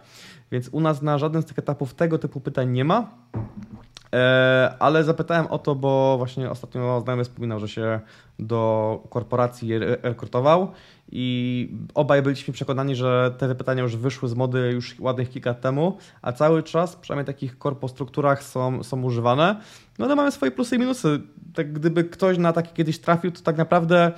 Więc 0.53 0.69
u 0.69 0.81
nas 0.81 1.03
na 1.03 1.19
żaden 1.19 1.43
z 1.43 1.45
tych 1.45 1.59
etapów 1.59 1.95
tego 1.95 2.19
typu 2.19 2.41
pytań 2.41 2.71
nie 2.71 2.85
ma. 2.85 3.11
E, 4.15 4.75
ale 4.79 5.05
zapytałem 5.05 5.47
o 5.47 5.59
to, 5.59 5.75
bo 5.75 6.15
właśnie 6.19 6.51
ostatnio 6.51 7.01
znajomy 7.01 7.25
wspominał, 7.25 7.61
że 7.61 7.69
się 7.69 8.01
do 8.39 9.03
korporacji 9.11 9.79
rekrutował 9.79 10.73
i 11.13 11.69
obaj 11.95 12.23
byliśmy 12.23 12.55
przekonani, 12.55 12.97
że 12.97 13.35
te 13.39 13.55
pytania 13.55 13.83
już 13.83 13.97
wyszły 13.97 14.29
z 14.29 14.35
mody 14.35 14.71
już 14.73 15.01
ładnych 15.01 15.31
kilka 15.31 15.51
lat 15.51 15.61
temu, 15.61 15.99
a 16.23 16.33
cały 16.33 16.63
czas, 16.63 16.97
przynajmniej 16.97 17.25
w 17.25 17.27
takich 17.27 17.59
korpostrukturach 17.59 18.43
są, 18.43 18.83
są 18.83 19.03
używane. 19.03 19.61
No 19.99 20.05
ale 20.05 20.17
mamy 20.17 20.33
swoje 20.33 20.51
plusy 20.51 20.77
i 20.77 20.79
minusy. 20.79 21.21
Tak 21.55 21.73
gdyby 21.73 22.05
ktoś 22.05 22.39
na 22.39 22.53
takie 22.53 22.71
kiedyś 22.71 22.99
trafił, 22.99 23.33
to 23.33 23.41
tak 23.41 23.57
naprawdę 23.57 24.13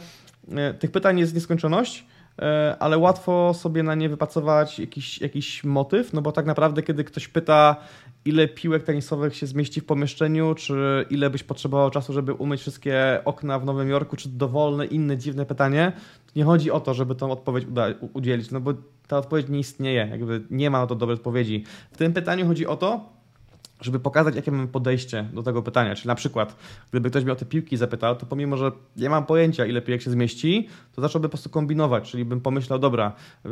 e, 0.52 0.74
tych 0.74 0.90
pytań 0.90 1.18
jest 1.18 1.34
nieskończoność, 1.34 2.06
e, 2.38 2.76
ale 2.80 2.98
łatwo 2.98 3.54
sobie 3.54 3.82
na 3.82 3.94
nie 3.94 4.08
wypracować 4.08 4.78
jakiś, 4.78 5.20
jakiś 5.20 5.64
motyw, 5.64 6.12
no 6.12 6.22
bo 6.22 6.32
tak 6.32 6.46
naprawdę 6.46 6.82
kiedy 6.82 7.04
ktoś 7.04 7.28
pyta, 7.28 7.76
ile 8.24 8.48
piłek 8.48 8.82
tenisowych 8.82 9.36
się 9.36 9.46
zmieści 9.46 9.80
w 9.80 9.84
pomieszczeniu, 9.84 10.54
czy 10.54 11.06
ile 11.10 11.30
byś 11.30 11.42
potrzebował 11.42 11.90
czasu, 11.90 12.12
żeby 12.12 12.32
umyć 12.32 12.60
wszystkie 12.60 13.20
okna 13.24 13.58
w 13.58 13.64
Nowym 13.64 13.88
Jorku, 13.88 14.16
czy 14.16 14.28
dowolne 14.28 14.86
inne 14.86 15.16
dziwne 15.16 15.46
pytanie, 15.46 15.92
nie 16.36 16.44
chodzi 16.44 16.70
o 16.70 16.80
to, 16.80 16.94
żeby 16.94 17.14
tą 17.14 17.30
odpowiedź 17.30 17.66
udzielić, 18.12 18.50
no 18.50 18.60
bo 18.60 18.74
ta 19.06 19.18
odpowiedź 19.18 19.48
nie 19.48 19.58
istnieje, 19.58 20.08
jakby 20.10 20.42
nie 20.50 20.70
ma 20.70 20.80
na 20.80 20.86
to 20.86 20.94
dobrej 20.94 21.14
odpowiedzi. 21.14 21.64
W 21.92 21.96
tym 21.96 22.12
pytaniu 22.12 22.46
chodzi 22.46 22.66
o 22.66 22.76
to, 22.76 23.19
żeby 23.80 24.00
pokazać, 24.00 24.36
jakie 24.36 24.50
mamy 24.50 24.68
podejście 24.68 25.28
do 25.32 25.42
tego 25.42 25.62
pytania. 25.62 25.94
Czyli 25.94 26.08
na 26.08 26.14
przykład, 26.14 26.56
gdyby 26.90 27.10
ktoś 27.10 27.24
mnie 27.24 27.32
o 27.32 27.36
te 27.36 27.44
piłki 27.44 27.76
zapytał, 27.76 28.16
to 28.16 28.26
pomimo, 28.26 28.56
że 28.56 28.72
nie 28.96 29.10
mam 29.10 29.26
pojęcia, 29.26 29.66
ile 29.66 29.82
piłek 29.82 30.02
się 30.02 30.10
zmieści, 30.10 30.68
to 30.94 31.02
zacząłby 31.02 31.28
po 31.28 31.30
prostu 31.30 31.50
kombinować, 31.50 32.10
czyli 32.10 32.24
bym 32.24 32.40
pomyślał, 32.40 32.78
dobra, 32.78 33.12
y, 33.46 33.48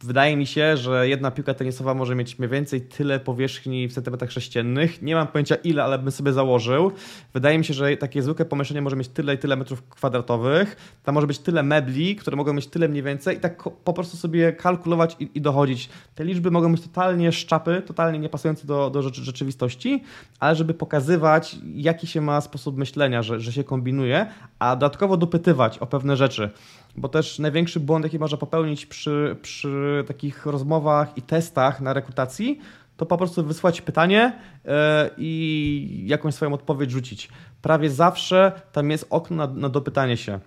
wydaje 0.00 0.36
mi 0.36 0.46
się, 0.46 0.76
że 0.76 1.08
jedna 1.08 1.30
piłka 1.30 1.54
tenisowa 1.54 1.94
może 1.94 2.14
mieć 2.14 2.38
mniej 2.38 2.50
więcej 2.50 2.80
tyle 2.80 3.20
powierzchni 3.20 3.88
w 3.88 3.92
centymetrach 3.92 4.32
sześciennych, 4.32 5.02
nie 5.02 5.14
mam 5.14 5.26
pojęcia 5.26 5.54
ile, 5.54 5.84
ale 5.84 5.98
bym 5.98 6.10
sobie 6.10 6.32
założył. 6.32 6.92
Wydaje 7.34 7.58
mi 7.58 7.64
się, 7.64 7.74
że 7.74 7.96
takie 7.96 8.22
zwykłe 8.22 8.44
pomieszczenie 8.44 8.82
może 8.82 8.96
mieć 8.96 9.08
tyle 9.08 9.34
i 9.34 9.38
tyle 9.38 9.56
metrów 9.56 9.88
kwadratowych, 9.88 10.76
tam 11.02 11.14
może 11.14 11.26
być 11.26 11.38
tyle 11.38 11.62
mebli, 11.62 12.16
które 12.16 12.36
mogą 12.36 12.52
mieć 12.52 12.66
tyle 12.66 12.88
mniej 12.88 13.02
więcej 13.02 13.36
i 13.36 13.40
tak 13.40 13.62
po 13.84 13.92
prostu 13.92 14.16
sobie 14.16 14.52
kalkulować 14.52 15.16
i, 15.20 15.30
i 15.34 15.40
dochodzić. 15.40 15.88
Te 16.14 16.24
liczby 16.24 16.50
mogą 16.50 16.72
być 16.72 16.82
totalnie 16.82 17.32
szczapy, 17.32 17.82
totalnie 17.86 18.18
niepasujące 18.18 18.66
do, 18.66 18.90
do 18.90 19.02
rzeczywistości, 19.02 19.59
rzeczywistości, 19.60 20.02
ale 20.40 20.56
żeby 20.56 20.74
pokazywać, 20.74 21.56
jaki 21.74 22.06
się 22.06 22.20
ma 22.20 22.40
sposób 22.40 22.76
myślenia, 22.76 23.22
że, 23.22 23.40
że 23.40 23.52
się 23.52 23.64
kombinuje, 23.64 24.26
a 24.58 24.76
dodatkowo 24.76 25.16
dopytywać 25.16 25.78
o 25.78 25.86
pewne 25.86 26.16
rzeczy. 26.16 26.50
Bo 26.96 27.08
też 27.08 27.38
największy 27.38 27.80
błąd, 27.80 28.04
jaki 28.04 28.18
można 28.18 28.38
popełnić 28.38 28.86
przy, 28.86 29.36
przy 29.42 30.04
takich 30.06 30.46
rozmowach 30.46 31.16
i 31.16 31.22
testach 31.22 31.80
na 31.80 31.92
rekrutacji, 31.92 32.58
to 32.96 33.06
po 33.06 33.16
prostu 33.16 33.44
wysłać 33.44 33.80
pytanie 33.80 34.32
yy, 34.64 34.72
i 35.18 36.04
jakąś 36.06 36.34
swoją 36.34 36.52
odpowiedź 36.52 36.90
rzucić. 36.90 37.28
Prawie 37.62 37.90
zawsze 37.90 38.52
tam 38.72 38.90
jest 38.90 39.06
okno 39.10 39.36
na, 39.36 39.54
na 39.54 39.68
dopytanie 39.68 40.16
się. 40.16 40.40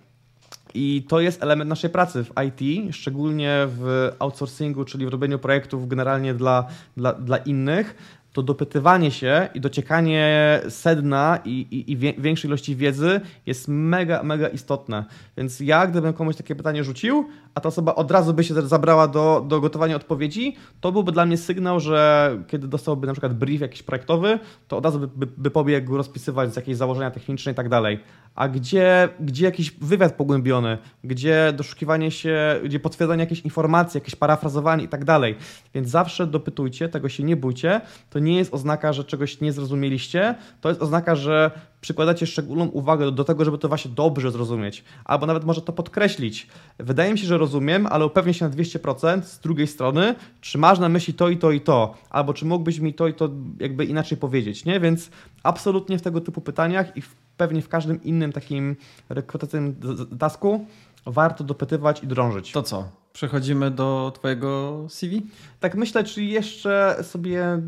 I 0.74 1.06
to 1.08 1.20
jest 1.20 1.42
element 1.42 1.68
naszej 1.70 1.90
pracy 1.90 2.24
w 2.24 2.32
IT, 2.46 2.94
szczególnie 2.94 3.66
w 3.66 4.10
outsourcingu, 4.18 4.84
czyli 4.84 5.06
w 5.06 5.08
robieniu 5.08 5.38
projektów 5.38 5.88
generalnie 5.88 6.34
dla, 6.34 6.66
dla, 6.96 7.12
dla 7.12 7.36
innych, 7.36 7.94
to 8.34 8.42
dopytywanie 8.42 9.10
się 9.10 9.48
i 9.54 9.60
dociekanie 9.60 10.60
sedna 10.68 11.38
i, 11.44 11.50
i, 11.50 11.92
i, 11.92 11.96
większej 11.96 12.48
ilości 12.48 12.76
wiedzy 12.76 13.20
jest 13.46 13.68
mega, 13.68 14.22
mega 14.22 14.48
istotne. 14.48 15.04
Więc 15.36 15.60
ja, 15.60 15.86
gdybym 15.86 16.12
komuś 16.12 16.36
takie 16.36 16.56
pytanie 16.56 16.84
rzucił, 16.84 17.28
a 17.54 17.60
ta 17.60 17.68
osoba 17.68 17.94
od 17.94 18.10
razu 18.10 18.34
by 18.34 18.44
się 18.44 18.54
zabrała 18.54 19.08
do, 19.08 19.44
do 19.48 19.60
gotowania 19.60 19.96
odpowiedzi, 19.96 20.56
to 20.80 20.92
byłby 20.92 21.12
dla 21.12 21.26
mnie 21.26 21.36
sygnał, 21.36 21.80
że 21.80 22.30
kiedy 22.48 22.68
dostałby 22.68 23.06
na 23.06 23.12
przykład 23.12 23.34
brief 23.34 23.60
jakiś 23.60 23.82
projektowy, 23.82 24.38
to 24.68 24.76
od 24.76 24.84
razu 24.84 25.00
by, 25.00 25.06
by, 25.06 25.26
by 25.36 25.50
pobiegł 25.50 25.96
rozpisywać 25.96 26.52
z 26.52 26.56
jakieś 26.56 26.76
założenia 26.76 27.10
techniczne 27.10 27.52
i 27.52 27.54
tak 27.54 27.68
dalej. 27.68 28.00
A 28.34 28.48
gdzie, 28.48 29.08
gdzie 29.20 29.44
jakiś 29.44 29.70
wywiad 29.70 30.14
pogłębiony, 30.14 30.78
gdzie 31.04 31.52
doszukiwanie 31.56 32.10
się, 32.10 32.60
gdzie 32.64 32.80
potwierdzanie 32.80 33.20
jakiejś 33.20 33.40
informacji, 33.40 33.98
jakieś 33.98 34.16
parafrazowanie 34.16 34.84
i 34.84 34.88
tak 34.88 35.04
dalej. 35.04 35.36
Więc 35.74 35.88
zawsze 35.88 36.26
dopytujcie, 36.26 36.88
tego 36.88 37.08
się 37.08 37.22
nie 37.22 37.36
bójcie. 37.36 37.80
To 38.10 38.18
nie 38.18 38.36
jest 38.36 38.54
oznaka, 38.54 38.92
że 38.92 39.04
czegoś 39.04 39.40
nie 39.40 39.52
zrozumieliście, 39.52 40.34
to 40.60 40.68
jest 40.68 40.82
oznaka, 40.82 41.16
że 41.16 41.50
przykładacie 41.84 42.26
szczególną 42.26 42.66
uwagę 42.66 43.12
do 43.12 43.24
tego, 43.24 43.44
żeby 43.44 43.58
to 43.58 43.68
właśnie 43.68 43.90
dobrze 43.90 44.30
zrozumieć, 44.30 44.84
albo 45.04 45.26
nawet 45.26 45.44
może 45.44 45.62
to 45.62 45.72
podkreślić. 45.72 46.46
Wydaje 46.78 47.12
mi 47.12 47.18
się, 47.18 47.26
że 47.26 47.38
rozumiem, 47.38 47.86
ale 47.86 48.06
upewnię 48.06 48.34
się 48.34 48.44
na 48.44 48.50
200% 48.50 49.22
z 49.22 49.38
drugiej 49.38 49.66
strony, 49.66 50.14
czy 50.40 50.58
masz 50.58 50.78
na 50.78 50.88
myśli 50.88 51.14
to 51.14 51.28
i 51.28 51.36
to 51.36 51.50
i 51.50 51.60
to, 51.60 51.94
albo 52.10 52.34
czy 52.34 52.44
mógłbyś 52.44 52.78
mi 52.78 52.94
to 52.94 53.08
i 53.08 53.14
to 53.14 53.28
jakby 53.60 53.84
inaczej 53.84 54.18
powiedzieć, 54.18 54.64
nie? 54.64 54.80
Więc 54.80 55.10
absolutnie 55.42 55.98
w 55.98 56.02
tego 56.02 56.20
typu 56.20 56.40
pytaniach 56.40 56.96
i 56.96 57.00
w, 57.00 57.14
pewnie 57.36 57.62
w 57.62 57.68
każdym 57.68 58.02
innym 58.02 58.32
takim 58.32 58.76
rekrutacyjnym 59.08 59.76
tasku 60.18 60.66
warto 61.06 61.44
dopytywać 61.44 62.02
i 62.02 62.06
drążyć. 62.06 62.52
To 62.52 62.62
co? 62.62 62.88
Przechodzimy 63.12 63.70
do 63.70 64.12
Twojego 64.14 64.80
CV? 64.88 65.22
Tak 65.60 65.74
myślę, 65.74 66.04
czy 66.04 66.24
jeszcze 66.24 66.96
sobie 67.02 67.60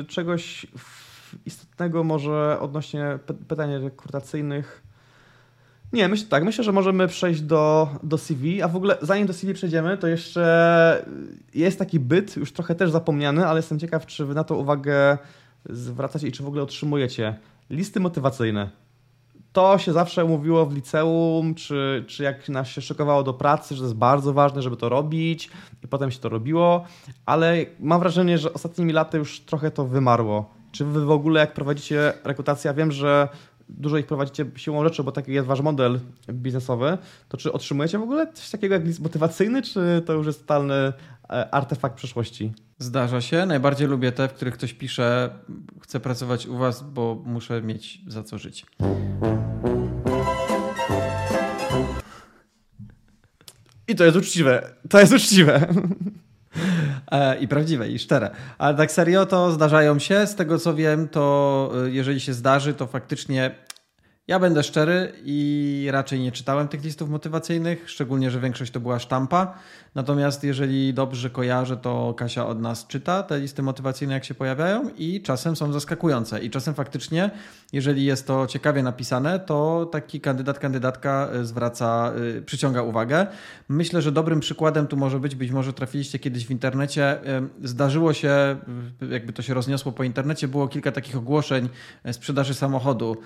y, 0.00 0.04
czegoś 0.04 0.66
istotnego 1.46 2.04
może 2.04 2.58
odnośnie 2.60 3.18
pytań 3.48 3.82
rekrutacyjnych. 3.82 4.82
Nie, 5.92 6.08
myślę 6.08 6.26
tak, 6.28 6.44
myślę, 6.44 6.64
że 6.64 6.72
możemy 6.72 7.08
przejść 7.08 7.40
do, 7.40 7.88
do 8.02 8.18
CV, 8.18 8.62
a 8.62 8.68
w 8.68 8.76
ogóle 8.76 8.98
zanim 9.02 9.26
do 9.26 9.32
CV 9.32 9.54
przejdziemy, 9.54 9.98
to 9.98 10.06
jeszcze 10.06 11.04
jest 11.54 11.78
taki 11.78 12.00
byt, 12.00 12.36
już 12.36 12.52
trochę 12.52 12.74
też 12.74 12.90
zapomniany, 12.90 13.46
ale 13.46 13.58
jestem 13.58 13.78
ciekaw, 13.78 14.06
czy 14.06 14.24
wy 14.24 14.34
na 14.34 14.44
to 14.44 14.56
uwagę 14.56 15.18
zwracacie 15.70 16.28
i 16.28 16.32
czy 16.32 16.42
w 16.42 16.46
ogóle 16.46 16.62
otrzymujecie. 16.62 17.36
Listy 17.70 18.00
motywacyjne. 18.00 18.70
To 19.52 19.78
się 19.78 19.92
zawsze 19.92 20.24
mówiło 20.24 20.66
w 20.66 20.74
liceum, 20.74 21.54
czy, 21.54 22.04
czy 22.06 22.22
jak 22.22 22.48
nas 22.48 22.68
się 22.68 22.80
szykowało 22.80 23.22
do 23.22 23.34
pracy, 23.34 23.74
że 23.74 23.80
to 23.80 23.84
jest 23.84 23.96
bardzo 23.96 24.32
ważne, 24.32 24.62
żeby 24.62 24.76
to 24.76 24.88
robić 24.88 25.50
i 25.84 25.88
potem 25.88 26.10
się 26.10 26.18
to 26.18 26.28
robiło, 26.28 26.84
ale 27.26 27.66
mam 27.80 28.00
wrażenie, 28.00 28.38
że 28.38 28.52
ostatnimi 28.52 28.92
laty 28.92 29.18
już 29.18 29.40
trochę 29.40 29.70
to 29.70 29.84
wymarło. 29.84 30.57
Czy 30.72 30.84
wy 30.84 31.04
w 31.04 31.10
ogóle 31.10 31.40
jak 31.40 31.54
prowadzicie 31.54 32.12
rekrutację, 32.24 32.68
ja 32.68 32.74
wiem, 32.74 32.92
że 32.92 33.28
dużo 33.68 33.98
ich 33.98 34.06
prowadzicie 34.06 34.46
siłą 34.56 34.84
rzeczy, 34.84 35.02
bo 35.02 35.12
taki 35.12 35.32
jest 35.32 35.46
wasz 35.46 35.60
model 35.60 36.00
biznesowy, 36.30 36.98
to 37.28 37.36
czy 37.36 37.52
otrzymujecie 37.52 37.98
w 37.98 38.02
ogóle 38.02 38.32
coś 38.32 38.50
takiego 38.50 38.74
jak 38.74 38.84
list 38.84 39.00
motywacyjny, 39.00 39.62
czy 39.62 40.02
to 40.06 40.12
już 40.12 40.26
jest 40.26 40.40
totalny 40.40 40.74
e, 40.74 41.54
artefakt 41.54 41.96
przeszłości? 41.96 42.52
Zdarza 42.78 43.20
się. 43.20 43.46
Najbardziej 43.46 43.88
lubię 43.88 44.12
te, 44.12 44.28
w 44.28 44.32
których 44.32 44.54
ktoś 44.54 44.72
pisze 44.74 45.30
chcę 45.82 46.00
pracować 46.00 46.46
u 46.46 46.56
was, 46.56 46.82
bo 46.82 47.22
muszę 47.24 47.62
mieć 47.62 48.00
za 48.06 48.22
co 48.22 48.38
żyć. 48.38 48.66
I 53.88 53.94
to 53.94 54.04
jest 54.04 54.16
uczciwe. 54.16 54.74
To 54.88 55.00
jest 55.00 55.12
uczciwe. 55.12 55.60
E, 57.12 57.38
I 57.38 57.48
prawdziwe, 57.48 57.88
i 57.88 57.98
szczere. 57.98 58.30
Ale 58.58 58.76
tak 58.76 58.92
serio 58.92 59.26
to 59.26 59.52
zdarzają 59.52 59.98
się. 59.98 60.26
Z 60.26 60.34
tego 60.34 60.58
co 60.58 60.74
wiem, 60.74 61.08
to 61.08 61.72
e, 61.86 61.90
jeżeli 61.90 62.20
się 62.20 62.34
zdarzy, 62.34 62.74
to 62.74 62.86
faktycznie 62.86 63.50
ja 64.28 64.38
będę 64.38 64.62
szczery 64.62 65.12
i 65.24 65.88
raczej 65.92 66.20
nie 66.20 66.32
czytałem 66.32 66.68
tych 66.68 66.84
listów 66.84 67.10
motywacyjnych, 67.10 67.90
szczególnie, 67.90 68.30
że 68.30 68.40
większość 68.40 68.72
to 68.72 68.80
była 68.80 68.98
sztampa. 68.98 69.54
Natomiast 69.94 70.44
jeżeli 70.44 70.94
dobrze 70.94 71.30
kojarzę, 71.30 71.76
to 71.76 72.14
Kasia 72.14 72.46
od 72.46 72.60
nas 72.60 72.86
czyta 72.86 73.22
te 73.22 73.40
listy 73.40 73.62
motywacyjne, 73.62 74.14
jak 74.14 74.24
się 74.24 74.34
pojawiają 74.34 74.90
i 74.98 75.22
czasem 75.22 75.56
są 75.56 75.72
zaskakujące. 75.72 76.40
I 76.40 76.50
czasem 76.50 76.74
faktycznie, 76.74 77.30
jeżeli 77.72 78.04
jest 78.04 78.26
to 78.26 78.46
ciekawie 78.46 78.82
napisane, 78.82 79.40
to 79.40 79.88
taki 79.92 80.20
kandydat, 80.20 80.58
kandydatka 80.58 81.28
y, 81.34 81.44
zwraca, 81.44 82.12
y, 82.38 82.42
przyciąga 82.42 82.82
uwagę. 82.82 83.26
Myślę, 83.68 84.02
że 84.02 84.12
dobrym 84.12 84.40
przykładem 84.40 84.86
tu 84.86 84.96
może 84.96 85.20
być, 85.20 85.34
być 85.34 85.50
może 85.50 85.72
trafiliście 85.72 86.18
kiedyś 86.18 86.46
w 86.46 86.50
internecie, 86.50 87.18
zdarzyło 87.64 88.12
się, 88.12 88.56
jakby 89.10 89.32
to 89.32 89.42
się 89.42 89.54
rozniosło 89.54 89.92
po 89.92 90.04
internecie, 90.04 90.48
było 90.48 90.68
kilka 90.68 90.92
takich 90.92 91.16
ogłoszeń 91.16 91.68
sprzedaży 92.12 92.54
samochodu, 92.54 93.16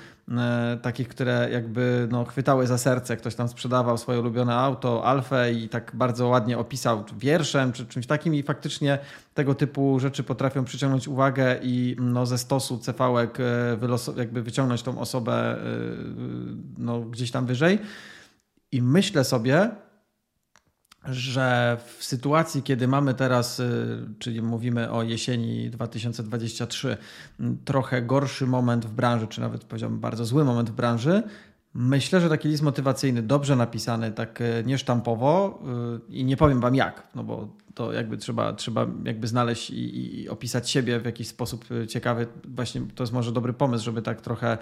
takich, 0.93 1.09
które 1.09 1.49
jakby 1.53 2.09
no, 2.11 2.25
chwytały 2.25 2.67
za 2.67 2.79
serce. 2.79 3.17
Ktoś 3.17 3.35
tam 3.35 3.49
sprzedawał 3.49 3.99
swoje 3.99 4.21
ulubione 4.21 4.55
auto, 4.55 5.05
Alfę 5.05 5.53
i 5.53 5.69
tak 5.69 5.91
bardzo 5.95 6.29
ładnie 6.29 6.59
opisał 6.59 7.05
wierszem 7.19 7.73
czy 7.73 7.87
czymś 7.87 8.07
takim 8.07 8.35
i 8.35 8.43
faktycznie 8.43 8.99
tego 9.35 9.55
typu 9.55 10.01
rzeczy 10.01 10.23
potrafią 10.23 10.65
przyciągnąć 10.65 11.09
uwagę 11.09 11.57
i 11.63 11.97
no, 12.01 12.27
ze 12.27 12.39
stosu 12.39 12.79
cefałek 12.79 13.41
e, 13.41 13.79
jakby 14.17 14.43
wyciągnąć 14.43 14.83
tą 14.83 15.01
osobę 15.01 15.33
e, 15.33 15.57
no, 16.79 17.01
gdzieś 17.01 17.31
tam 17.31 17.47
wyżej. 17.47 17.79
I 18.73 18.83
myślę 18.83 19.25
sobie, 19.25 19.71
że 21.05 21.77
w 21.99 22.05
sytuacji, 22.05 22.63
kiedy 22.63 22.89
mamy 22.89 23.15
teraz, 23.15 23.61
e, 23.61 23.65
czyli 24.19 24.43
mówimy 24.43 24.91
o 24.91 25.03
jesieni 25.03 25.71
2023, 25.71 26.97
trochę 27.65 28.03
gorszy 28.03 28.47
moment 28.47 28.87
w 28.87 28.93
branży, 28.93 29.27
czy 29.27 29.41
nawet 29.41 29.65
powiedziałbym 29.65 30.01
bardzo 30.01 30.25
zły 30.25 30.45
moment 30.45 30.71
w 30.71 30.75
branży, 30.75 31.23
Myślę, 31.75 32.21
że 32.21 32.29
taki 32.29 32.49
list 32.49 32.63
motywacyjny, 32.63 33.23
dobrze 33.23 33.57
napisany, 33.57 34.13
tak 34.13 34.41
e, 34.41 34.65
niesztampowo 34.65 35.63
yy, 36.09 36.17
i 36.17 36.25
nie 36.25 36.37
powiem 36.37 36.61
wam 36.61 36.75
jak, 36.75 37.09
no 37.15 37.25
bo 37.25 37.49
to 37.75 37.93
jakby 37.93 38.17
trzeba, 38.17 38.53
trzeba 38.53 38.87
jakby 39.05 39.29
znaleźć 39.29 39.71
i, 39.71 40.21
i, 40.21 40.29
opisać 40.29 40.71
siebie 40.71 41.01
w 41.01 41.05
jakiś 41.05 41.29
sposób 41.29 41.65
e, 41.83 41.87
ciekawy. 41.87 42.27
Właśnie 42.49 42.81
to 42.95 43.03
jest 43.03 43.13
może 43.13 43.33
dobry 43.33 43.53
pomysł, 43.53 43.85
żeby 43.85 44.03
tak 44.03 44.21
trochę 44.21 44.59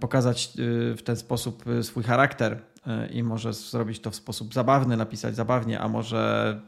pokazać 0.00 0.52
w 0.96 1.00
ten 1.04 1.16
sposób 1.16 1.64
swój 1.82 2.02
charakter 2.02 2.62
i 3.12 3.22
może 3.22 3.52
zrobić 3.52 4.00
to 4.00 4.10
w 4.10 4.14
sposób 4.14 4.54
zabawny, 4.54 4.96
napisać 4.96 5.36
zabawnie, 5.36 5.80
a 5.80 5.88
może 5.88 6.60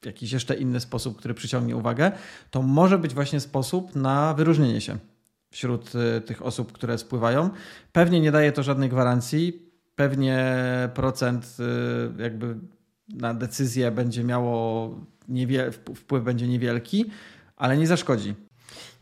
w 0.00 0.06
jakiś 0.06 0.32
jeszcze 0.32 0.54
inny 0.54 0.80
sposób, 0.80 1.18
który 1.18 1.34
przyciągnie 1.34 1.76
uwagę. 1.76 2.12
To 2.50 2.62
może 2.62 2.98
być 2.98 3.14
właśnie 3.14 3.40
sposób 3.40 3.96
na 3.96 4.34
wyróżnienie 4.34 4.80
się 4.80 4.98
wśród 5.52 5.92
y, 5.94 6.20
tych 6.20 6.42
osób, 6.42 6.72
które 6.72 6.98
spływają. 6.98 7.50
Pewnie 7.92 8.20
nie 8.20 8.32
daje 8.32 8.52
to 8.52 8.62
żadnej 8.62 8.88
gwarancji, 8.88 9.62
pewnie 9.96 10.54
procent 10.94 11.56
y, 12.18 12.22
jakby 12.22 12.56
na 13.08 13.34
decyzję 13.34 13.90
będzie 13.90 14.24
miało 14.24 14.90
niewiel- 15.28 15.72
wpływ 15.94 16.24
będzie 16.24 16.48
niewielki, 16.48 17.04
ale 17.56 17.76
nie 17.76 17.86
zaszkodzi. 17.86 18.34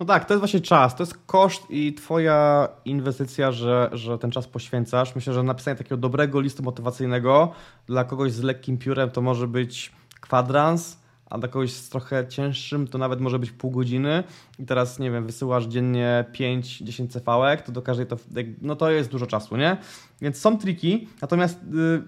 No 0.01 0.07
tak, 0.07 0.25
to 0.25 0.35
jest 0.35 0.41
właśnie 0.41 0.61
czas, 0.61 0.97
to 0.97 1.03
jest 1.03 1.19
koszt 1.27 1.63
i 1.71 1.95
twoja 1.95 2.69
inwestycja, 2.85 3.53
że, 3.53 3.91
że 3.93 4.19
ten 4.19 4.31
czas 4.31 4.49
poświęcasz. 4.49 5.15
Myślę, 5.15 5.33
że 5.33 5.43
napisanie 5.43 5.77
takiego 5.77 5.97
dobrego 5.97 6.41
listu 6.41 6.63
motywacyjnego 6.63 7.53
dla 7.87 8.05
kogoś 8.05 8.33
z 8.33 8.43
lekkim 8.43 8.79
piórem 8.79 9.11
to 9.11 9.21
może 9.21 9.49
być 9.49 9.93
kwadrans, 10.21 11.00
a 11.31 11.39
dla 11.39 11.49
kogoś 11.49 11.73
z 11.73 11.89
trochę 11.89 12.29
cięższym 12.29 12.89
to 12.89 12.99
nawet 12.99 13.21
może 13.21 13.39
być 13.39 13.51
pół 13.51 13.71
godziny 13.71 14.25
i 14.59 14.67
teraz, 14.67 14.99
nie 14.99 15.11
wiem, 15.11 15.27
wysyłasz 15.27 15.65
dziennie 15.65 16.25
5-10 16.33 17.13
CV, 17.13 17.65
to 17.67 17.73
do 17.73 17.83
każdej 17.83 18.07
to, 18.07 18.17
no 18.63 18.77
to 18.77 18.91
jest 18.91 19.11
dużo 19.11 19.27
czasu, 19.27 19.57
nie? 19.57 19.77
Więc 20.21 20.39
są 20.39 20.59
triki, 20.59 21.09
natomiast 21.23 21.61
yy, 21.73 22.03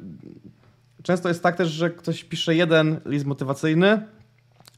często 1.03 1.29
jest 1.29 1.43
tak 1.43 1.57
też, 1.57 1.69
że 1.69 1.91
ktoś 1.91 2.25
pisze 2.25 2.55
jeden 2.55 3.01
list 3.07 3.27
motywacyjny, 3.27 4.03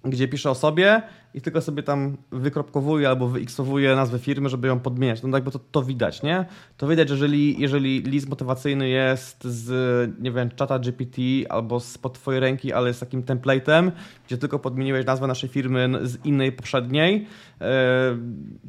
gdzie 0.05 0.29
pisze 0.29 0.51
o 0.51 0.55
sobie 0.55 1.03
i 1.35 1.41
tylko 1.41 1.61
sobie 1.61 1.82
tam 1.82 2.16
wykropkowuje 2.32 3.09
albo 3.09 3.28
wyiksowuje 3.28 3.97
nazwę 3.97 4.18
firmy, 4.18 4.49
żeby 4.49 4.68
ją 4.68 4.80
podmieniać. 4.80 5.22
No 5.22 5.37
jakby 5.37 5.51
to, 5.51 5.59
to 5.59 5.82
widać, 5.82 6.22
nie? 6.22 6.47
To 6.76 6.89
widać, 6.89 7.09
że 7.09 7.14
jeżeli, 7.14 7.61
jeżeli 7.61 8.03
list 8.03 8.28
motywacyjny 8.28 8.89
jest 8.89 9.45
z, 9.45 10.20
nie 10.20 10.32
wiem, 10.32 10.51
czata 10.57 10.78
GPT 10.78 11.22
albo 11.49 11.80
spod 11.80 12.14
twojej 12.14 12.41
ręki, 12.41 12.72
ale 12.72 12.89
jest 12.89 13.01
takim 13.01 13.22
template'em, 13.22 13.91
gdzie 14.26 14.39
tylko 14.39 14.59
podmieniłeś 14.59 15.07
nazwę 15.07 15.26
naszej 15.26 15.49
firmy 15.49 15.99
z 16.03 16.24
innej 16.24 16.53
poprzedniej, 16.53 17.26
e, 17.61 18.18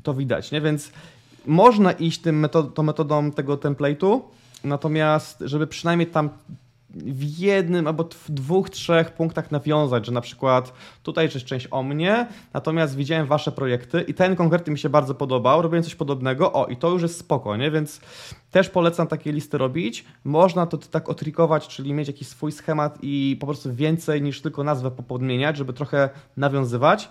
to 0.03 0.13
widać, 0.13 0.51
nie? 0.51 0.61
Więc 0.61 0.91
można 1.45 1.91
iść 1.91 2.21
tym 2.21 2.39
metod 2.39 2.75
tą 2.75 2.83
metodą 2.83 3.31
tego 3.31 3.57
template'u, 3.57 4.21
natomiast 4.63 5.43
żeby 5.45 5.67
przynajmniej 5.67 6.07
tam 6.07 6.29
w 6.95 7.39
jednym 7.39 7.87
albo 7.87 8.03
w 8.03 8.31
dwóch, 8.31 8.69
trzech 8.69 9.11
punktach 9.11 9.51
nawiązać, 9.51 10.05
że 10.05 10.11
na 10.11 10.21
przykład 10.21 10.73
tutaj 11.03 11.29
jest 11.33 11.45
część 11.45 11.67
o 11.71 11.83
mnie, 11.83 12.27
natomiast 12.53 12.95
widziałem 12.95 13.27
wasze 13.27 13.51
projekty 13.51 14.01
i 14.01 14.13
ten 14.13 14.35
konkretny 14.35 14.73
mi 14.73 14.79
się 14.79 14.89
bardzo 14.89 15.15
podobał, 15.15 15.61
robiłem 15.61 15.83
coś 15.83 15.95
podobnego, 15.95 16.53
o 16.53 16.65
i 16.65 16.77
to 16.77 16.89
już 16.89 17.01
jest 17.01 17.19
spoko, 17.19 17.57
nie? 17.57 17.71
Więc 17.71 18.01
też 18.51 18.69
polecam 18.69 19.07
takie 19.07 19.31
listy 19.31 19.57
robić. 19.57 20.05
Można 20.23 20.65
to 20.65 20.77
tak 20.77 21.09
otrikować, 21.09 21.67
czyli 21.67 21.93
mieć 21.93 22.07
jakiś 22.07 22.27
swój 22.27 22.51
schemat 22.51 22.97
i 23.01 23.37
po 23.39 23.47
prostu 23.47 23.73
więcej 23.73 24.21
niż 24.21 24.41
tylko 24.41 24.63
nazwę 24.63 24.91
popodmieniać, 24.91 25.57
żeby 25.57 25.73
trochę 25.73 26.09
nawiązywać. 26.37 27.09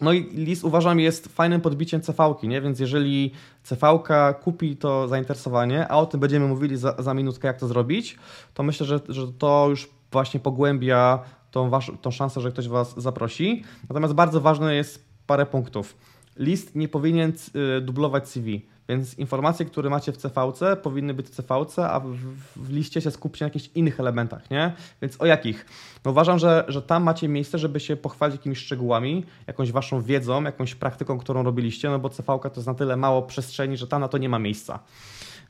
No 0.00 0.12
i 0.12 0.24
list 0.24 0.64
uważam 0.64 1.00
jest 1.00 1.28
fajnym 1.28 1.60
podbiciem 1.60 2.02
CV-ki, 2.02 2.48
nie? 2.48 2.60
więc 2.60 2.80
jeżeli 2.80 3.32
CV-ka 3.62 4.34
kupi 4.34 4.76
to 4.76 5.08
zainteresowanie, 5.08 5.88
a 5.88 5.96
o 5.96 6.06
tym 6.06 6.20
będziemy 6.20 6.48
mówili 6.48 6.76
za, 6.76 6.94
za 6.98 7.14
minutkę, 7.14 7.48
jak 7.48 7.58
to 7.58 7.68
zrobić, 7.68 8.16
to 8.54 8.62
myślę, 8.62 8.86
że, 8.86 9.00
że 9.08 9.32
to 9.32 9.66
już 9.70 9.88
właśnie 10.12 10.40
pogłębia 10.40 11.18
tą, 11.50 11.70
wasz, 11.70 11.92
tą 12.02 12.10
szansę, 12.10 12.40
że 12.40 12.52
ktoś 12.52 12.68
Was 12.68 12.94
zaprosi. 12.96 13.64
Natomiast 13.88 14.14
bardzo 14.14 14.40
ważne 14.40 14.74
jest 14.74 15.04
parę 15.26 15.46
punktów. 15.46 15.96
List 16.36 16.74
nie 16.74 16.88
powinien 16.88 17.32
y, 17.78 17.80
dublować 17.80 18.28
CV. 18.28 18.66
Więc 18.88 19.18
informacje, 19.18 19.66
które 19.66 19.90
macie 19.90 20.12
w 20.12 20.16
CVC 20.16 20.76
powinny 20.76 21.14
być 21.14 21.26
w 21.26 21.30
CVC, 21.30 21.90
a 21.90 22.00
w, 22.00 22.16
w, 22.56 22.70
liście 22.70 23.00
się 23.00 23.10
skupcie 23.10 23.44
na 23.44 23.46
jakichś 23.46 23.70
innych 23.74 24.00
elementach, 24.00 24.50
nie? 24.50 24.72
Więc 25.02 25.20
o 25.20 25.26
jakich? 25.26 25.66
No 26.04 26.10
uważam, 26.10 26.38
że, 26.38 26.64
że 26.68 26.82
tam 26.82 27.02
macie 27.02 27.28
miejsce, 27.28 27.58
żeby 27.58 27.80
się 27.80 27.96
pochwalić 27.96 28.36
jakimiś 28.36 28.58
szczegółami, 28.58 29.24
jakąś 29.46 29.72
waszą 29.72 30.02
wiedzą, 30.02 30.42
jakąś 30.42 30.74
praktyką, 30.74 31.18
którą 31.18 31.42
robiliście, 31.42 31.90
no 31.90 31.98
bo 31.98 32.10
CVK 32.10 32.42
to 32.42 32.52
jest 32.56 32.66
na 32.66 32.74
tyle 32.74 32.96
mało 32.96 33.22
przestrzeni, 33.22 33.76
że 33.76 33.86
tam 33.86 34.00
na 34.00 34.08
to 34.08 34.18
nie 34.18 34.28
ma 34.28 34.38
miejsca. 34.38 34.78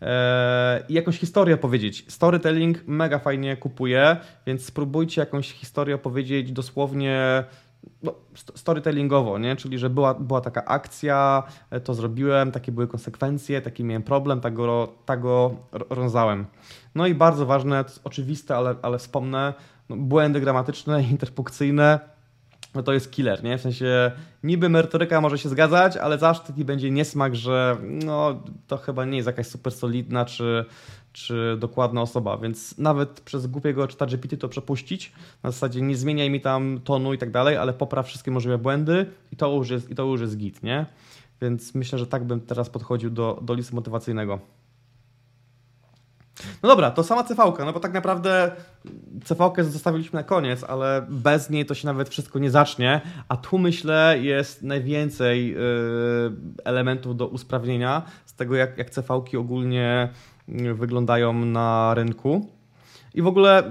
Eee, 0.01 0.82
I 0.89 0.95
jakąś 0.95 1.18
historię 1.18 1.55
opowiedzieć. 1.55 2.05
Storytelling 2.09 2.87
mega 2.87 3.18
fajnie 3.18 3.57
kupuje, 3.57 4.16
więc 4.47 4.64
spróbujcie 4.64 5.20
jakąś 5.20 5.53
historię 5.53 5.95
opowiedzieć 5.95 6.53
dosłownie 6.53 7.45
no, 8.03 8.14
storytellingowo, 8.55 9.39
nie? 9.39 9.57
czyli 9.57 9.78
że 9.78 9.91
była, 9.91 10.14
była 10.14 10.41
taka 10.41 10.64
akcja, 10.64 11.43
e, 11.70 11.80
to 11.80 11.95
zrobiłem, 11.95 12.53
takie 12.53 12.72
były 12.72 12.87
konsekwencje, 12.87 13.62
taki 13.62 13.84
miałem 13.84 14.03
problem, 14.03 14.41
tak 14.41 14.55
go, 14.55 14.89
tak 15.07 15.20
go 15.20 15.55
rozwiązałem. 15.72 16.47
No 16.95 17.07
i 17.07 17.14
bardzo 17.14 17.47
ważne, 17.47 17.84
oczywiste, 18.05 18.57
ale, 18.57 18.74
ale 18.82 18.99
wspomnę, 18.99 19.55
no, 19.89 19.97
błędy 19.97 20.41
gramatyczne, 20.41 21.03
interpunkcyjne, 21.11 22.01
no 22.74 22.82
to 22.82 22.93
jest 22.93 23.12
killer, 23.12 23.45
nie? 23.45 23.59
W 23.59 23.61
sensie 23.61 24.12
niby 24.43 24.68
merytoryka 24.68 25.20
może 25.20 25.39
się 25.39 25.49
zgadzać, 25.49 25.97
ale 25.97 26.18
zawsze 26.18 26.43
taki 26.43 26.64
będzie 26.64 26.91
niesmak, 26.91 27.34
że 27.34 27.76
no 27.82 28.43
to 28.66 28.76
chyba 28.76 29.05
nie 29.05 29.16
jest 29.16 29.26
jakaś 29.26 29.47
super 29.47 29.72
solidna, 29.72 30.24
czy, 30.24 30.64
czy 31.16 31.56
dokładna 31.58 32.02
osoba, 32.02 32.38
więc 32.38 32.78
nawet 32.78 33.20
przez 33.20 33.46
głupiego 33.46 33.88
czyta 33.88 34.06
GPT 34.06 34.36
to 34.36 34.48
przepuścić, 34.48 35.12
na 35.42 35.50
zasadzie 35.50 35.82
nie 35.82 35.96
zmieniaj 35.96 36.30
mi 36.30 36.40
tam 36.40 36.80
tonu 36.84 37.14
i 37.14 37.18
tak 37.18 37.30
dalej, 37.30 37.56
ale 37.56 37.72
popraw 37.72 38.06
wszystkie 38.06 38.30
możliwe 38.30 38.58
błędy 38.58 39.06
i 39.32 39.36
to 39.36 39.54
już 39.54 39.70
jest, 39.70 39.90
i 39.90 39.94
to 39.94 40.04
już 40.04 40.20
jest 40.20 40.36
git, 40.36 40.62
nie? 40.62 40.86
Więc 41.42 41.74
myślę, 41.74 41.98
że 41.98 42.06
tak 42.06 42.24
bym 42.24 42.40
teraz 42.40 42.70
podchodził 42.70 43.10
do, 43.10 43.38
do 43.42 43.54
listu 43.54 43.76
motywacyjnego. 43.76 44.38
No 46.62 46.68
dobra, 46.68 46.90
to 46.90 47.04
sama 47.04 47.24
cv 47.24 47.52
no 47.58 47.72
bo 47.72 47.80
tak 47.80 47.92
naprawdę 47.92 48.50
cv 49.24 49.52
zostawiliśmy 49.64 50.16
na 50.16 50.22
koniec, 50.22 50.64
ale 50.64 51.06
bez 51.08 51.50
niej 51.50 51.66
to 51.66 51.74
się 51.74 51.86
nawet 51.86 52.08
wszystko 52.08 52.38
nie 52.38 52.50
zacznie, 52.50 53.00
a 53.28 53.36
tu 53.36 53.58
myślę 53.58 54.16
jest 54.20 54.62
najwięcej 54.62 55.50
yy, 55.50 55.58
elementów 56.64 57.16
do 57.16 57.26
usprawnienia 57.26 58.02
z 58.26 58.34
tego, 58.34 58.54
jak, 58.54 58.78
jak 58.78 58.90
cv 58.90 59.22
ogólnie 59.38 60.08
wyglądają 60.74 61.32
na 61.32 61.94
rynku. 61.94 62.55
I 63.16 63.22
w 63.22 63.26
ogóle 63.26 63.62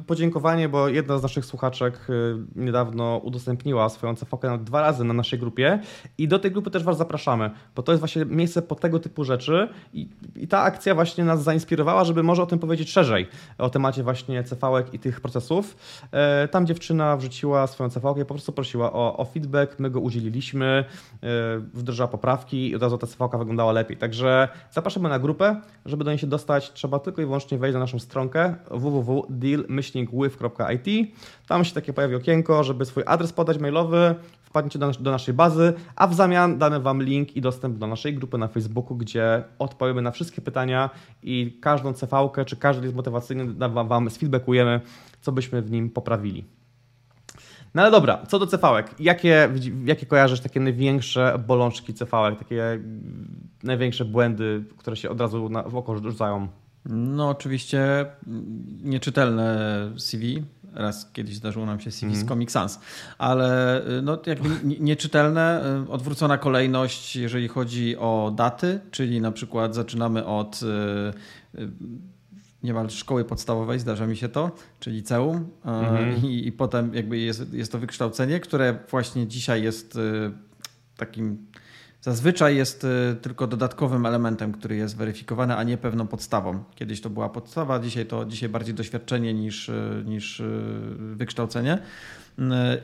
y, 0.00 0.04
podziękowanie, 0.06 0.68
bo 0.68 0.88
jedna 0.88 1.18
z 1.18 1.22
naszych 1.22 1.44
słuchaczek 1.44 2.10
y, 2.10 2.36
niedawno 2.56 3.20
udostępniła 3.24 3.88
swoją 3.88 4.14
nawet 4.42 4.62
dwa 4.62 4.80
razy 4.80 5.04
na 5.04 5.14
naszej 5.14 5.38
grupie 5.38 5.80
i 6.18 6.28
do 6.28 6.38
tej 6.38 6.50
grupy 6.50 6.70
też 6.70 6.84
Was 6.84 6.98
zapraszamy, 6.98 7.50
bo 7.76 7.82
to 7.82 7.92
jest 7.92 8.00
właśnie 8.00 8.24
miejsce 8.24 8.62
po 8.62 8.74
tego 8.74 8.98
typu 8.98 9.24
rzeczy 9.24 9.68
i, 9.92 10.08
i 10.36 10.48
ta 10.48 10.60
akcja 10.60 10.94
właśnie 10.94 11.24
nas 11.24 11.42
zainspirowała, 11.42 12.04
żeby 12.04 12.22
może 12.22 12.42
o 12.42 12.46
tym 12.46 12.58
powiedzieć 12.58 12.90
szerzej, 12.90 13.28
o 13.58 13.70
temacie 13.70 14.02
właśnie 14.02 14.44
cv 14.44 14.84
i 14.92 14.98
tych 14.98 15.20
procesów. 15.20 15.76
E, 16.12 16.48
tam 16.48 16.66
dziewczyna 16.66 17.16
wrzuciła 17.16 17.66
swoją 17.66 17.90
cv 17.90 18.14
i 18.16 18.24
po 18.24 18.34
prostu 18.34 18.52
prosiła 18.52 18.92
o, 18.92 19.16
o 19.16 19.24
feedback, 19.24 19.78
my 19.78 19.90
go 19.90 20.00
udzieliliśmy, 20.00 20.84
e, 21.22 21.26
wdrożyła 21.74 22.08
poprawki 22.08 22.70
i 22.70 22.76
od 22.76 22.82
razu 22.82 22.98
ta 22.98 23.06
cv 23.06 23.28
wyglądała 23.38 23.72
lepiej. 23.72 23.96
Także 23.96 24.48
zapraszamy 24.70 25.08
na 25.08 25.18
grupę, 25.18 25.60
żeby 25.86 26.04
do 26.04 26.10
niej 26.10 26.18
się 26.18 26.26
dostać, 26.26 26.72
trzeba 26.72 26.98
tylko 26.98 27.22
i 27.22 27.24
wyłącznie 27.24 27.58
wejść 27.58 27.74
na 27.74 27.80
naszą 27.80 27.98
stronkę 27.98 28.54
www 28.70 28.93
www.deal-with.it. 29.02 30.86
Tam 31.48 31.64
się 31.64 31.74
takie 31.74 31.92
pojawi 31.92 32.14
okienko, 32.14 32.64
żeby 32.64 32.84
swój 32.84 33.02
adres 33.06 33.32
podać 33.32 33.58
mailowy, 33.58 34.14
wpadniecie 34.42 34.78
do, 34.78 34.90
do, 34.90 35.10
naszej 35.10 35.34
bazy, 35.34 35.72
a 35.96 36.06
w 36.06 36.14
zamian 36.14 36.58
damy 36.58 36.80
Wam 36.80 37.02
link 37.02 37.36
i 37.36 37.40
dostęp 37.40 37.78
do 37.78 37.86
naszej 37.86 38.14
grupy 38.14 38.38
na 38.38 38.48
Facebooku, 38.48 38.96
gdzie 38.96 39.44
odpowiemy 39.58 40.02
na 40.02 40.10
wszystkie 40.10 40.42
pytania 40.42 40.90
i 41.22 41.58
każdą 41.62 41.92
cv 41.92 42.30
czy 42.46 42.56
każdy 42.56 42.82
list 42.82 42.96
motywacyjny 42.96 43.54
Wam 43.68 44.10
sfeedbackujemy, 44.10 44.80
co 45.20 45.32
byśmy 45.32 45.62
w 45.62 45.70
nim 45.70 45.90
poprawili. 45.90 46.44
No 47.74 47.82
ale 47.82 47.90
dobra, 47.90 48.26
co 48.28 48.38
do 48.38 48.46
cefałek. 48.46 48.94
Jakie, 49.00 49.48
jakie 49.84 50.06
kojarzysz 50.06 50.40
takie 50.40 50.60
największe 50.60 51.38
bolączki 51.46 51.94
cefałek, 51.94 52.38
takie 52.38 52.80
największe 53.62 54.04
błędy, 54.04 54.64
które 54.76 54.96
się 54.96 55.10
od 55.10 55.20
razu 55.20 55.48
na, 55.48 55.62
w 55.62 55.76
oko 55.76 55.98
rzucają? 55.98 56.48
No 56.86 57.28
oczywiście 57.28 58.06
nieczytelne 58.82 59.58
CV. 59.98 60.42
Raz 60.72 61.10
kiedyś 61.12 61.36
zdarzyło 61.36 61.66
nam 61.66 61.80
się 61.80 61.90
CV 61.90 62.04
mm. 62.04 62.16
z 62.16 62.20
mhm. 62.20 62.28
Comic 62.28 62.50
Sans, 62.50 62.80
ale 63.18 63.82
no, 64.02 64.18
jakby 64.26 64.48
nieczytelne, 64.80 65.62
odwrócona 65.88 66.38
kolejność, 66.38 67.16
jeżeli 67.16 67.48
chodzi 67.48 67.96
o 67.96 68.32
daty, 68.36 68.80
czyli 68.90 69.20
na 69.20 69.32
przykład 69.32 69.74
zaczynamy 69.74 70.26
od 70.26 70.60
y, 70.62 71.60
y, 71.60 71.68
niemal 72.62 72.90
szkoły 72.90 73.24
podstawowej, 73.24 73.80
zdarza 73.80 74.06
mi 74.06 74.16
się 74.16 74.28
to, 74.28 74.50
czy 74.80 74.90
liceum 74.90 75.48
mm. 75.64 76.24
i, 76.26 76.46
i 76.46 76.52
potem 76.52 76.94
jakby 76.94 77.18
jest, 77.18 77.52
jest 77.52 77.72
to 77.72 77.78
wykształcenie, 77.78 78.40
które 78.40 78.78
właśnie 78.90 79.26
dzisiaj 79.26 79.62
jest 79.62 79.96
y, 79.96 80.30
takim 80.96 81.46
zazwyczaj 82.04 82.56
jest 82.56 82.84
y, 82.84 83.16
tylko 83.22 83.46
dodatkowym 83.46 84.06
elementem, 84.06 84.52
który 84.52 84.76
jest 84.76 84.96
weryfikowany, 84.96 85.56
a 85.56 85.62
nie 85.62 85.76
pewną 85.76 86.06
podstawą. 86.06 86.64
Kiedyś 86.74 87.00
to 87.00 87.10
była 87.10 87.28
podstawa, 87.28 87.78
dzisiaj 87.78 88.06
to 88.06 88.24
dzisiaj 88.24 88.48
bardziej 88.48 88.74
doświadczenie 88.74 89.34
niż, 89.34 89.68
y, 89.68 90.02
niż 90.06 90.40
y, 90.40 90.44
wykształcenie. 90.98 91.78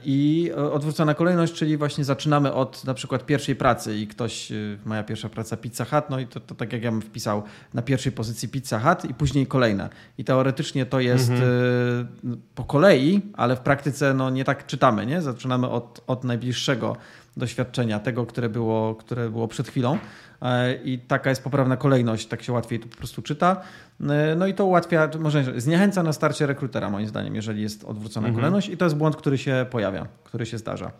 I 0.05 0.51
odwrócona 0.73 1.15
kolejność, 1.15 1.55
czyli 1.55 1.77
właśnie 1.77 2.05
zaczynamy 2.05 2.53
od 2.53 2.85
na 2.85 2.95
przykład 2.95 3.27
pierwszej 3.27 3.57
pracy 3.57 3.97
i 3.97 4.07
ktoś, 4.07 4.53
moja 4.85 5.03
pierwsza 5.03 5.29
praca 5.29 5.57
Pizza 5.57 5.85
Hut, 5.85 6.05
no 6.11 6.21
i 6.21 6.27
to, 6.27 6.41
to 6.41 6.55
tak 6.55 6.73
jak 6.73 6.83
ja 6.83 6.91
bym 6.91 7.03
wpisał 7.03 7.43
na 7.75 7.83
pierwszej 7.83 8.13
pozycji 8.13 8.49
Pizza 8.49 8.81
Hut 8.81 9.11
i 9.11 9.15
później 9.15 9.47
kolejna. 9.47 9.89
I 10.19 10.25
teoretycznie 10.25 10.87
to 10.87 11.01
jest 11.01 11.31
mhm. 11.31 12.07
po 12.55 12.65
kolei, 12.65 13.21
ale 13.33 13.57
w 13.57 13.61
praktyce 13.61 14.15
no 14.15 14.31
nie 14.31 14.45
tak 14.45 14.67
czytamy, 14.67 15.07
nie? 15.07 15.23
Zaczynamy 15.23 15.69
od, 15.69 16.05
od 16.07 16.25
najbliższego 16.25 16.97
doświadczenia, 17.37 18.01
tego, 18.01 18.27
które 18.27 18.49
było, 18.49 18.95
które 18.95 19.31
było 19.31 19.49
przed 19.49 19.69
chwilą. 19.69 19.99
E, 20.43 20.75
I 20.75 20.99
taka 20.99 21.31
jest 21.31 21.45
poprawna 21.45 21.77
kolejność, 21.77 22.27
tak 22.27 22.43
się 22.43 22.53
łatwiej 22.53 22.81
to 22.81 22.89
po 22.89 22.97
prostu 22.97 23.23
czyta. 23.23 23.63
E, 24.01 24.35
no 24.37 24.47
i 24.47 24.55
to 24.55 24.65
ułatwia, 24.65 25.11
może 25.19 25.61
zniechęca 25.61 26.03
na 26.03 26.13
starcie 26.13 26.47
rekrutera, 26.47 26.91
moim 26.91 27.09
zdaniem, 27.09 27.35
jeżeli 27.35 27.63
jest 27.63 27.85
odwrócona 27.85 28.29
mhm. 28.29 28.35
kolejność, 28.45 28.69
i 28.69 28.77
to 28.77 28.85
jest 28.85 28.97
błąd, 28.97 29.17
który 29.17 29.39
się 29.39 29.67
pojawia, 29.71 30.07
który 30.25 30.47
się 30.47 30.59
zdarza. 30.59 30.93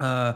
E, 0.00 0.34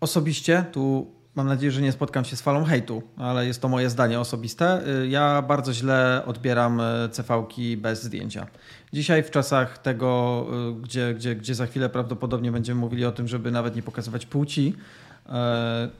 osobiście 0.00 0.64
tu 0.72 1.14
Mam 1.34 1.46
nadzieję, 1.46 1.72
że 1.72 1.82
nie 1.82 1.92
spotkam 1.92 2.24
się 2.24 2.36
z 2.36 2.42
falą 2.42 2.64
hejtu, 2.64 3.02
ale 3.16 3.46
jest 3.46 3.62
to 3.62 3.68
moje 3.68 3.90
zdanie 3.90 4.20
osobiste. 4.20 4.88
Y, 5.02 5.08
ja 5.08 5.42
bardzo 5.42 5.72
źle 5.72 6.22
odbieram 6.26 6.80
y, 6.80 7.08
CV-ki 7.12 7.76
bez 7.76 8.02
zdjęcia. 8.02 8.46
Dzisiaj 8.92 9.22
w 9.22 9.30
czasach 9.30 9.78
tego, 9.78 10.46
y, 10.78 10.82
gdzie, 10.82 11.14
gdzie, 11.14 11.34
gdzie 11.36 11.54
za 11.54 11.66
chwilę 11.66 11.88
prawdopodobnie 11.88 12.52
będziemy 12.52 12.80
mówili 12.80 13.04
o 13.04 13.12
tym, 13.12 13.28
żeby 13.28 13.50
nawet 13.50 13.76
nie 13.76 13.82
pokazywać 13.82 14.26
płci, 14.26 14.74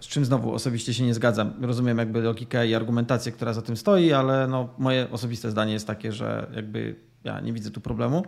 z 0.00 0.06
czym 0.06 0.24
znowu 0.24 0.52
osobiście 0.54 0.94
się 0.94 1.04
nie 1.04 1.14
zgadzam. 1.14 1.52
Rozumiem 1.60 1.98
jakby 1.98 2.20
logikę 2.20 2.66
i 2.66 2.74
argumentację, 2.74 3.32
która 3.32 3.52
za 3.52 3.62
tym 3.62 3.76
stoi, 3.76 4.12
ale 4.12 4.46
no, 4.46 4.68
moje 4.78 5.10
osobiste 5.10 5.50
zdanie 5.50 5.72
jest 5.72 5.86
takie, 5.86 6.12
że 6.12 6.46
jakby 6.54 6.94
ja 7.24 7.40
nie 7.40 7.52
widzę 7.52 7.70
tu 7.70 7.80
problemu. 7.80 8.24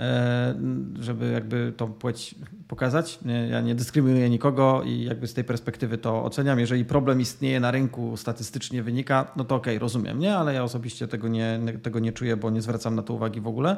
E, 0.00 0.54
żeby 1.00 1.30
jakby 1.30 1.72
tą 1.76 1.92
płeć 1.92 2.34
pokazać. 2.68 3.18
Ja 3.50 3.60
nie 3.60 3.74
dyskryminuję 3.74 4.30
nikogo 4.30 4.82
i 4.82 5.04
jakby 5.04 5.26
z 5.26 5.34
tej 5.34 5.44
perspektywy 5.44 5.98
to 5.98 6.24
oceniam. 6.24 6.58
Jeżeli 6.58 6.84
problem 6.84 7.20
istnieje 7.20 7.60
na 7.60 7.70
rynku, 7.70 8.16
statystycznie 8.16 8.82
wynika, 8.82 9.32
no 9.36 9.44
to 9.44 9.54
okej, 9.54 9.76
okay, 9.76 9.80
rozumiem, 9.80 10.18
nie? 10.18 10.36
Ale 10.36 10.54
ja 10.54 10.64
osobiście 10.64 11.08
tego 11.08 11.28
nie, 11.28 11.60
tego 11.82 11.98
nie 11.98 12.12
czuję, 12.12 12.36
bo 12.36 12.50
nie 12.50 12.62
zwracam 12.62 12.94
na 12.94 13.02
to 13.02 13.14
uwagi 13.14 13.40
w 13.40 13.46
ogóle. 13.46 13.76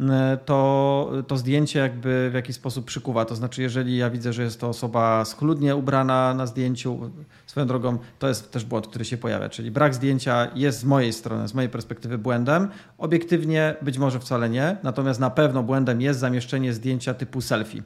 E, 0.00 0.38
to, 0.44 1.12
to 1.26 1.36
zdjęcie 1.36 1.78
jakby 1.78 2.28
w 2.30 2.34
jakiś 2.34 2.56
sposób 2.56 2.84
przykuwa. 2.84 3.24
To 3.24 3.36
znaczy, 3.36 3.62
jeżeli 3.62 3.96
ja 3.96 4.10
widzę, 4.10 4.32
że 4.32 4.42
jest 4.42 4.60
to 4.60 4.68
osoba 4.68 5.24
schludnie 5.24 5.76
ubrana 5.76 6.34
na 6.34 6.46
zdjęciu, 6.46 7.10
swoją 7.46 7.66
drogą 7.66 7.98
to 8.18 8.28
jest 8.28 8.52
też 8.52 8.64
błąd, 8.64 8.86
który 8.86 9.04
się 9.04 9.16
pojawia, 9.16 9.48
czyli 9.48 9.70
brak 9.70 9.94
zdjęcia 9.94 10.48
jest 10.54 10.78
z 10.78 10.84
mojej 10.84 11.12
strony, 11.12 11.48
z 11.48 11.54
mojej 11.54 11.70
perspektywy 11.70 12.18
błędem. 12.18 12.68
Obiektywnie 12.98 13.76
być 13.82 13.98
może 13.98 14.20
wcale 14.20 14.50
nie, 14.50 14.76
natomiast 14.82 15.20
na 15.20 15.30
pewno 15.30 15.62
błędem 15.62 16.00
jest 16.00 16.20
zamieszczenie 16.20 16.72
zdjęcia 16.72 17.14
typu 17.14 17.40
selfie. 17.40 17.82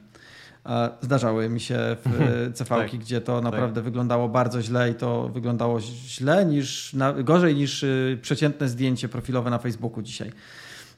E, 0.65 0.89
zdarzały 1.01 1.49
mi 1.49 1.59
się 1.59 1.77
w 2.03 2.07
mhm. 2.07 2.53
cv 2.53 2.69
tak, 2.69 2.91
gdzie 2.91 3.21
to 3.21 3.35
tak. 3.35 3.43
naprawdę 3.43 3.75
tak. 3.75 3.83
wyglądało 3.83 4.29
bardzo 4.29 4.61
źle 4.61 4.91
i 4.91 4.95
to 4.95 5.29
wyglądało 5.29 5.81
źle 5.81 6.45
niż, 6.45 6.95
gorzej 7.23 7.55
niż 7.55 7.83
y, 7.83 8.19
przeciętne 8.21 8.69
zdjęcie 8.69 9.09
profilowe 9.09 9.49
na 9.49 9.57
Facebooku 9.57 10.01
dzisiaj. 10.01 10.31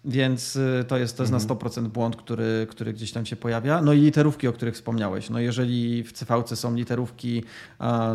Więc 0.06 0.56
y, 0.56 0.86
to 0.88 0.98
jest, 0.98 1.18
to 1.18 1.24
jest 1.24 1.34
mhm. 1.34 1.50
na 1.50 1.56
100% 1.56 1.88
błąd, 1.88 2.16
który, 2.16 2.68
który 2.70 2.94
gdzieś 2.94 3.12
tam 3.12 3.26
się 3.26 3.36
pojawia. 3.36 3.82
No 3.82 3.94
i 3.94 4.00
literówki, 4.02 4.48
o 4.48 4.54
których 4.54 4.76
wspomniałeś. 4.76 5.30
No 5.30 5.40
jeżeli 5.40 6.04
w 6.04 6.18
CV 6.18 6.56
są 6.56 6.76
literówki, 6.76 7.44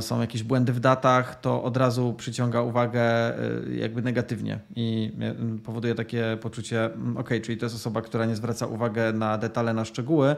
są 0.01 0.21
jakieś 0.21 0.43
błędy 0.43 0.73
w 0.73 0.81
datach, 0.81 1.41
to 1.41 1.63
od 1.63 1.77
razu 1.77 2.15
przyciąga 2.15 2.63
uwagę 2.63 3.39
y, 3.69 3.77
jakby 3.77 4.03
negatywnie 4.03 4.59
i 4.77 5.13
y, 5.57 5.59
powoduje 5.59 5.95
takie 5.95 6.39
poczucie, 6.41 6.85
mm, 6.85 7.17
ok, 7.17 7.31
czyli 7.43 7.59
to 7.59 7.67
jest 7.67 7.77
osoba, 7.77 8.03
która 8.03 8.27
nie 8.27 8.37
zwraca 8.37 8.67
uwagi 8.67 9.01
na 9.15 9.39
detale, 9.39 9.75
na 9.75 9.85
szczegóły 9.85 10.37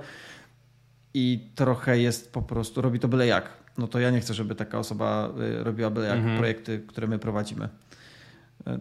i 1.14 1.50
trochę 1.54 1.98
jest 1.98 2.32
po 2.32 2.42
prostu, 2.42 2.82
robi 2.82 2.98
to 2.98 3.08
byle 3.08 3.26
jak. 3.26 3.48
No 3.78 3.86
to 3.86 3.98
ja 3.98 4.10
nie 4.10 4.20
chcę, 4.20 4.34
żeby 4.34 4.54
taka 4.54 4.78
osoba 4.78 5.30
robiła 5.58 5.90
byle 5.90 6.08
jak 6.08 6.18
mhm. 6.18 6.38
projekty, 6.38 6.84
które 6.86 7.06
my 7.06 7.18
prowadzimy. 7.18 7.68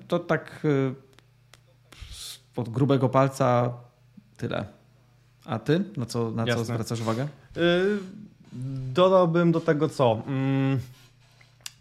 To 0.07 0.19
tak 0.19 0.67
pod 2.55 2.69
grubego 2.69 3.09
palca 3.09 3.73
tyle. 4.37 4.65
A 5.45 5.59
ty? 5.59 5.83
Na 5.97 6.05
co, 6.05 6.31
na 6.31 6.45
co 6.45 6.65
zwracasz 6.65 7.01
uwagę? 7.01 7.27
Yy, 7.55 7.97
dodałbym 8.93 9.51
do 9.51 9.59
tego 9.59 9.89
co? 9.89 10.21
Yy, 10.27 10.79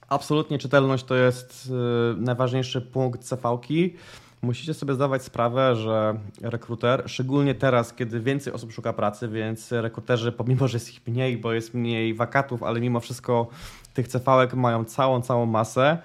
absolutnie 0.09 0.59
czytelność 0.59 1.05
to 1.05 1.15
jest 1.15 1.71
yy, 1.71 2.17
najważniejszy 2.19 2.81
punkt 2.81 3.25
CV-ki. 3.25 3.97
Musicie 4.43 4.75
sobie 4.75 4.95
zdawać 4.95 5.23
sprawę, 5.23 5.77
że 5.77 6.15
rekruter, 6.43 7.03
szczególnie 7.07 7.55
teraz, 7.55 7.95
kiedy 7.95 8.21
więcej 8.21 8.53
osób 8.53 8.73
szuka 8.73 8.93
pracy, 8.93 9.29
więc 9.29 9.73
rekruterzy, 9.73 10.33
pomimo 10.33 10.69
że 10.69 10.77
jest 10.77 10.93
ich 10.93 11.07
mniej, 11.07 11.39
bo 11.39 11.53
jest 11.53 11.75
mniej 11.75 12.15
wakatów, 12.15 12.63
ale 12.63 12.81
mimo 12.81 13.01
wszystko 13.01 13.49
tych 13.95 14.09
CV-ek 14.09 14.55
mają 14.55 14.85
całą, 14.85 15.23
całą 15.23 15.47
masę, 15.47 15.99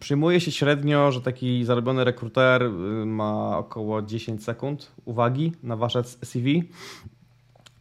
Przyjmuje 0.00 0.40
się 0.40 0.52
średnio, 0.52 1.12
że 1.12 1.20
taki 1.20 1.64
zarobiony 1.64 2.04
rekruter 2.04 2.62
y, 2.62 2.68
ma 3.06 3.58
około 3.58 4.02
10 4.02 4.44
sekund 4.44 4.92
uwagi 5.04 5.52
na 5.62 5.76
wasze 5.76 6.04
CV. 6.04 6.62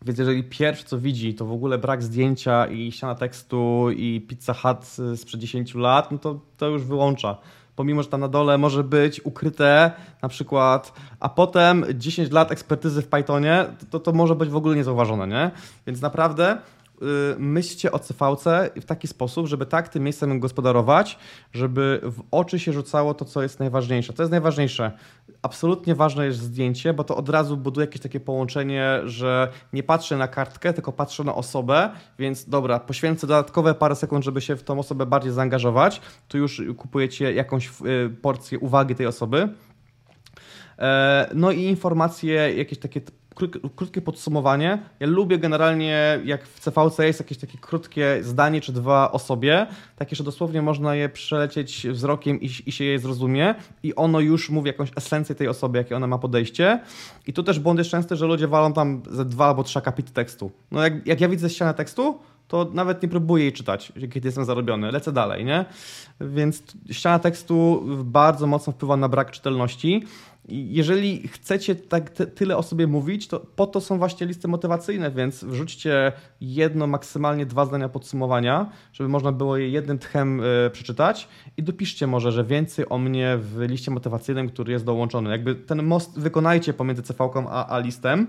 Więc 0.06 0.20
jeżeli 0.20 0.44
pierwsze 0.44 0.86
co 0.86 1.00
widzi, 1.00 1.34
to 1.34 1.46
w 1.46 1.52
ogóle 1.52 1.78
brak 1.78 2.04
zdjęcia 2.04 2.66
i 2.66 2.92
ściana 2.92 3.16
tekstu 3.16 3.88
i 3.92 4.22
Pizza 4.22 4.54
Hut 4.54 4.86
sprzed 5.16 5.42
10 5.42 5.76
lat, 5.76 6.12
no 6.12 6.18
to, 6.18 6.40
to 6.58 6.68
już 6.68 6.84
wyłącza. 6.84 7.38
Pomimo, 7.76 8.04
że 8.04 8.10
tam 8.10 8.20
na 8.20 8.28
dole 8.28 8.58
może 8.58 8.84
być 8.84 9.26
ukryte 9.26 9.92
na 10.22 10.30
przykład, 10.30 10.94
a 11.20 11.30
potem 11.30 11.86
10 11.94 12.32
lat 12.32 12.52
ekspertyzy 12.52 13.02
w 13.02 13.08
Pythonie, 13.08 13.66
to, 13.90 14.00
to 14.00 14.12
może 14.12 14.36
być 14.36 14.50
w 14.50 14.56
ogóle 14.56 14.76
niezauważone, 14.76 15.28
nie? 15.28 15.52
Więc 15.88 16.02
naprawdę 16.02 16.58
Y, 16.58 16.75
myślcie 17.38 17.92
o 17.92 18.00
CVC 18.00 18.70
w 18.82 18.86
taki 18.86 19.08
sposób, 19.08 19.48
żeby 19.48 19.66
tak 19.66 19.90
tym 19.90 20.04
miejscem 20.04 20.40
gospodarować, 20.40 21.20
żeby 21.54 22.00
w 22.04 22.22
oczy 22.32 22.60
się 22.60 22.74
rzucało 22.74 23.14
to, 23.14 23.26
co 23.26 23.44
jest 23.44 23.60
najważniejsze. 23.60 24.14
To 24.14 24.24
jest 24.24 24.32
najważniejsze. 24.32 24.92
Absolutnie 25.42 25.96
ważne 25.96 26.26
jest 26.26 26.40
zdjęcie, 26.40 26.94
bo 26.94 27.04
to 27.04 27.18
od 27.18 27.30
razu 27.30 27.58
buduje 27.58 27.86
jakieś 27.86 28.02
takie 28.02 28.20
połączenie, 28.20 29.02
że 29.06 29.52
nie 29.74 29.84
patrzę 29.84 30.18
na 30.18 30.28
kartkę, 30.28 30.74
tylko 30.74 30.92
patrzę 30.92 31.24
na 31.24 31.36
osobę, 31.36 31.90
więc 32.20 32.50
dobra, 32.50 32.80
poświęcę 32.80 33.28
dodatkowe 33.28 33.74
parę 33.74 33.96
sekund, 33.96 34.26
żeby 34.26 34.42
się 34.42 34.56
w 34.56 34.64
tą 34.64 34.80
osobę 34.80 35.06
bardziej 35.06 35.32
zaangażować. 35.32 36.02
Tu 36.28 36.38
już 36.38 36.62
kupujecie 36.78 37.34
jakąś 37.34 37.70
y, 37.70 38.10
porcję 38.22 38.60
uwagi 38.60 38.96
tej 38.96 39.08
osoby. 39.08 39.50
E, 40.80 41.30
no 41.34 41.52
i 41.52 41.62
informacje 41.62 42.54
jakieś 42.56 42.80
takie 42.80 43.02
krótkie 43.76 44.02
podsumowanie. 44.02 44.80
Ja 45.00 45.08
lubię 45.08 45.38
generalnie, 45.38 46.20
jak 46.26 46.48
w 46.48 46.60
CVC 46.60 47.08
jest 47.08 47.20
jakieś 47.20 47.38
takie 47.38 47.58
krótkie 47.58 48.18
zdanie 48.22 48.62
czy 48.62 48.72
dwa 48.74 49.12
o 49.12 49.20
sobie, 49.20 49.68
takie, 49.96 50.16
że 50.16 50.24
dosłownie 50.24 50.62
można 50.62 50.96
je 50.96 51.10
przelecieć 51.10 51.88
wzrokiem 51.88 52.42
i, 52.42 52.50
i 52.66 52.72
się 52.72 52.84
je 52.84 53.00
zrozumie 53.00 53.56
i 53.84 53.96
ono 53.96 54.20
już 54.20 54.50
mówi 54.50 54.68
jakąś 54.68 54.90
esencję 54.96 55.36
tej 55.36 55.48
osoby, 55.48 55.78
jakie 55.78 55.96
ona 55.96 56.08
ma 56.08 56.18
podejście. 56.18 56.80
I 57.28 57.34
tu 57.34 57.44
też 57.44 57.60
błąd 57.60 57.80
jest 57.80 57.92
częsty, 57.92 58.16
że 58.16 58.26
ludzie 58.26 58.48
walą 58.48 58.74
tam 58.74 59.02
ze 59.12 59.26
dwa 59.26 59.48
albo 59.48 59.64
trzy 59.64 59.80
akapity 59.80 60.14
tekstu. 60.14 60.52
No 60.72 60.84
jak, 60.84 61.08
jak 61.08 61.22
ja 61.22 61.30
widzę 61.30 61.50
ścianę 61.50 61.74
tekstu, 61.74 62.20
to 62.48 62.70
nawet 62.74 63.04
nie 63.04 63.10
próbuję 63.10 63.44
jej 63.44 63.54
czytać, 63.54 63.94
kiedy 64.12 64.28
jestem 64.28 64.46
zarobiony, 64.46 64.92
lecę 64.92 65.12
dalej, 65.12 65.46
nie? 65.46 65.66
Więc 66.22 66.64
ściana 66.92 67.20
tekstu 67.20 67.84
bardzo 68.04 68.48
mocno 68.48 68.74
wpływa 68.74 68.98
na 68.98 69.10
brak 69.10 69.32
czytelności 69.32 70.04
jeżeli 70.50 71.28
chcecie 71.28 71.76
tak 71.76 72.10
tyle 72.10 72.58
o 72.58 72.64
sobie 72.64 72.88
mówić, 72.88 73.28
to 73.28 73.40
po 73.40 73.68
to 73.68 73.82
są 73.82 73.98
właśnie 73.98 74.28
listy 74.28 74.48
motywacyjne, 74.48 75.12
więc 75.12 75.44
wrzućcie 75.44 76.12
jedno, 76.42 76.88
maksymalnie 76.88 77.46
dwa 77.46 77.66
zdania 77.66 77.90
podsumowania, 77.90 78.70
żeby 78.94 79.10
można 79.10 79.32
było 79.32 79.58
je 79.58 79.70
jednym 79.70 80.00
tchem 80.00 80.40
y, 80.40 80.70
przeczytać 80.74 81.28
i 81.58 81.64
dopiszcie 81.64 82.08
może, 82.08 82.32
że 82.32 82.44
więcej 82.44 82.90
o 82.90 82.98
mnie 82.98 83.38
w 83.38 83.60
liście 83.60 83.92
motywacyjnym, 83.92 84.50
który 84.50 84.74
jest 84.74 84.86
dołączony. 84.86 85.30
Jakby 85.30 85.56
ten 85.56 85.84
most 85.84 86.20
wykonajcie 86.20 86.74
pomiędzy 86.74 87.02
CV-ką 87.02 87.46
a, 87.50 87.68
a 87.68 87.80
listem, 87.80 88.28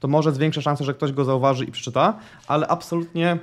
to 0.00 0.08
może 0.08 0.32
zwiększa 0.32 0.60
szansę, 0.60 0.84
że 0.84 0.94
ktoś 0.94 1.12
go 1.12 1.24
zauważy 1.24 1.64
i 1.64 1.72
przeczyta, 1.72 2.18
ale 2.46 2.68
absolutnie 2.68 3.38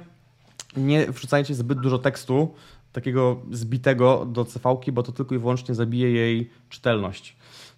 nie 0.78 1.11
wrzucajcie 1.11 1.53
zbyt 1.55 1.80
dużo 1.80 1.99
tekstu, 1.99 2.53
takiego 2.93 3.41
zbitego 3.51 4.26
do 4.26 4.45
CV-ki, 4.45 4.91
bo 4.91 5.03
to 5.03 5.11
tylko 5.11 5.36
i 5.36 5.38
wyłącznie 5.38 5.76
zabije 5.76 6.11
jej 6.11 6.49
czytelność. 6.69 7.36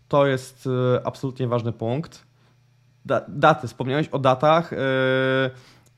To 0.07 0.27
jest 0.27 0.67
e, 0.95 1.07
absolutnie 1.07 1.47
ważny 1.47 1.71
punkt. 1.71 2.25
Da, 3.05 3.21
daty, 3.27 3.67
wspomniałeś 3.67 4.07
o 4.07 4.19
datach. 4.19 4.73
E, 4.73 4.77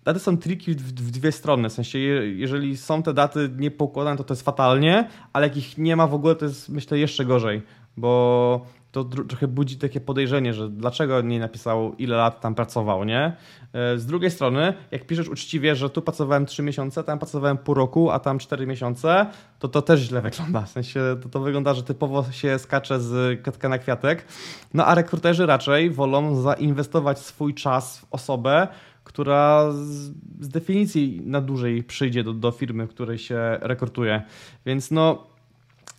daty 0.03 0.19
są 0.19 0.37
triki 0.37 0.73
w, 0.73 1.11
dwie 1.11 1.31
strony. 1.31 1.69
W 1.69 1.73
sensie, 1.73 1.99
jeżeli 1.99 2.77
są 2.77 3.03
te 3.03 3.13
daty 3.13 3.49
niepoukładane, 3.57 4.17
to 4.17 4.23
to 4.23 4.33
jest 4.33 4.43
fatalnie, 4.43 5.09
ale 5.33 5.47
jak 5.47 5.57
ich 5.57 5.77
nie 5.77 5.95
ma 5.95 6.07
w 6.07 6.13
ogóle, 6.13 6.35
to 6.35 6.45
jest 6.45 6.69
myślę 6.69 6.99
jeszcze 6.99 7.25
gorzej, 7.25 7.61
bo 7.97 8.65
to 9.03 9.23
trochę 9.23 9.47
budzi 9.47 9.77
takie 9.77 10.01
podejrzenie, 10.01 10.53
że 10.53 10.69
dlaczego 10.69 11.21
nie 11.21 11.39
napisał, 11.39 11.95
ile 11.97 12.17
lat 12.17 12.41
tam 12.41 12.55
pracował, 12.55 13.03
nie? 13.03 13.35
E, 13.73 13.97
z 13.97 14.05
drugiej 14.05 14.31
strony, 14.31 14.73
jak 14.91 15.07
piszesz 15.07 15.29
uczciwie, 15.29 15.75
że 15.75 15.89
tu 15.89 16.01
pracowałem 16.01 16.45
3 16.45 16.63
miesiące, 16.63 17.03
tam 17.03 17.19
pracowałem 17.19 17.57
pół 17.57 17.75
roku, 17.75 18.11
a 18.11 18.19
tam 18.19 18.39
4 18.39 18.67
miesiące, 18.67 19.25
to 19.59 19.67
to 19.67 19.81
też 19.81 19.99
źle 19.99 20.21
wygląda. 20.21 20.61
W 20.61 20.69
sensie 20.69 20.99
to, 21.23 21.29
to 21.29 21.39
wygląda, 21.39 21.73
że 21.73 21.83
typowo 21.83 22.31
się 22.31 22.59
skacze 22.59 22.99
z 22.99 23.41
kwiatka 23.41 23.69
na 23.69 23.77
kwiatek. 23.77 24.25
No 24.73 24.85
a 24.85 24.95
rekruterzy 24.95 25.45
raczej 25.45 25.89
wolą 25.89 26.41
zainwestować 26.41 27.19
swój 27.19 27.53
czas 27.53 27.97
w 27.99 28.07
osobę, 28.11 28.67
która 29.03 29.71
z, 29.71 30.11
z 30.39 30.49
definicji 30.49 31.21
na 31.25 31.41
dłużej 31.41 31.83
przyjdzie 31.83 32.23
do, 32.23 32.33
do 32.33 32.51
firmy, 32.51 32.87
której 32.87 33.17
się 33.17 33.57
rekrutuje. 33.61 34.21
Więc 34.65 34.91
no, 34.91 35.27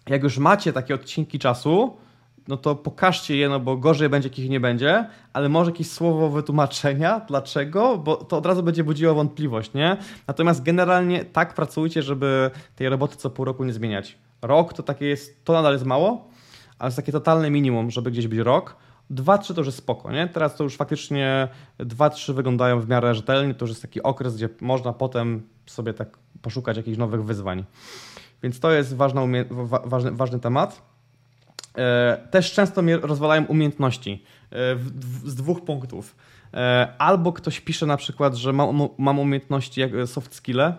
jak 0.09 0.22
już 0.22 0.38
macie 0.38 0.72
takie 0.72 0.94
odcinki 0.94 1.38
czasu, 1.38 1.96
no 2.49 2.57
to 2.57 2.74
pokażcie 2.74 3.36
je, 3.36 3.49
no 3.49 3.61
bo 3.61 3.76
gorzej 3.76 4.09
będzie, 4.09 4.28
jakich 4.28 4.51
nie 4.51 4.61
będzie, 4.61 5.07
ale 5.32 5.49
może 5.49 5.70
jakieś 5.70 5.90
słowo 5.90 6.28
wytłumaczenia, 6.28 7.20
dlaczego, 7.28 7.99
bo 7.99 8.16
to 8.16 8.36
od 8.36 8.46
razu 8.46 8.62
będzie 8.62 8.84
budziło 8.84 9.14
wątpliwość, 9.14 9.74
nie? 9.74 9.96
Natomiast 10.26 10.62
generalnie 10.62 11.24
tak 11.24 11.55
pracujcie, 11.55 12.03
żeby 12.03 12.51
tej 12.76 12.88
roboty 12.88 13.16
co 13.16 13.30
pół 13.30 13.44
roku 13.44 13.64
nie 13.64 13.72
zmieniać. 13.72 14.18
Rok 14.42 14.72
to 14.72 14.82
takie 14.82 15.07
jest, 15.07 15.44
to 15.44 15.53
nadal 15.53 15.72
jest 15.72 15.84
mało, 15.84 16.28
ale 16.78 16.88
jest 16.88 16.96
takie 16.96 17.12
totalne 17.12 17.51
minimum, 17.51 17.90
żeby 17.90 18.11
gdzieś 18.11 18.28
być 18.28 18.38
rok. 18.38 18.76
Dwa, 19.11 19.38
trzy 19.38 19.55
to 19.55 19.61
już 19.61 19.66
jest 19.68 19.78
spoko, 19.78 20.12
nie? 20.12 20.28
Teraz 20.28 20.57
to 20.57 20.64
już 20.64 20.76
faktycznie 20.76 21.49
dwa, 21.78 22.11
trzy 22.11 22.34
wyglądają 22.34 22.80
w 22.80 22.88
miarę 22.88 23.14
rzetelnie, 23.14 23.55
to 23.55 23.64
już 23.64 23.70
jest 23.70 23.82
taki 23.82 24.03
okres, 24.03 24.36
gdzie 24.36 24.49
można 24.61 24.92
potem 24.92 25.42
sobie 25.66 25.94
tak 25.94 26.18
poszukać 26.42 26.76
jakichś 26.76 26.99
nowych 26.99 27.24
wyzwań. 27.24 27.64
Więc 28.42 28.61
to 28.61 28.70
jest 28.70 28.96
ważna 28.96 29.22
wa 29.51 29.82
ważny, 29.84 30.11
ważny 30.11 30.40
temat. 30.40 30.82
E, 31.78 32.18
też 32.30 32.52
często 32.52 32.82
mnie 32.82 32.96
rozwalają 32.96 33.44
umiejętności 33.44 34.24
e, 34.52 34.56
z 35.24 35.34
dwóch 35.34 35.64
punktów. 35.64 36.16
E, 36.54 36.94
albo 36.98 37.32
ktoś 37.32 37.60
pisze 37.60 37.86
na 37.86 37.96
przykład, 37.96 38.34
że 38.34 38.52
mam, 38.52 38.88
mam 38.98 39.18
umiejętności 39.18 39.80
jak 39.80 39.90
soft 40.06 40.34
skille, 40.34 40.74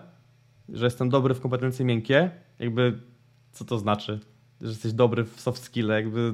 że 0.68 0.84
jestem 0.84 1.08
dobry 1.08 1.34
w 1.34 1.40
kompetencje 1.40 1.84
miękkie. 1.84 2.30
Jakby 2.58 3.00
co 3.52 3.64
to 3.64 3.78
znaczy? 3.78 4.20
Że 4.60 4.68
jesteś 4.68 4.92
dobry 4.92 5.24
w 5.24 5.40
soft 5.40 5.62
skille, 5.62 5.94
jakby 5.94 6.32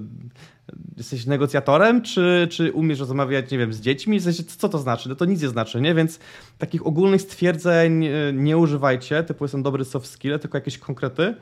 jesteś 0.96 1.26
negocjatorem, 1.26 2.02
czy, 2.02 2.48
czy 2.50 2.72
umiesz 2.72 3.00
rozmawiać, 3.00 3.50
nie 3.50 3.58
wiem, 3.58 3.72
z 3.72 3.80
dziećmi? 3.80 4.20
co 4.58 4.68
to 4.68 4.78
znaczy? 4.78 5.08
No 5.08 5.14
to 5.14 5.24
nic 5.24 5.42
nie 5.42 5.48
znaczy, 5.48 5.80
nie? 5.80 5.94
Więc 5.94 6.18
takich 6.58 6.86
ogólnych 6.86 7.22
stwierdzeń 7.22 8.08
nie 8.32 8.56
używajcie, 8.56 9.22
typu 9.22 9.44
jestem 9.44 9.62
dobry 9.62 9.84
w 9.84 9.88
soft 9.88 10.06
skille, 10.10 10.38
tylko 10.38 10.58
jakieś 10.58 10.78
konkrety. 10.78 11.34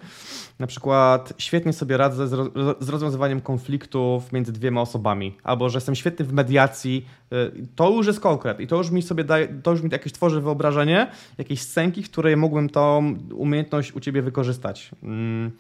Na 0.59 0.67
przykład 0.67 1.33
świetnie 1.39 1.73
sobie 1.73 1.97
radzę 1.97 2.29
z 2.81 2.89
rozwiązywaniem 2.89 3.41
konfliktów 3.41 4.33
między 4.33 4.53
dwiema 4.53 4.81
osobami, 4.81 5.37
albo 5.43 5.69
że 5.69 5.77
jestem 5.77 5.95
świetny 5.95 6.25
w 6.25 6.33
mediacji, 6.33 7.07
y, 7.33 7.67
to 7.77 7.91
już 7.91 8.07
jest 8.07 8.21
konkret 8.21 8.61
i 8.61 8.67
to 8.67 8.77
już 8.77 8.91
mi 8.91 9.03
sobie 9.03 9.25
daje, 9.25 9.49
to 9.63 9.71
już 9.71 9.83
mi 9.83 9.91
jakieś 9.93 10.13
tworzy 10.13 10.41
wyobrażenie, 10.41 11.11
jakieś 11.39 11.63
scenki, 11.63 12.03
w 12.03 12.11
której 12.11 12.37
mógłbym 12.37 12.69
tą 12.69 13.15
umiejętność 13.35 13.93
u 13.93 14.01
ciebie 14.01 14.23
wykorzystać. 14.23 14.91
Mm. 15.03 15.51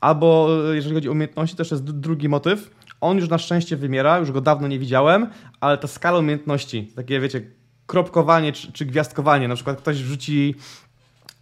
Albo 0.00 0.48
y, 0.72 0.76
jeżeli 0.76 0.94
chodzi 0.94 1.08
o 1.08 1.12
umiejętności, 1.12 1.56
też 1.56 1.70
jest 1.70 1.84
drugi 1.84 2.28
motyw. 2.28 2.70
On 3.00 3.16
już 3.16 3.28
na 3.28 3.38
szczęście 3.38 3.76
wymiera, 3.76 4.18
już 4.18 4.32
go 4.32 4.40
dawno 4.40 4.68
nie 4.68 4.78
widziałem, 4.78 5.26
ale 5.60 5.78
ta 5.78 5.88
skala 5.88 6.18
umiejętności, 6.18 6.92
takie 6.96 7.20
wiecie, 7.20 7.42
kropkowanie 7.86 8.52
czy, 8.52 8.72
czy 8.72 8.86
gwiazdkowanie, 8.86 9.48
na 9.48 9.54
przykład 9.54 9.78
ktoś 9.78 10.02
wrzuci, 10.02 10.54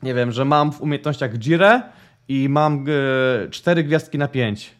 nie 0.02 0.14
wiem, 0.14 0.32
że 0.32 0.44
mam 0.44 0.72
w 0.72 0.80
umiejętnościach 0.80 1.38
Jirę, 1.38 1.82
i 2.28 2.48
mam 2.48 2.84
e, 2.88 3.50
cztery 3.50 3.84
gwiazdki 3.84 4.18
na 4.18 4.28
pięć. 4.28 4.74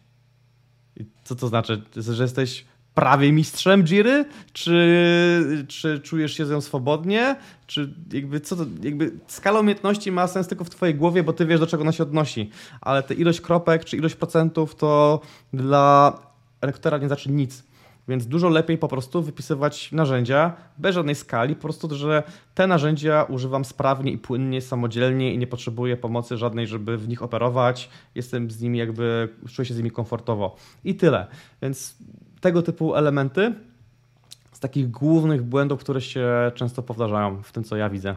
I 0.95 1.05
co 1.23 1.35
to 1.35 1.47
znaczy? 1.47 1.81
Że 1.95 2.23
jesteś 2.23 2.65
prawie 2.93 3.31
mistrzem 3.31 3.83
Jiry? 3.83 4.25
Czy, 4.53 5.65
czy 5.67 5.99
czujesz 5.99 6.33
się 6.37 6.45
z 6.45 6.51
nią 6.51 6.61
swobodnie? 6.61 7.35
Czy 7.67 7.93
jakby 8.13 8.39
co 8.39 8.55
to, 8.55 8.65
jakby 8.83 9.11
skala 9.27 9.59
umiejętności 9.59 10.11
ma 10.11 10.27
sens 10.27 10.47
tylko 10.47 10.63
w 10.63 10.69
twojej 10.69 10.95
głowie, 10.95 11.23
bo 11.23 11.33
ty 11.33 11.45
wiesz 11.45 11.59
do 11.59 11.67
czego 11.67 11.83
ona 11.83 11.91
się 11.91 12.03
odnosi. 12.03 12.49
Ale 12.81 13.03
te 13.03 13.13
ilość 13.13 13.41
kropek 13.41 13.85
czy 13.85 13.97
ilość 13.97 14.15
procentów 14.15 14.75
to 14.75 15.21
dla 15.53 16.17
rektora 16.61 16.97
nie 16.97 17.07
znaczy 17.07 17.31
nic. 17.31 17.63
Więc 18.07 18.27
dużo 18.27 18.49
lepiej 18.49 18.77
po 18.77 18.87
prostu 18.87 19.21
wypisywać 19.21 19.91
narzędzia 19.91 20.53
bez 20.77 20.95
żadnej 20.95 21.15
skali, 21.15 21.55
po 21.55 21.61
prostu, 21.61 21.95
że 21.95 22.23
te 22.55 22.67
narzędzia 22.67 23.23
używam 23.23 23.65
sprawnie 23.65 24.11
i 24.11 24.17
płynnie, 24.17 24.61
samodzielnie 24.61 25.33
i 25.33 25.37
nie 25.37 25.47
potrzebuję 25.47 25.97
pomocy 25.97 26.37
żadnej, 26.37 26.67
żeby 26.67 26.97
w 26.97 27.07
nich 27.07 27.23
operować. 27.23 27.89
Jestem 28.15 28.51
z 28.51 28.61
nimi 28.61 28.79
jakby, 28.79 29.29
czuję 29.49 29.65
się 29.65 29.73
z 29.73 29.77
nimi 29.77 29.91
komfortowo. 29.91 30.55
I 30.83 30.95
tyle. 30.95 31.27
Więc 31.61 31.97
tego 32.41 32.61
typu 32.61 32.95
elementy 32.95 33.53
z 34.51 34.59
takich 34.59 34.91
głównych 34.91 35.43
błędów, 35.43 35.79
które 35.79 36.01
się 36.01 36.51
często 36.55 36.83
powtarzają 36.83 37.43
w 37.43 37.51
tym, 37.51 37.63
co 37.63 37.75
ja 37.75 37.89
widzę. 37.89 38.15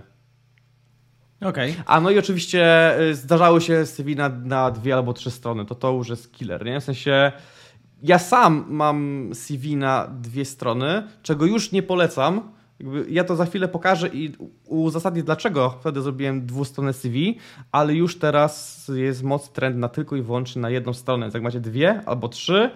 Okay. 1.40 1.74
A 1.86 2.00
no 2.00 2.10
i 2.10 2.18
oczywiście 2.18 2.94
y, 3.00 3.14
zdarzały 3.14 3.60
się 3.60 3.86
CV 3.86 4.16
na, 4.16 4.28
na 4.28 4.70
dwie 4.70 4.94
albo 4.94 5.12
trzy 5.12 5.30
strony. 5.30 5.64
To 5.64 5.74
to 5.74 5.92
już 5.92 6.08
jest 6.08 6.32
killer, 6.32 6.64
nie? 6.64 6.80
W 6.80 6.84
sensie 6.84 7.32
ja 8.02 8.18
sam 8.18 8.64
mam 8.68 9.30
CV 9.34 9.76
na 9.76 10.06
dwie 10.06 10.44
strony, 10.44 11.02
czego 11.22 11.46
już 11.46 11.72
nie 11.72 11.82
polecam. 11.82 12.52
Ja 13.08 13.24
to 13.24 13.36
za 13.36 13.46
chwilę 13.46 13.68
pokażę 13.68 14.08
i 14.08 14.32
uzasadnię, 14.66 15.22
dlaczego 15.22 15.70
wtedy 15.80 16.02
zrobiłem 16.02 16.46
dwustronne 16.46 16.92
CV, 16.92 17.38
ale 17.72 17.94
już 17.94 18.18
teraz 18.18 18.90
jest 18.94 19.22
moc 19.22 19.52
trend 19.52 19.76
na 19.76 19.88
tylko 19.88 20.16
i 20.16 20.22
wyłącznie 20.22 20.62
na 20.62 20.70
jedną 20.70 20.92
stronę. 20.92 21.26
Więc 21.26 21.34
jak 21.34 21.42
macie 21.42 21.60
dwie 21.60 22.02
albo 22.06 22.28
trzy, 22.28 22.70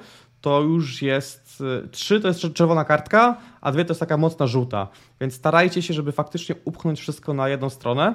to 0.47 0.61
już 0.61 1.03
jest 1.03 1.61
y, 1.85 1.89
trzy 1.89 2.21
to 2.21 2.29
jest 2.29 2.41
czerwona 2.55 2.85
kartka, 2.85 3.37
a 3.61 3.73
dwie 3.73 3.85
to 3.85 3.91
jest 3.91 4.01
taka 4.01 4.17
mocna 4.17 4.47
żółta. 4.47 4.89
Więc 5.21 5.35
starajcie 5.35 5.83
się, 5.83 5.95
żeby 5.95 6.13
faktycznie 6.13 6.55
upchnąć 6.65 7.01
wszystko 7.01 7.35
na 7.35 7.49
jedną 7.49 7.71
stronę. 7.71 8.15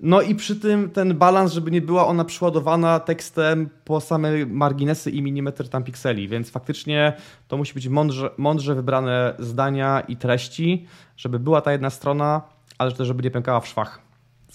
No 0.00 0.22
i 0.22 0.34
przy 0.34 0.56
tym 0.56 0.90
ten 0.90 1.18
balans, 1.18 1.52
żeby 1.52 1.70
nie 1.70 1.80
była 1.80 2.06
ona 2.06 2.24
przyładowana 2.24 3.00
tekstem 3.00 3.68
po 3.84 4.00
same 4.00 4.46
marginesy 4.46 5.10
i 5.10 5.22
milimetry 5.22 5.68
tam 5.68 5.84
pikseli, 5.84 6.28
więc 6.28 6.50
faktycznie 6.50 7.12
to 7.48 7.56
musi 7.56 7.74
być 7.74 7.88
mądrze, 7.88 8.30
mądrze 8.36 8.74
wybrane 8.74 9.34
zdania 9.38 10.00
i 10.00 10.16
treści, 10.16 10.86
żeby 11.16 11.38
była 11.38 11.60
ta 11.60 11.72
jedna 11.72 11.90
strona, 11.90 12.42
ale 12.78 12.92
też 12.92 13.06
żeby 13.06 13.22
nie 13.22 13.30
pękała 13.30 13.60
w 13.60 13.66
szwach. 13.66 14.05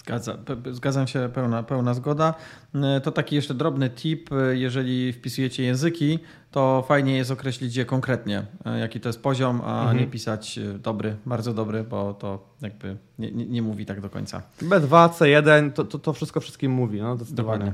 Zgadza, 0.05 0.37
zgadzam 0.71 1.07
się, 1.07 1.29
pełna, 1.33 1.63
pełna 1.63 1.93
zgoda. 1.93 2.33
E, 2.75 3.01
to 3.01 3.11
taki 3.11 3.35
jeszcze 3.35 3.53
drobny 3.53 3.89
tip, 3.89 4.33
e, 4.33 4.57
jeżeli 4.57 5.13
wpisujecie 5.13 5.63
języki, 5.63 6.19
to 6.51 6.83
fajnie 6.87 7.17
jest 7.17 7.31
określić 7.31 7.75
je 7.75 7.85
konkretnie, 7.85 8.45
e, 8.65 8.79
jaki 8.79 8.99
to 8.99 9.09
jest 9.09 9.21
poziom, 9.21 9.61
a 9.65 9.79
mhm. 9.79 9.97
nie 9.97 10.07
pisać 10.07 10.59
dobry, 10.79 11.15
bardzo 11.25 11.53
dobry, 11.53 11.83
bo 11.83 12.13
to 12.13 12.39
jakby 12.61 12.97
nie, 13.19 13.31
nie, 13.31 13.45
nie 13.45 13.61
mówi 13.61 13.85
tak 13.85 14.01
do 14.01 14.09
końca. 14.09 14.41
B2, 14.61 15.09
C1, 15.09 15.71
to, 15.71 15.83
to, 15.83 15.99
to 15.99 16.13
wszystko 16.13 16.39
wszystkim 16.39 16.71
mówi, 16.71 17.01
no 17.01 17.15
zdecydowanie. 17.15 17.73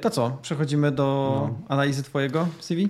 To 0.00 0.10
co, 0.10 0.38
przechodzimy 0.42 0.92
do 0.92 1.04
no. 1.04 1.58
analizy 1.68 2.02
twojego 2.02 2.48
CV? 2.60 2.88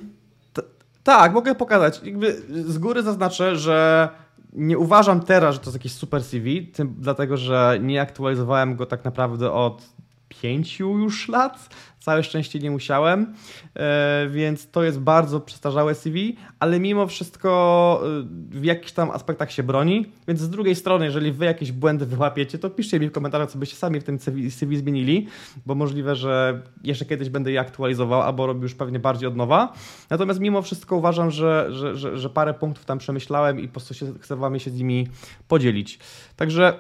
T 0.53 0.63
tak, 1.05 1.33
mogę 1.33 1.55
pokazać. 1.55 2.01
Jakby 2.05 2.43
z 2.67 2.79
góry 2.79 3.03
zaznaczę, 3.03 3.57
że 3.57 4.09
nie 4.53 4.79
uważam 4.79 5.21
teraz, 5.21 5.55
że 5.55 5.61
to 5.61 5.67
jest 5.67 5.77
jakiś 5.77 5.93
super 5.93 6.25
CV, 6.25 6.67
tym, 6.67 6.95
dlatego 6.99 7.37
że 7.37 7.79
nie 7.83 8.01
aktualizowałem 8.01 8.77
go 8.77 8.87
tak 8.87 9.05
naprawdę 9.05 9.53
od 9.53 9.95
pięciu 10.41 10.99
już 10.99 11.29
lat. 11.29 11.69
Całe 12.01 12.25
szczęście 12.25 12.59
nie 12.59 12.71
musiałem, 12.71 13.35
e, 13.77 14.29
więc 14.31 14.71
to 14.71 14.83
jest 14.83 15.01
bardzo 15.01 15.41
przestarzałe 15.41 15.95
CV, 15.95 16.37
ale 16.61 16.81
mimo 16.81 17.07
wszystko 17.07 18.03
e, 18.05 18.59
w 18.59 18.65
jakichś 18.65 18.93
tam 18.93 19.11
aspektach 19.11 19.53
się 19.53 19.63
broni. 19.63 20.07
Więc 20.29 20.41
z 20.41 20.51
drugiej 20.51 20.75
strony, 20.75 21.05
jeżeli 21.05 21.33
wy 21.33 21.45
jakieś 21.45 21.73
błędy 21.73 22.07
wyłapiecie, 22.07 22.59
to 22.59 22.71
piszcie 22.71 23.01
mi 23.01 23.09
w 23.09 23.13
komentarzach, 23.13 23.51
co 23.51 23.59
byście 23.59 23.77
sami 23.77 24.01
w 24.01 24.05
tym 24.05 24.19
CV 24.51 24.77
zmienili, 24.77 25.27
bo 25.67 25.75
możliwe, 25.75 26.17
że 26.17 26.63
jeszcze 26.85 27.05
kiedyś 27.05 27.29
będę 27.29 27.53
je 27.53 27.61
aktualizował 27.61 28.23
albo 28.23 28.47
robił 28.47 28.63
już 28.63 28.75
pewnie 28.75 28.99
bardziej 28.99 29.29
od 29.29 29.37
nowa. 29.37 29.73
Natomiast 30.11 30.41
mimo 30.41 30.63
wszystko 30.63 30.97
uważam, 30.97 31.31
że, 31.31 31.67
że, 31.71 31.97
że, 31.97 32.19
że 32.19 32.31
parę 32.31 32.55
punktów 32.55 32.85
tam 32.85 32.99
przemyślałem 32.99 33.61
i 33.61 33.69
po 33.69 33.73
prostu 33.73 33.95
się, 33.95 34.13
chcę 34.21 34.37
wam 34.37 34.59
się 34.59 34.71
z 34.71 34.75
nimi 34.75 35.09
podzielić. 35.49 35.99
Także 36.37 36.75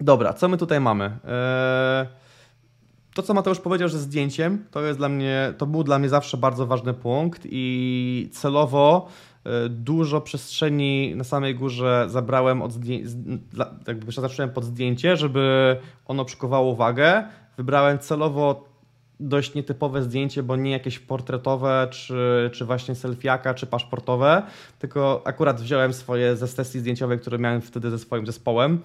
dobra, 0.00 0.32
co 0.32 0.48
my 0.48 0.56
tutaj 0.56 0.80
mamy? 0.80 1.04
Eee 1.04 2.27
to, 3.18 3.22
co 3.22 3.34
Mateusz 3.34 3.60
powiedział, 3.60 3.88
że 3.88 3.98
zdjęciem, 3.98 4.64
to 4.70 4.82
jest 4.82 4.98
dla 4.98 5.08
mnie, 5.08 5.54
to 5.58 5.66
był 5.66 5.84
dla 5.84 5.98
mnie 5.98 6.08
zawsze 6.08 6.36
bardzo 6.36 6.66
ważny 6.66 6.94
punkt 6.94 7.42
i 7.50 8.28
celowo 8.32 9.08
e, 9.44 9.68
dużo 9.68 10.20
przestrzeni 10.20 11.16
na 11.16 11.24
samej 11.24 11.54
górze 11.54 12.06
zabrałem 12.08 12.62
od 12.62 12.72
jakby 13.86 14.06
przeznaczyłem 14.06 14.50
pod 14.50 14.64
zdjęcie, 14.64 15.16
żeby 15.16 15.76
ono 16.06 16.24
przykuwało 16.24 16.72
uwagę. 16.72 17.24
Wybrałem 17.56 17.98
celowo 17.98 18.64
dość 19.20 19.54
nietypowe 19.54 20.02
zdjęcie, 20.02 20.42
bo 20.42 20.56
nie 20.56 20.70
jakieś 20.70 20.98
portretowe, 20.98 21.88
czy, 21.90 22.50
czy 22.52 22.64
właśnie 22.64 22.94
selfiaka, 22.94 23.54
czy 23.54 23.66
paszportowe, 23.66 24.42
tylko 24.78 25.22
akurat 25.24 25.60
wziąłem 25.60 25.92
swoje 25.92 26.36
ze 26.36 26.48
sesji 26.48 26.80
zdjęciowej, 26.80 27.18
które 27.18 27.38
miałem 27.38 27.60
wtedy 27.60 27.90
ze 27.90 27.98
swoim 27.98 28.26
zespołem 28.26 28.80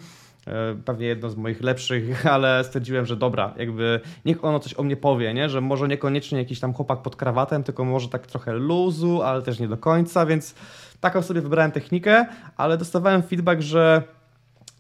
pewnie 0.85 1.07
jedno 1.07 1.29
z 1.29 1.35
moich 1.35 1.61
lepszych, 1.61 2.25
ale 2.35 2.63
stwierdziłem, 2.63 3.05
że 3.05 3.15
dobra, 3.15 3.53
jakby 3.57 3.99
niech 4.25 4.45
ono 4.45 4.59
coś 4.59 4.73
o 4.73 4.83
mnie 4.83 4.97
powie, 4.97 5.33
nie? 5.33 5.49
że 5.49 5.61
może 5.61 5.87
niekoniecznie 5.87 6.37
jakiś 6.37 6.59
tam 6.59 6.73
chłopak 6.73 7.01
pod 7.01 7.15
krawatem, 7.15 7.63
tylko 7.63 7.85
może 7.85 8.09
tak 8.09 8.27
trochę 8.27 8.53
luzu, 8.53 9.21
ale 9.21 9.41
też 9.41 9.59
nie 9.59 9.67
do 9.67 9.77
końca, 9.77 10.25
więc 10.25 10.55
taką 11.01 11.21
sobie 11.21 11.41
wybrałem 11.41 11.71
technikę, 11.71 12.25
ale 12.57 12.77
dostawałem 12.77 13.23
feedback, 13.23 13.61
że 13.61 14.03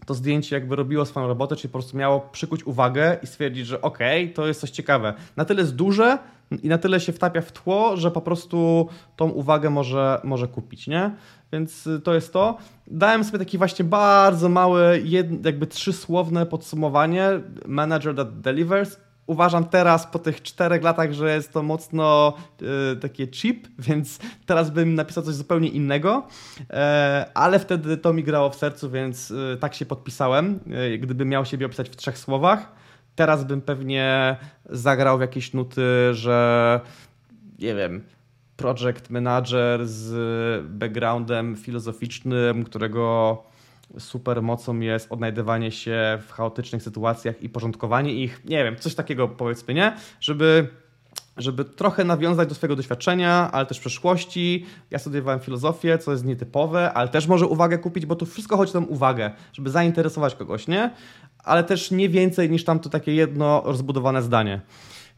to 0.05 0.13
zdjęcie 0.13 0.55
jakby 0.55 0.75
robiło 0.75 1.05
swoją 1.05 1.27
robotę, 1.27 1.55
czyli 1.55 1.69
po 1.69 1.79
prostu 1.79 1.97
miało 1.97 2.19
przykuć 2.19 2.63
uwagę 2.63 3.17
i 3.23 3.27
stwierdzić, 3.27 3.67
że 3.67 3.81
okej, 3.81 4.23
okay, 4.23 4.35
to 4.35 4.47
jest 4.47 4.61
coś 4.61 4.69
ciekawe. 4.69 5.13
Na 5.37 5.45
tyle 5.45 5.61
jest 5.61 5.75
duże 5.75 6.17
i 6.63 6.67
na 6.69 6.77
tyle 6.77 6.99
się 6.99 7.11
wtapia 7.13 7.41
w 7.41 7.51
tło, 7.51 7.97
że 7.97 8.11
po 8.11 8.21
prostu 8.21 8.89
tą 9.15 9.29
uwagę 9.29 9.69
może, 9.69 10.21
może 10.23 10.47
kupić, 10.47 10.87
nie? 10.87 11.11
Więc 11.53 11.87
y, 11.87 11.99
to 11.99 12.13
jest 12.13 12.33
to. 12.33 12.57
Dałem 12.87 13.23
sobie 13.23 13.39
taki 13.39 13.57
właśnie 13.57 13.85
bardzo 13.85 14.49
małe, 14.49 14.99
jakby 15.43 15.67
trzysłowne 15.67 16.45
podsumowanie. 16.45 17.29
Manager 17.65 18.15
that 18.15 18.41
delivers. 18.41 18.97
Uważam 19.27 19.65
teraz 19.65 20.07
po 20.07 20.19
tych 20.19 20.41
czterech 20.41 20.83
latach, 20.83 21.13
że 21.13 21.35
jest 21.35 21.53
to 21.53 21.63
mocno 21.63 22.33
y, 22.93 22.95
takie 22.95 23.27
cheap, 23.27 23.57
więc 23.79 24.19
teraz 24.45 24.69
bym 24.69 24.95
napisał 24.95 25.23
coś 25.23 25.35
zupełnie 25.35 25.69
innego, 25.69 26.27
e, 26.69 27.31
ale 27.33 27.59
wtedy 27.59 27.97
to 27.97 28.13
mi 28.13 28.23
grało 28.23 28.49
w 28.49 28.55
sercu, 28.55 28.89
więc 28.89 29.31
y, 29.31 29.57
tak 29.59 29.73
się 29.73 29.85
podpisałem, 29.85 30.59
y, 30.93 30.97
gdybym 30.97 31.29
miał 31.29 31.45
siebie 31.45 31.65
opisać 31.65 31.89
w 31.89 31.95
trzech 31.95 32.17
słowach. 32.17 32.82
Teraz 33.15 33.43
bym 33.43 33.61
pewnie 33.61 34.37
zagrał 34.69 35.17
w 35.17 35.21
jakieś 35.21 35.53
nuty, 35.53 35.83
że 36.11 36.79
nie 37.59 37.75
wiem, 37.75 38.03
project 38.57 39.09
manager 39.09 39.87
z 39.87 40.65
backgroundem 40.65 41.55
filozoficznym, 41.55 42.63
którego 42.63 43.37
super 43.99 44.41
mocą 44.41 44.79
jest 44.79 45.11
odnajdywanie 45.11 45.71
się 45.71 46.19
w 46.27 46.31
chaotycznych 46.31 46.83
sytuacjach 46.83 47.43
i 47.43 47.49
porządkowanie 47.49 48.13
ich, 48.13 48.45
nie 48.45 48.63
wiem, 48.63 48.75
coś 48.75 48.95
takiego 48.95 49.27
powiedzmy, 49.27 49.73
nie? 49.73 49.95
Żeby 50.19 50.67
żeby 51.37 51.65
trochę 51.65 52.03
nawiązać 52.03 52.49
do 52.49 52.55
swojego 52.55 52.75
doświadczenia, 52.75 53.49
ale 53.51 53.65
też 53.65 53.79
przeszłości. 53.79 54.65
Ja 54.91 54.99
studiowałem 54.99 55.39
filozofię, 55.39 55.97
co 55.97 56.11
jest 56.11 56.25
nietypowe, 56.25 56.93
ale 56.93 57.09
też 57.09 57.27
może 57.27 57.47
uwagę 57.47 57.77
kupić, 57.77 58.05
bo 58.05 58.15
tu 58.15 58.25
wszystko 58.25 58.57
chodzi 58.57 58.73
tam 58.73 58.89
uwagę, 58.89 59.31
żeby 59.53 59.69
zainteresować 59.69 60.35
kogoś, 60.35 60.67
nie? 60.67 60.91
Ale 61.43 61.63
też 61.63 61.91
nie 61.91 62.09
więcej 62.09 62.49
niż 62.49 62.63
tam 62.63 62.79
to 62.79 62.89
takie 62.89 63.13
jedno 63.13 63.61
rozbudowane 63.65 64.21
zdanie. 64.21 64.61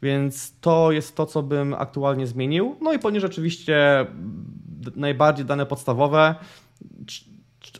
Więc 0.02 0.60
to 0.60 0.92
jest 0.92 1.16
to, 1.16 1.26
co 1.26 1.44
bym 1.44 1.74
aktualnie 1.74 2.28
zmienił. 2.28 2.76
No 2.82 2.94
i 2.94 3.00
ponieważ 3.00 3.22
rzeczywiście 3.22 4.06
najbardziej 4.96 5.46
dane 5.46 5.66
podstawowe. 5.66 6.36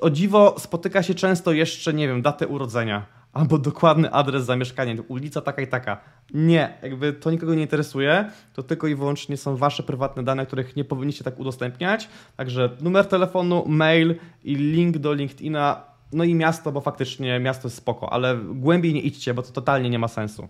O 0.02 0.10
dziwo 0.10 0.56
spotyka 0.60 1.04
się 1.04 1.14
często 1.14 1.52
jeszcze, 1.52 1.94
nie 1.94 2.08
wiem, 2.08 2.22
datę 2.22 2.48
urodzenia 2.48 3.06
albo 3.36 3.58
dokładny 3.58 4.12
adres 4.12 4.46
zamieszkania, 4.46 4.94
ulica 5.08 5.42
taka 5.42 5.62
i 5.62 5.68
taka. 5.68 5.98
Nie, 6.34 6.78
jakby 6.84 7.14
to 7.14 7.32
nikogo 7.32 7.56
nie 7.56 7.62
interesuje, 7.62 8.32
to 8.54 8.64
tylko 8.64 8.88
i 8.88 8.96
wyłącznie 8.96 9.38
są 9.38 9.58
wasze 9.58 9.84
prywatne 9.84 10.24
dane, 10.24 10.46
których 10.46 10.76
nie 10.76 10.86
powinniście 10.86 11.24
tak 11.24 11.40
udostępniać. 11.40 12.10
Także 12.38 12.70
numer 12.82 13.06
telefonu, 13.06 13.64
mail 13.68 14.16
i 14.44 14.56
link 14.56 14.98
do 14.98 15.14
LinkedIna, 15.14 15.82
no 16.14 16.24
i 16.24 16.36
miasto, 16.36 16.72
bo 16.72 16.82
faktycznie 16.82 17.40
miasto 17.40 17.68
jest 17.68 17.78
spoko, 17.78 18.14
ale 18.14 18.38
głębiej 18.38 18.94
nie 18.94 19.02
idźcie, 19.02 19.34
bo 19.34 19.42
to 19.42 19.52
totalnie 19.52 19.90
nie 19.90 20.00
ma 20.00 20.08
sensu. 20.08 20.48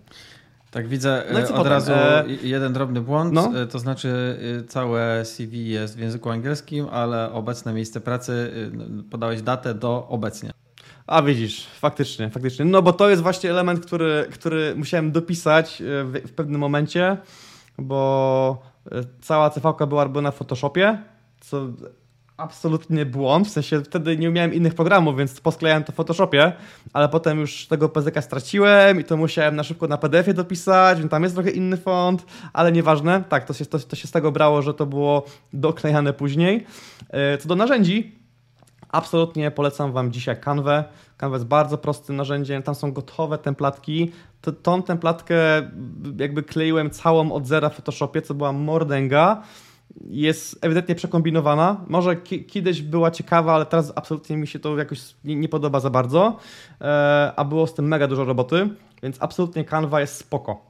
Tak, 0.70 0.88
widzę 0.88 1.24
no 1.32 1.38
od 1.38 1.46
potem? 1.48 1.66
razu 1.66 1.92
e... 1.92 2.24
jeden 2.42 2.72
drobny 2.72 3.00
błąd, 3.00 3.32
no? 3.32 3.62
E, 3.62 3.66
to 3.66 3.78
znaczy 3.78 4.38
e, 4.60 4.64
całe 4.64 5.24
CV 5.24 5.68
jest 5.68 5.96
w 5.96 6.00
języku 6.00 6.30
angielskim, 6.30 6.86
ale 6.90 7.32
obecne 7.32 7.72
miejsce 7.72 8.00
pracy 8.00 8.52
e, 9.00 9.10
podałeś 9.10 9.42
datę 9.42 9.74
do 9.74 10.08
obecnie. 10.08 10.52
A 11.06 11.22
widzisz, 11.22 11.66
faktycznie, 11.66 12.30
faktycznie. 12.30 12.64
No 12.64 12.82
bo 12.82 12.92
to 12.92 13.10
jest 13.10 13.22
właśnie 13.22 13.50
element, 13.50 13.86
który, 13.86 14.26
który 14.32 14.74
musiałem 14.76 15.12
dopisać 15.12 15.82
w, 16.04 16.20
w 16.26 16.32
pewnym 16.32 16.60
momencie, 16.60 17.16
bo 17.78 18.62
cała 19.20 19.50
CV 19.50 19.68
była 19.88 20.04
robiona 20.04 20.30
w 20.30 20.36
Photoshopie, 20.36 20.98
co 21.40 21.66
absolutnie 22.36 23.06
błąd, 23.06 23.48
w 23.48 23.50
sensie 23.50 23.80
wtedy 23.80 24.16
nie 24.16 24.30
miałem 24.30 24.54
innych 24.54 24.74
programów, 24.74 25.16
więc 25.16 25.40
posklejałem 25.40 25.84
to 25.84 25.92
w 25.92 25.94
Photoshopie, 25.94 26.52
ale 26.92 27.08
potem 27.08 27.40
już 27.40 27.66
tego 27.66 27.88
PZK 27.88 28.22
straciłem 28.22 29.00
i 29.00 29.04
to 29.04 29.16
musiałem 29.16 29.56
na 29.56 29.64
szybko 29.64 29.88
na 29.88 29.98
PDF-ie 29.98 30.34
dopisać, 30.34 30.98
więc 30.98 31.10
tam 31.10 31.22
jest 31.22 31.34
trochę 31.34 31.50
inny 31.50 31.76
font, 31.76 32.26
ale 32.52 32.72
nieważne, 32.72 33.24
tak, 33.28 33.44
to 33.44 33.54
się, 33.54 33.66
to, 33.66 33.78
to 33.78 33.96
się 33.96 34.08
z 34.08 34.10
tego 34.10 34.32
brało, 34.32 34.62
że 34.62 34.74
to 34.74 34.86
było 34.86 35.24
doklejane 35.52 36.12
później. 36.12 36.66
E, 37.10 37.38
co 37.38 37.48
do 37.48 37.56
narzędzi, 37.56 38.25
absolutnie 38.96 39.50
polecam 39.50 39.92
Wam 39.92 40.12
dzisiaj 40.12 40.40
Canwę. 40.40 40.84
Canva 41.16 41.36
jest 41.36 41.46
bardzo 41.46 41.78
prostym 41.78 42.16
narzędziem, 42.16 42.62
tam 42.62 42.74
są 42.74 42.92
gotowe 42.92 43.38
templatki. 43.38 44.12
To, 44.40 44.52
tą 44.52 44.82
templatkę 44.82 45.36
jakby 46.18 46.42
kleiłem 46.42 46.90
całą 46.90 47.32
od 47.32 47.46
zera 47.46 47.68
w 47.68 47.74
Photoshopie, 47.74 48.22
co 48.22 48.34
była 48.34 48.52
mordęga 48.52 49.42
jest 50.00 50.58
ewidentnie 50.64 50.94
przekombinowana. 50.94 51.84
Może 51.88 52.16
kiedyś 52.46 52.82
była 52.82 53.10
ciekawa, 53.10 53.54
ale 53.54 53.66
teraz 53.66 53.92
absolutnie 53.96 54.36
mi 54.36 54.46
się 54.46 54.58
to 54.58 54.78
jakoś 54.78 55.00
nie, 55.24 55.36
nie 55.36 55.48
podoba 55.48 55.80
za 55.80 55.90
bardzo, 55.90 56.36
e, 56.80 57.32
a 57.36 57.44
było 57.44 57.66
z 57.66 57.74
tym 57.74 57.88
mega 57.88 58.08
dużo 58.08 58.24
roboty, 58.24 58.68
więc 59.02 59.16
absolutnie 59.20 59.64
Canva 59.64 60.00
jest 60.00 60.16
spoko. 60.16 60.60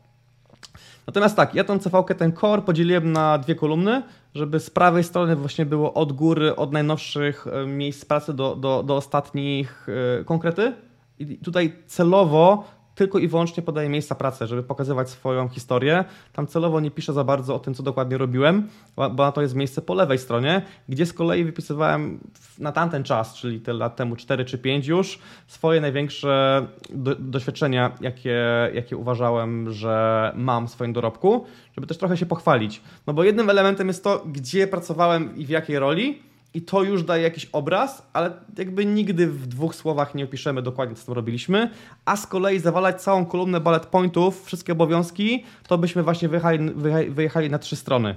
Natomiast 1.07 1.37
tak, 1.37 1.55
ja 1.55 1.65
tą 1.65 1.79
cv 1.79 2.05
ten 2.19 2.33
core 2.33 2.63
podzieliłem 2.63 3.13
na 3.13 3.39
dwie 3.39 3.55
kolumny, 3.55 4.03
żeby 4.37 4.61
z 4.61 4.71
prawej 4.71 5.05
strony 5.05 5.37
właśnie 5.37 5.67
było 5.67 5.95
od 5.95 6.13
góry, 6.13 6.57
od 6.57 6.73
najnowszych 6.73 7.47
e, 7.47 7.67
miejsc 7.67 8.05
pracy 8.05 8.35
do, 8.35 8.57
do, 8.57 8.83
do 8.83 8.97
ostatnich 8.97 9.87
e, 10.21 10.25
konkrety. 10.25 10.73
I 11.19 11.39
tutaj 11.39 11.73
celowo 11.87 12.65
tylko 12.97 13.19
i 13.19 13.29
wyłącznie 13.29 13.63
podaję 13.63 13.89
miejsca 13.89 14.15
pracy, 14.15 14.47
żeby 14.47 14.63
pokazywać 14.63 15.11
swoją 15.11 15.49
historię. 15.49 16.05
Tam 16.33 16.47
celowo 16.47 16.81
nie 16.81 16.91
piszę 16.91 17.13
za 17.13 17.25
bardzo 17.25 17.55
o 17.55 17.59
tym, 17.59 17.75
co 17.75 17.83
dokładnie 17.83 18.19
robiłem, 18.19 18.69
bo 19.13 19.33
to 19.33 19.43
jest 19.43 19.55
miejsce 19.55 19.83
po 19.83 19.95
lewej 19.95 20.19
stronie, 20.19 20.63
gdzie 20.89 21.07
z 21.07 21.13
kolei 21.13 21.45
wypisywałem 21.45 22.21
na 22.59 22.73
tamten 22.73 23.05
czas, 23.05 23.35
czyli 23.35 23.61
te 23.61 23.73
lat 23.73 23.97
temu 23.97 24.17
4 24.17 24.45
czy 24.45 24.59
5 24.59 24.87
już, 24.87 25.19
swoje 25.47 25.81
największe 25.81 26.67
do, 26.91 27.15
doświadczenia, 27.15 27.93
jakie, 28.01 28.41
jakie 28.75 28.97
uważałem, 28.97 29.73
że 29.73 30.33
mam 30.37 30.67
w 30.67 30.71
swoim 30.71 30.93
dorobku, 30.93 31.45
żeby 31.75 31.87
też 31.87 31.99
trochę 31.99 32.17
się 32.17 32.27
pochwalić. 32.27 32.83
No 33.07 33.13
bo 33.13 33.25
jednym 33.25 33.51
elementem 33.51 33.89
jest 33.89 34.05
to, 34.05 34.25
gdzie 34.27 34.67
pracowałem 34.67 35.37
i 35.37 35.47
w 35.47 35.49
jakiej 35.49 35.79
roli, 35.79 36.23
i 36.57 36.63
to 36.63 36.83
już 36.83 37.03
daje 37.03 37.23
jakiś 37.23 37.49
obraz, 37.53 38.07
ale 38.13 38.31
jakby 38.59 38.87
nigdy 38.87 39.27
w 39.27 39.47
dwóch 39.47 39.75
słowach 39.75 40.15
nie 40.15 40.25
opiszemy 40.25 40.63
dokładnie, 40.63 40.97
co 40.97 41.07
tam 41.07 41.15
robiliśmy, 41.15 41.71
a 42.05 42.17
z 42.17 42.27
kolei 42.27 42.59
zawalać 42.61 43.03
całą 43.03 43.27
kolumnę 43.27 43.61
bullet 43.61 43.87
pointów, 43.87 44.45
wszystkie 44.45 44.73
obowiązki, 44.73 45.45
to 45.69 45.79
byśmy 45.79 46.03
właśnie 46.03 46.29
wyjechali, 46.29 46.71
wyjechali 47.11 47.51
na 47.51 47.59
trzy 47.59 47.77
strony. 47.77 48.17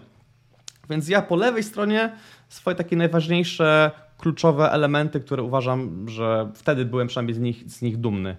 Więc 0.89 1.09
ja 1.09 1.21
po 1.21 1.35
lewej 1.35 1.63
stronie 1.63 2.11
swoje 2.49 2.75
takie 2.75 2.95
najważniejsze, 2.95 3.91
kluczowe 4.17 4.71
elementy, 4.71 5.19
które 5.19 5.43
uważam, 5.43 6.09
że 6.09 6.51
wtedy 6.55 6.85
byłem 6.85 7.07
przynajmniej 7.07 7.35
z 7.35 7.39
nich, 7.39 7.71
z 7.71 7.81
nich 7.81 7.97
dumny. 7.97 8.37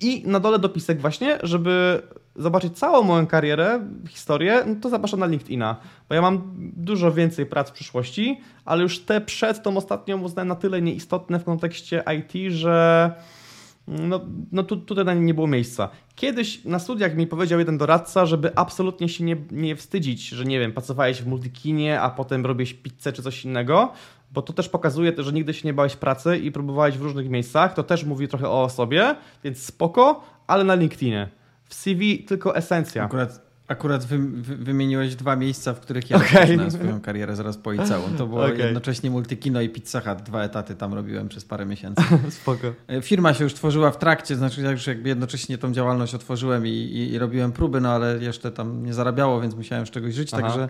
I 0.00 0.22
na 0.26 0.40
dole 0.40 0.58
dopisek 0.58 1.00
właśnie, 1.00 1.38
żeby 1.42 2.02
zobaczyć 2.36 2.78
całą 2.78 3.02
moją 3.02 3.26
karierę, 3.26 3.80
historię, 4.08 4.64
no 4.66 4.74
to 4.80 4.88
zapraszam 4.88 5.20
na 5.20 5.26
LinkedIna, 5.26 5.76
bo 6.08 6.14
ja 6.14 6.22
mam 6.22 6.54
dużo 6.76 7.12
więcej 7.12 7.46
prac 7.46 7.70
w 7.70 7.72
przyszłości, 7.72 8.40
ale 8.64 8.82
już 8.82 8.98
te 8.98 9.20
przed 9.20 9.62
tą 9.62 9.76
ostatnią 9.76 10.20
uznałem 10.20 10.48
na 10.48 10.54
tyle 10.54 10.82
nieistotne 10.82 11.38
w 11.38 11.44
kontekście 11.44 12.04
IT, 12.18 12.52
że 12.52 13.12
no, 13.88 14.20
no 14.52 14.62
tu, 14.62 14.76
tutaj 14.76 15.04
na 15.04 15.14
nie 15.14 15.34
było 15.34 15.46
miejsca. 15.46 15.88
Kiedyś 16.14 16.64
na 16.64 16.78
studiach 16.78 17.16
mi 17.16 17.26
powiedział 17.26 17.58
jeden 17.58 17.78
doradca, 17.78 18.26
żeby 18.26 18.56
absolutnie 18.56 19.08
się 19.08 19.24
nie, 19.24 19.36
nie 19.50 19.76
wstydzić, 19.76 20.28
że 20.28 20.44
nie 20.44 20.60
wiem, 20.60 20.72
pracowałeś 20.72 21.22
w 21.22 21.26
multikinie, 21.26 22.00
a 22.00 22.10
potem 22.10 22.46
robiłeś 22.46 22.74
pizzę 22.74 23.12
czy 23.12 23.22
coś 23.22 23.44
innego, 23.44 23.92
bo 24.32 24.42
to 24.42 24.52
też 24.52 24.68
pokazuje, 24.68 25.12
że 25.18 25.32
nigdy 25.32 25.54
się 25.54 25.68
nie 25.68 25.74
bałeś 25.74 25.96
pracy 25.96 26.38
i 26.38 26.52
próbowałeś 26.52 26.98
w 26.98 27.02
różnych 27.02 27.28
miejscach. 27.28 27.74
To 27.74 27.82
też 27.82 28.04
mówi 28.04 28.28
trochę 28.28 28.50
o 28.50 28.68
sobie, 28.68 29.16
więc 29.44 29.62
spoko, 29.62 30.24
ale 30.46 30.64
na 30.64 30.74
LinkedInie. 30.74 31.28
W 31.64 31.74
CV 31.74 32.18
tylko 32.18 32.56
esencja. 32.56 33.04
Akurat, 33.04 33.45
akurat 33.68 34.04
wy, 34.04 34.18
wy, 34.18 34.56
wymieniłeś 34.56 35.16
dwa 35.16 35.36
miejsca, 35.36 35.74
w 35.74 35.80
których 35.80 36.10
ja 36.10 36.16
okay. 36.16 36.70
swoją 36.70 37.00
karierę 37.00 37.36
zaraz 37.36 37.56
po 37.56 37.72
liceum. 37.72 38.16
To 38.18 38.26
było 38.26 38.44
okay. 38.44 38.58
jednocześnie 38.58 39.10
Multikino 39.10 39.60
i 39.60 39.68
Pizza 39.68 40.00
Hut. 40.00 40.22
Dwa 40.22 40.42
etaty 40.42 40.74
tam 40.74 40.94
robiłem 40.94 41.28
przez 41.28 41.44
parę 41.44 41.66
miesięcy. 41.66 42.02
Spoko. 42.42 42.72
E, 42.88 43.02
firma 43.02 43.34
się 43.34 43.44
już 43.44 43.54
tworzyła 43.54 43.90
w 43.90 43.98
trakcie, 43.98 44.36
znaczy 44.36 44.62
ja 44.62 44.70
już 44.70 44.86
jakby 44.86 45.08
jednocześnie 45.08 45.58
tą 45.58 45.72
działalność 45.72 46.14
otworzyłem 46.14 46.66
i, 46.66 46.70
i, 46.70 47.12
i 47.12 47.18
robiłem 47.18 47.52
próby, 47.52 47.80
no 47.80 47.90
ale 47.92 48.18
jeszcze 48.18 48.52
tam 48.52 48.86
nie 48.86 48.94
zarabiało, 48.94 49.40
więc 49.40 49.54
musiałem 49.54 49.86
z 49.86 49.90
czegoś 49.90 50.14
żyć, 50.14 50.34
Aha. 50.34 50.42
także... 50.42 50.68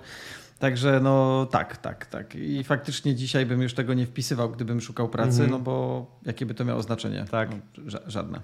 Także 0.59 1.01
no 1.03 1.47
tak, 1.51 1.77
tak, 1.77 2.07
tak. 2.07 2.35
I 2.35 2.65
faktycznie 2.65 3.15
dzisiaj 3.15 3.47
bym 3.47 3.63
już 3.63 3.75
tego 3.75 3.95
nie 3.95 4.07
wpisywał, 4.07 4.51
gdybym 4.51 4.81
szukał 4.81 5.09
pracy, 5.09 5.39
mm 5.39 5.49
-hmm. 5.49 5.51
no 5.51 5.59
bo 5.59 6.07
jakie 6.27 6.47
by 6.47 6.55
to 6.55 6.65
miało 6.65 6.83
znaczenie? 6.83 7.25
Tak. 7.31 7.51
No, 7.51 8.01
żadne. 8.07 8.41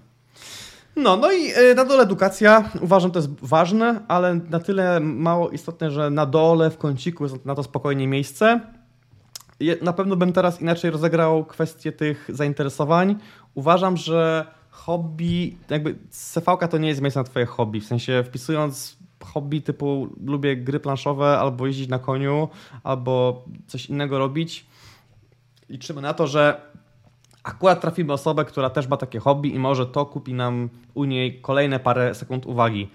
No, 0.96 1.16
no 1.16 1.32
i 1.32 1.52
e, 1.52 1.74
na 1.74 1.84
dole 1.84 2.02
edukacja. 2.02 2.70
Uważam, 2.80 3.10
to 3.10 3.18
jest 3.18 3.30
ważne, 3.40 4.00
ale 4.08 4.34
na 4.34 4.60
tyle 4.60 5.00
mało 5.00 5.50
istotne, 5.50 5.90
że 5.90 6.10
na 6.10 6.26
dole 6.26 6.70
w 6.70 6.78
kąciku 6.78 7.24
jest 7.24 7.46
na 7.46 7.54
to 7.54 7.62
spokojnie 7.62 8.08
miejsce. 8.08 8.60
Na 9.82 9.92
pewno 9.92 10.16
bym 10.16 10.32
teraz 10.32 10.60
inaczej 10.60 10.90
rozegrał 10.90 11.44
kwestię 11.44 11.92
tych 11.92 12.28
zainteresowań. 12.28 13.16
Uważam, 13.54 13.96
że 13.96 14.46
hobby, 14.70 15.56
jakby 15.70 15.98
CV 16.10 16.46
to 16.70 16.78
nie 16.78 16.88
jest 16.88 17.00
miejsce 17.00 17.20
na 17.20 17.24
twoje 17.24 17.46
hobby. 17.46 17.80
W 17.80 17.86
sensie 17.86 18.24
wpisując 18.26 18.96
hobby 19.24 19.62
typu 19.62 20.08
lubię 20.24 20.56
gry 20.56 20.80
planszowe, 20.80 21.38
albo 21.38 21.66
jeździć 21.66 21.88
na 21.88 21.98
koniu, 21.98 22.48
albo 22.82 23.44
coś 23.66 23.86
innego 23.86 24.18
robić. 24.18 24.66
Liczymy 25.68 26.02
na 26.02 26.14
to, 26.14 26.26
że 26.26 26.71
akurat 27.42 27.80
trafimy 27.80 28.12
osobę, 28.12 28.44
która 28.44 28.70
też 28.70 28.88
ma 28.88 28.96
takie 28.96 29.18
hobby 29.18 29.54
i 29.54 29.58
może 29.58 29.86
to 29.86 30.06
kupi 30.06 30.34
nam 30.34 30.68
u 30.94 31.04
niej 31.04 31.40
kolejne 31.40 31.80
parę 31.80 32.14
sekund 32.14 32.46
uwagi. 32.46 32.90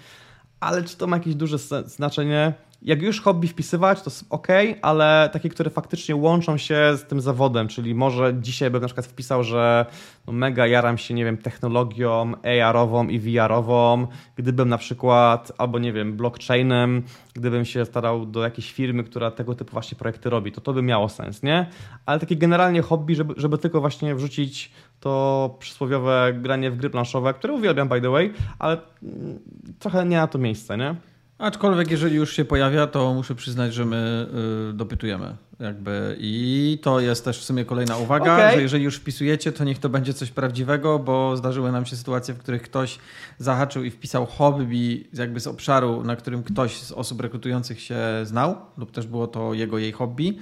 Ale 0.59 0.83
czy 0.83 0.97
to 0.97 1.07
ma 1.07 1.17
jakieś 1.17 1.35
duże 1.35 1.57
znaczenie? 1.85 2.53
Jak 2.81 3.01
już 3.01 3.21
hobby 3.21 3.47
wpisywać, 3.47 4.01
to 4.01 4.11
ok, 4.29 4.47
ale 4.81 5.29
takie, 5.33 5.49
które 5.49 5.69
faktycznie 5.69 6.15
łączą 6.15 6.57
się 6.57 6.97
z 6.97 7.03
tym 7.03 7.21
zawodem, 7.21 7.67
czyli 7.67 7.95
może 7.95 8.33
dzisiaj 8.41 8.71
bym 8.71 8.81
na 8.81 8.87
przykład 8.87 9.05
wpisał, 9.05 9.43
że 9.43 9.85
no 10.27 10.33
mega 10.33 10.67
jaram 10.67 10.97
się, 10.97 11.13
nie 11.13 11.25
wiem, 11.25 11.37
technologią 11.37 12.33
AR-ową 12.43 13.07
i 13.07 13.19
VR-ową, 13.19 14.07
gdybym 14.35 14.69
na 14.69 14.77
przykład, 14.77 15.51
albo 15.57 15.79
nie 15.79 15.93
wiem, 15.93 16.17
blockchainem, 16.17 17.03
gdybym 17.33 17.65
się 17.65 17.85
starał 17.85 18.25
do 18.25 18.43
jakiejś 18.43 18.73
firmy, 18.73 19.03
która 19.03 19.31
tego 19.31 19.55
typu 19.55 19.71
właśnie 19.71 19.97
projekty 19.97 20.29
robi, 20.29 20.51
to 20.51 20.61
to 20.61 20.73
by 20.73 20.81
miało 20.81 21.09
sens, 21.09 21.43
nie? 21.43 21.69
Ale 22.05 22.19
takie 22.19 22.35
generalnie 22.35 22.81
hobby, 22.81 23.15
żeby, 23.15 23.33
żeby 23.37 23.57
tylko 23.57 23.81
właśnie 23.81 24.15
wrzucić 24.15 24.71
to 24.99 25.55
przysłowiowe 25.59 26.33
granie 26.33 26.71
w 26.71 26.77
gry 26.77 26.89
planszowe, 26.89 27.33
które 27.33 27.53
uwielbiam 27.53 27.87
by 27.87 28.01
the 28.01 28.09
way, 28.09 28.33
ale 28.59 28.77
mm, 29.03 29.39
trochę 29.79 30.05
nie 30.05 30.17
na 30.17 30.27
to 30.27 30.37
miejsce, 30.37 30.77
nie? 30.77 30.95
Aczkolwiek 31.39 31.91
jeżeli 31.91 32.15
już 32.15 32.35
się 32.35 32.45
pojawia, 32.45 32.87
to 32.87 33.13
muszę 33.13 33.35
przyznać, 33.35 33.73
że 33.73 33.85
my 33.85 34.27
y, 34.69 34.73
dopytujemy. 34.73 35.35
Jakby. 35.59 36.17
I 36.19 36.79
to 36.81 36.99
jest 36.99 37.25
też 37.25 37.39
w 37.39 37.43
sumie 37.43 37.65
kolejna 37.65 37.97
uwaga, 37.97 38.33
okay. 38.33 38.53
że 38.53 38.61
jeżeli 38.61 38.83
już 38.83 38.97
wpisujecie, 38.97 39.51
to 39.51 39.63
niech 39.63 39.79
to 39.79 39.89
będzie 39.89 40.13
coś 40.13 40.31
prawdziwego, 40.31 40.99
bo 40.99 41.37
zdarzyły 41.37 41.71
nam 41.71 41.85
się 41.85 41.95
sytuacje, 41.95 42.33
w 42.33 42.37
których 42.37 42.61
ktoś 42.61 42.99
zahaczył 43.37 43.83
i 43.83 43.91
wpisał 43.91 44.25
hobby 44.25 45.07
jakby 45.13 45.39
z 45.39 45.47
obszaru, 45.47 46.03
na 46.03 46.15
którym 46.15 46.43
ktoś 46.43 46.81
z 46.81 46.91
osób 46.91 47.21
rekrutujących 47.21 47.81
się 47.81 47.97
znał, 48.23 48.55
lub 48.77 48.91
też 48.91 49.07
było 49.07 49.27
to 49.27 49.53
jego, 49.53 49.77
jej 49.77 49.91
hobby. 49.91 50.37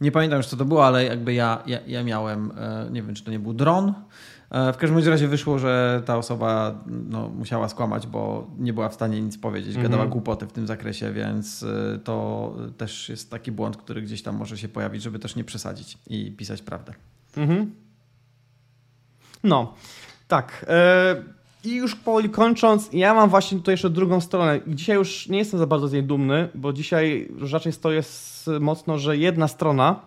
Nie 0.00 0.12
pamiętam 0.12 0.36
już 0.36 0.46
co 0.46 0.56
to 0.56 0.64
było, 0.64 0.86
ale 0.86 1.04
jakby 1.04 1.34
ja, 1.34 1.62
ja, 1.66 1.78
ja 1.86 2.04
miałem, 2.04 2.52
e, 2.58 2.88
nie 2.90 3.02
wiem 3.02 3.14
czy 3.14 3.24
to 3.24 3.30
nie 3.30 3.38
był 3.38 3.54
dron, 3.54 3.94
w 4.50 4.76
każdym 4.76 5.08
razie 5.08 5.28
wyszło, 5.28 5.58
że 5.58 6.02
ta 6.06 6.16
osoba 6.16 6.80
no, 6.86 7.28
musiała 7.28 7.68
skłamać, 7.68 8.06
bo 8.06 8.46
nie 8.58 8.72
była 8.72 8.88
w 8.88 8.94
stanie 8.94 9.20
nic 9.20 9.38
powiedzieć, 9.38 9.78
gadała 9.78 10.04
-hmm. 10.04 10.08
głupoty 10.08 10.46
w 10.46 10.52
tym 10.52 10.66
zakresie, 10.66 11.12
więc 11.12 11.62
e, 11.62 11.98
to 12.04 12.52
też 12.76 13.08
jest 13.08 13.30
taki 13.30 13.52
błąd, 13.52 13.76
który 13.76 14.02
gdzieś 14.02 14.22
tam 14.22 14.36
może 14.36 14.58
się 14.58 14.68
pojawić, 14.68 15.02
żeby 15.02 15.18
też 15.18 15.36
nie 15.36 15.44
przesadzić 15.44 15.98
i 16.06 16.32
pisać 16.32 16.62
prawdę. 16.62 16.94
Mhm. 17.36 17.74
No, 19.44 19.74
tak. 20.28 20.66
E, 20.68 21.22
I 21.64 21.74
już 21.74 21.96
powoli 21.96 22.30
kończąc, 22.30 22.88
ja 22.92 23.14
mam 23.14 23.30
właśnie 23.30 23.58
tutaj 23.58 23.72
jeszcze 23.72 23.90
drugą 23.90 24.20
stronę. 24.20 24.60
Dzisiaj 24.66 24.96
już 24.96 25.28
nie 25.28 25.38
jestem 25.38 25.60
za 25.60 25.66
bardzo 25.66 25.88
z 25.88 25.92
niej 25.92 26.02
dumny, 26.02 26.48
bo 26.54 26.72
dzisiaj 26.72 27.28
raczej 27.52 27.72
stoję 27.72 28.02
mocno, 28.60 28.98
że 28.98 29.16
jedna 29.16 29.48
strona. 29.48 30.00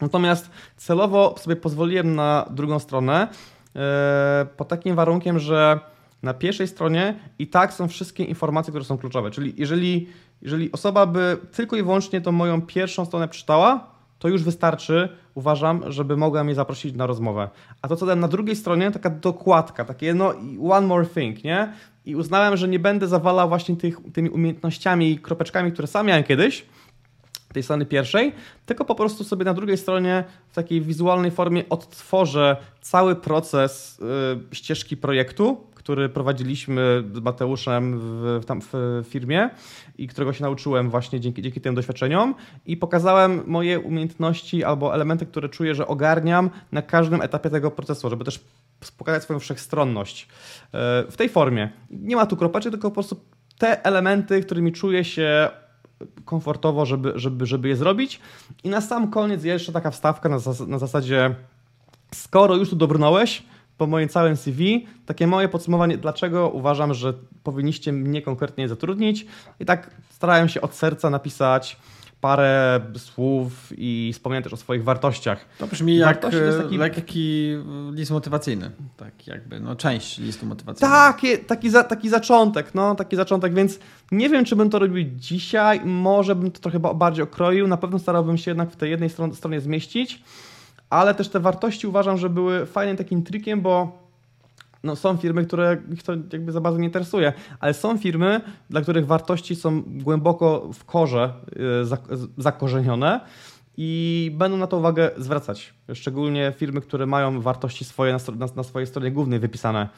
Natomiast 0.00 0.50
celowo 0.76 1.34
sobie 1.38 1.56
pozwoliłem 1.56 2.14
na 2.14 2.46
drugą 2.50 2.78
stronę, 2.78 3.28
E, 3.28 3.55
pod 4.56 4.68
takim 4.68 4.96
warunkiem, 4.96 5.38
że 5.38 5.80
na 6.22 6.34
pierwszej 6.34 6.68
stronie 6.68 7.14
i 7.38 7.46
tak 7.46 7.72
są 7.72 7.88
wszystkie 7.88 8.24
informacje, 8.24 8.70
które 8.70 8.84
są 8.84 8.98
kluczowe. 8.98 9.30
Czyli 9.30 9.54
jeżeli, 9.56 10.08
jeżeli 10.42 10.72
osoba 10.72 11.06
by 11.06 11.36
tylko 11.52 11.76
i 11.76 11.82
wyłącznie 11.82 12.20
tą 12.20 12.32
moją 12.32 12.62
pierwszą 12.62 13.04
stronę 13.04 13.28
przeczytała, 13.28 13.96
to 14.18 14.28
już 14.28 14.42
wystarczy, 14.42 15.08
uważam, 15.34 15.82
żeby 15.86 16.16
mogła 16.16 16.44
mnie 16.44 16.54
zaprosić 16.54 16.94
na 16.94 17.06
rozmowę. 17.06 17.48
A 17.82 17.88
to, 17.88 17.96
co 17.96 18.06
dałem 18.06 18.20
na 18.20 18.28
drugiej 18.28 18.56
stronie, 18.56 18.90
taka 18.90 19.10
dokładka, 19.10 19.84
takie 19.84 20.14
no 20.14 20.34
one 20.70 20.86
more 20.86 21.06
thing, 21.06 21.44
nie? 21.44 21.72
I 22.06 22.16
uznałem, 22.16 22.56
że 22.56 22.68
nie 22.68 22.78
będę 22.78 23.08
zawalał 23.08 23.48
właśnie 23.48 23.76
tych, 23.76 23.98
tymi 24.12 24.30
umiejętnościami 24.30 25.10
i 25.10 25.18
kropeczkami, 25.18 25.72
które 25.72 25.88
sam 25.88 26.06
miałem 26.06 26.24
kiedyś, 26.24 26.66
tej 27.56 27.62
strony 27.62 27.86
pierwszej, 27.86 28.32
tylko 28.66 28.84
po 28.84 28.94
prostu 28.94 29.24
sobie 29.24 29.44
na 29.44 29.54
drugiej 29.54 29.76
stronie 29.76 30.24
w 30.48 30.54
takiej 30.54 30.80
wizualnej 30.80 31.30
formie 31.30 31.68
odtworzę 31.68 32.56
cały 32.80 33.16
proces 33.16 34.00
y, 34.52 34.54
ścieżki 34.54 34.96
projektu, 34.96 35.56
który 35.74 36.08
prowadziliśmy 36.08 37.04
z 37.14 37.20
Mateuszem 37.20 37.98
w, 38.00 38.44
tam 38.46 38.60
w 38.60 39.04
firmie 39.08 39.50
i 39.98 40.08
którego 40.08 40.32
się 40.32 40.42
nauczyłem 40.42 40.90
właśnie 40.90 41.20
dzięki, 41.20 41.42
dzięki 41.42 41.60
tym 41.60 41.74
doświadczeniom 41.74 42.34
i 42.66 42.76
pokazałem 42.76 43.42
moje 43.46 43.80
umiejętności 43.80 44.64
albo 44.64 44.94
elementy, 44.94 45.26
które 45.26 45.48
czuję, 45.48 45.74
że 45.74 45.86
ogarniam 45.86 46.50
na 46.72 46.82
każdym 46.82 47.22
etapie 47.22 47.50
tego 47.50 47.70
procesu, 47.70 48.10
żeby 48.10 48.24
też 48.24 48.40
pokazać 48.98 49.22
swoją 49.22 49.38
wszechstronność 49.38 50.22
y, 50.22 50.68
w 51.10 51.14
tej 51.16 51.28
formie. 51.28 51.68
Nie 51.90 52.16
ma 52.16 52.26
tu 52.26 52.36
kropeczek, 52.36 52.72
tylko 52.72 52.90
po 52.90 52.94
prostu 52.94 53.20
te 53.58 53.84
elementy, 53.84 54.40
którymi 54.40 54.72
czuję 54.72 55.04
się 55.04 55.50
komfortowo, 56.24 56.86
żeby, 56.86 57.12
żeby, 57.14 57.46
żeby 57.46 57.68
je 57.68 57.76
zrobić. 57.76 58.20
I 58.64 58.68
na 58.68 58.80
sam 58.80 59.10
koniec 59.10 59.44
jeszcze 59.44 59.72
taka 59.72 59.90
wstawka 59.90 60.28
na, 60.28 60.38
zas 60.38 60.60
na 60.60 60.78
zasadzie 60.78 61.34
skoro 62.14 62.54
już 62.56 62.70
tu 62.70 62.76
dobrnąłeś 62.76 63.42
po 63.78 63.86
moim 63.86 64.08
całym 64.08 64.36
CV, 64.36 64.86
takie 65.06 65.26
moje 65.26 65.48
podsumowanie, 65.48 65.98
dlaczego 65.98 66.48
uważam, 66.48 66.94
że 66.94 67.14
powinniście 67.42 67.92
mnie 67.92 68.22
konkretnie 68.22 68.68
zatrudnić. 68.68 69.26
I 69.60 69.64
tak 69.64 69.90
starałem 70.10 70.48
się 70.48 70.60
od 70.60 70.74
serca 70.74 71.10
napisać 71.10 71.76
parę 72.20 72.80
słów 72.96 73.72
i 73.76 74.10
wspomniałem 74.14 74.42
też 74.42 74.52
o 74.52 74.56
swoich 74.56 74.84
wartościach. 74.84 75.46
To 75.58 75.66
brzmi 75.66 75.96
jak 75.96 76.24
e, 76.24 76.62
taki... 76.62 76.78
lekki 76.78 77.56
list 77.92 78.10
motywacyjny, 78.10 78.70
tak 78.96 79.26
jakby, 79.26 79.60
no 79.60 79.76
część 79.76 80.18
listu 80.18 80.46
motywacyjnego. 80.46 80.96
Taki, 80.96 81.38
taki, 81.38 81.70
za, 81.70 81.84
taki 81.84 82.08
zaczątek, 82.08 82.74
no 82.74 82.94
taki 82.94 83.16
zaczątek, 83.16 83.54
więc 83.54 83.78
nie 84.12 84.28
wiem, 84.28 84.44
czy 84.44 84.56
bym 84.56 84.70
to 84.70 84.78
robił 84.78 85.04
dzisiaj, 85.16 85.80
może 85.84 86.34
bym 86.34 86.50
to 86.50 86.60
trochę 86.60 86.80
bardziej 86.80 87.22
okroił, 87.22 87.68
na 87.68 87.76
pewno 87.76 87.98
starałbym 87.98 88.38
się 88.38 88.50
jednak 88.50 88.70
w 88.70 88.76
tej 88.76 88.90
jednej 88.90 89.10
stronie 89.32 89.60
zmieścić, 89.60 90.22
ale 90.90 91.14
też 91.14 91.28
te 91.28 91.40
wartości 91.40 91.86
uważam, 91.86 92.18
że 92.18 92.30
były 92.30 92.66
fajnym 92.66 92.96
takim 92.96 93.22
trikiem, 93.22 93.60
bo 93.60 94.05
no, 94.86 94.96
są 94.96 95.16
firmy, 95.16 95.44
które 95.44 95.76
ich 95.92 96.02
to 96.02 96.12
jakby 96.32 96.52
za 96.52 96.60
bardzo 96.60 96.78
nie 96.78 96.86
interesuje, 96.86 97.32
ale 97.60 97.74
są 97.74 97.98
firmy, 97.98 98.40
dla 98.70 98.80
których 98.80 99.06
wartości 99.06 99.56
są 99.56 99.82
głęboko 99.86 100.70
w 100.72 100.84
korze 100.84 101.32
y, 102.12 102.22
zakorzenione 102.38 103.20
i 103.76 104.30
będą 104.34 104.56
na 104.56 104.66
to 104.66 104.78
uwagę 104.78 105.10
zwracać. 105.16 105.74
Szczególnie 105.94 106.52
firmy, 106.56 106.80
które 106.80 107.06
mają 107.06 107.40
wartości 107.40 107.84
swoje 107.84 108.12
na, 108.12 108.18
na, 108.36 108.46
na 108.56 108.62
swojej 108.62 108.86
stronie 108.86 109.10
głównej 109.10 109.38
wypisane. 109.38 109.88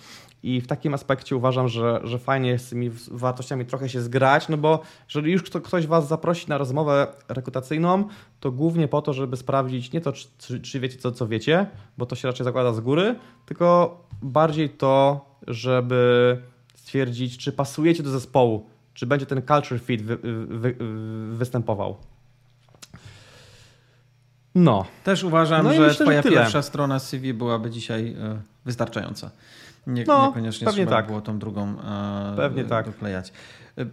I 0.43 0.61
w 0.61 0.67
takim 0.67 0.95
aspekcie 0.95 1.37
uważam, 1.37 1.69
że, 1.69 2.01
że 2.05 2.19
fajnie 2.19 2.51
jest 2.51 2.67
z 2.67 2.71
tymi 2.71 2.91
wartościami 3.11 3.67
trochę 3.67 3.89
się 3.89 4.01
zgrać, 4.01 4.49
no 4.49 4.57
bo 4.57 4.83
jeżeli 5.09 5.33
już 5.33 5.43
ktoś 5.43 5.87
Was 5.87 6.09
zaprosi 6.09 6.49
na 6.49 6.59
rozmowę 6.59 7.07
rekrutacyjną, 7.29 8.05
to 8.41 8.53
głównie 8.53 8.89
po 8.89 9.03
to, 9.03 9.13
żeby 9.13 9.37
sprawdzić 9.37 9.93
nie 9.93 10.01
to, 10.01 10.13
czy, 10.13 10.61
czy 10.61 10.81
wiecie 10.81 10.99
co, 10.99 11.13
co 11.13 11.29
wiecie, 11.29 11.67
bo 11.99 12.07
to 12.07 12.17
się 12.17 12.29
raczej 12.29 12.45
zakłada 12.45 12.73
z 12.73 12.81
góry, 12.81 13.17
tylko 13.47 14.08
bardziej 14.23 14.71
to, 14.71 15.25
żeby 15.47 16.43
stwierdzić, 16.75 17.39
czy 17.39 17.53
pasujecie 17.53 18.03
do 18.03 18.11
zespołu, 18.11 18.67
czy 18.95 19.07
będzie 19.07 19.27
ten 19.27 19.43
culture 19.43 19.81
fit 19.81 20.03
wy, 20.03 20.17
wy, 20.47 20.77
występował. 21.33 21.97
No. 24.55 24.85
Też 25.05 25.25
uważam, 25.25 25.65
no 25.65 25.73
że 25.73 25.81
myślę, 25.81 26.05
twoja 26.05 26.23
że 26.23 26.31
pierwsza 26.31 26.63
strona 26.63 26.99
CV 26.99 27.35
byłaby 27.35 27.71
dzisiaj 27.71 28.17
e, 28.21 28.41
wystarczająca. 28.65 29.31
Nie, 29.87 30.05
no, 30.05 30.27
niekoniecznie 30.27 30.65
pewnie 30.65 30.85
trzeba 30.85 30.97
tak. 30.97 31.07
było 31.07 31.21
tą 31.21 31.39
drugą 31.39 31.81
e, 31.81 32.37
pewnie 32.37 32.65
tak. 32.65 32.87
doklejać. 32.87 33.33
E, 33.79 33.87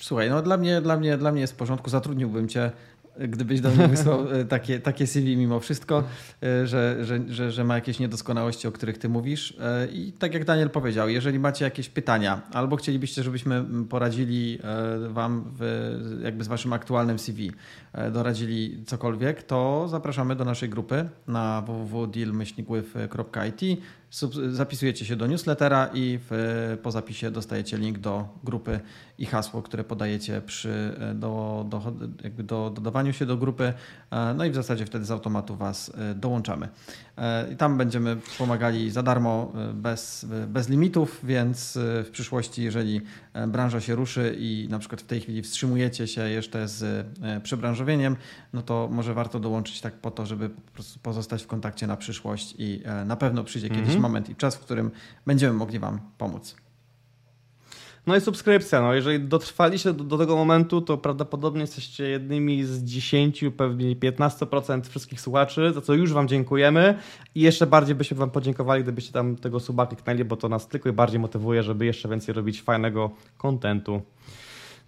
słuchaj, 0.00 0.30
no 0.30 0.42
dla 0.42 0.56
mnie, 0.56 0.80
dla, 0.80 0.96
mnie, 0.96 1.18
dla 1.18 1.32
mnie 1.32 1.40
jest 1.40 1.52
w 1.52 1.56
porządku, 1.56 1.90
zatrudniłbym 1.90 2.48
cię 2.48 2.70
gdybyś 3.18 3.60
do 3.60 3.70
mnie 3.70 3.88
wysłał 3.88 4.28
e, 4.32 4.44
takie, 4.44 4.80
takie 4.80 5.06
CV 5.06 5.36
mimo 5.36 5.60
wszystko, 5.60 6.04
e, 6.42 6.66
że, 6.66 7.04
że, 7.04 7.20
że, 7.28 7.52
że, 7.52 7.64
ma 7.64 7.74
jakieś 7.74 7.98
niedoskonałości, 7.98 8.68
o 8.68 8.72
których 8.72 8.98
ty 8.98 9.08
mówisz. 9.08 9.56
E, 9.60 9.86
I 9.92 10.12
tak 10.12 10.34
jak 10.34 10.44
Daniel 10.44 10.70
powiedział, 10.70 11.08
jeżeli 11.08 11.38
macie 11.38 11.64
jakieś 11.64 11.88
pytania 11.88 12.42
albo 12.52 12.76
chcielibyście, 12.76 13.22
żebyśmy 13.22 13.64
poradzili 13.88 14.58
wam 15.08 15.44
w, 15.58 16.20
jakby 16.24 16.44
z 16.44 16.48
waszym 16.48 16.72
aktualnym 16.72 17.18
CV, 17.18 17.52
doradzili 18.12 18.84
cokolwiek, 18.86 19.42
to 19.42 19.88
zapraszamy 19.88 20.36
do 20.36 20.44
naszej 20.44 20.68
grupy 20.68 21.08
na 21.26 21.62
www.dealmyślnikływ.it 21.66 23.60
zapisujecie 24.50 25.04
się 25.04 25.16
do 25.16 25.26
newslettera 25.26 25.90
i 25.94 26.18
w, 26.30 26.78
po 26.82 26.90
zapisie 26.90 27.30
dostajecie 27.30 27.78
link 27.78 27.98
do 27.98 28.28
grupy 28.44 28.80
i 29.18 29.26
hasło, 29.26 29.62
które 29.62 29.84
podajecie 29.84 30.40
przy 30.40 30.96
e, 31.00 31.14
do, 31.14 31.64
do, 31.68 31.92
do 32.38 32.70
dodawaniu 32.70 33.12
się 33.12 33.26
do 33.26 33.36
grupy. 33.36 33.72
E, 34.10 34.34
no 34.34 34.44
i 34.44 34.50
w 34.50 34.54
zasadzie 34.54 34.86
wtedy 34.86 35.04
z 35.04 35.10
automatu 35.10 35.56
Was 35.56 35.92
e, 35.94 36.14
dołączamy. 36.14 36.68
I 37.52 37.56
tam 37.56 37.78
będziemy 37.78 38.16
pomagali 38.38 38.90
za 38.90 39.02
darmo, 39.02 39.52
bez, 39.74 40.26
bez 40.48 40.68
limitów, 40.68 41.20
więc 41.24 41.78
w 41.78 42.08
przyszłości, 42.12 42.62
jeżeli 42.62 43.00
branża 43.48 43.80
się 43.80 43.94
ruszy 43.94 44.36
i 44.38 44.66
na 44.70 44.78
przykład 44.78 45.00
w 45.00 45.06
tej 45.06 45.20
chwili 45.20 45.42
wstrzymujecie 45.42 46.06
się 46.06 46.28
jeszcze 46.28 46.68
z 46.68 47.06
przebranżowieniem, 47.42 48.16
no 48.52 48.62
to 48.62 48.88
może 48.92 49.14
warto 49.14 49.40
dołączyć 49.40 49.80
tak 49.80 49.94
po 49.94 50.10
to, 50.10 50.26
żeby 50.26 50.48
po 50.48 50.82
pozostać 51.02 51.42
w 51.42 51.46
kontakcie 51.46 51.86
na 51.86 51.96
przyszłość 51.96 52.54
i 52.58 52.82
na 53.06 53.16
pewno 53.16 53.44
przyjdzie 53.44 53.68
kiedyś 53.68 53.94
mhm. 53.94 54.00
Moment 54.04 54.30
i 54.30 54.36
czas, 54.36 54.56
w 54.56 54.60
którym 54.60 54.90
będziemy 55.26 55.52
mogli 55.52 55.78
Wam 55.78 56.00
pomóc. 56.18 56.56
No 58.06 58.16
i 58.16 58.20
subskrypcja. 58.20 58.80
No, 58.80 58.94
jeżeli 58.94 59.20
dotrwaliście 59.20 59.92
do, 59.92 60.04
do, 60.04 60.18
tego 60.18 60.36
momentu, 60.36 60.80
to 60.80 60.98
prawdopodobnie 60.98 61.60
jesteście 61.60 62.04
jednymi 62.04 62.64
z 62.64 62.84
10, 62.84 63.44
pewnie 63.56 63.96
15% 63.96 64.88
wszystkich 64.88 65.20
słuchaczy, 65.20 65.72
za 65.72 65.80
co 65.80 65.94
już 65.94 66.12
Wam 66.12 66.28
dziękujemy. 66.28 66.98
I 67.34 67.40
jeszcze 67.40 67.66
bardziej 67.66 67.94
byśmy 67.94 68.16
Wam 68.16 68.30
podziękowali, 68.30 68.82
gdybyście 68.82 69.12
tam 69.12 69.36
tego 69.36 69.60
suba 69.60 69.86
kliknęli, 69.86 70.24
bo 70.24 70.36
to 70.36 70.48
nas 70.48 70.68
tylko 70.68 70.88
i 70.88 70.92
bardziej 70.92 71.20
motywuje, 71.20 71.62
żeby 71.62 71.86
jeszcze 71.86 72.08
więcej 72.08 72.34
robić 72.34 72.62
fajnego 72.62 73.10
kontentu. 73.38 74.02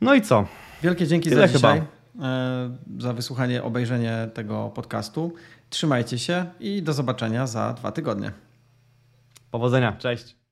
No 0.00 0.14
i 0.14 0.22
co? 0.22 0.46
Wielkie 0.82 1.06
dzięki 1.06 1.30
Tyle 1.30 1.48
za 1.48 1.54
dzisiaj. 1.54 1.80
Chyba. 1.80 1.96
E, 2.28 2.76
za 2.98 3.12
wysłuchanie, 3.12 3.62
obejrzenie 3.62 4.28
tego 4.34 4.70
podcastu. 4.74 5.32
Trzymajcie 5.70 6.18
się 6.18 6.46
i 6.60 6.82
do 6.82 6.92
zobaczenia 6.92 7.46
za 7.46 7.72
dwa 7.72 7.92
tygodnie. 7.92 8.32
Powodzenia, 9.50 9.92
cześć. 9.92 10.45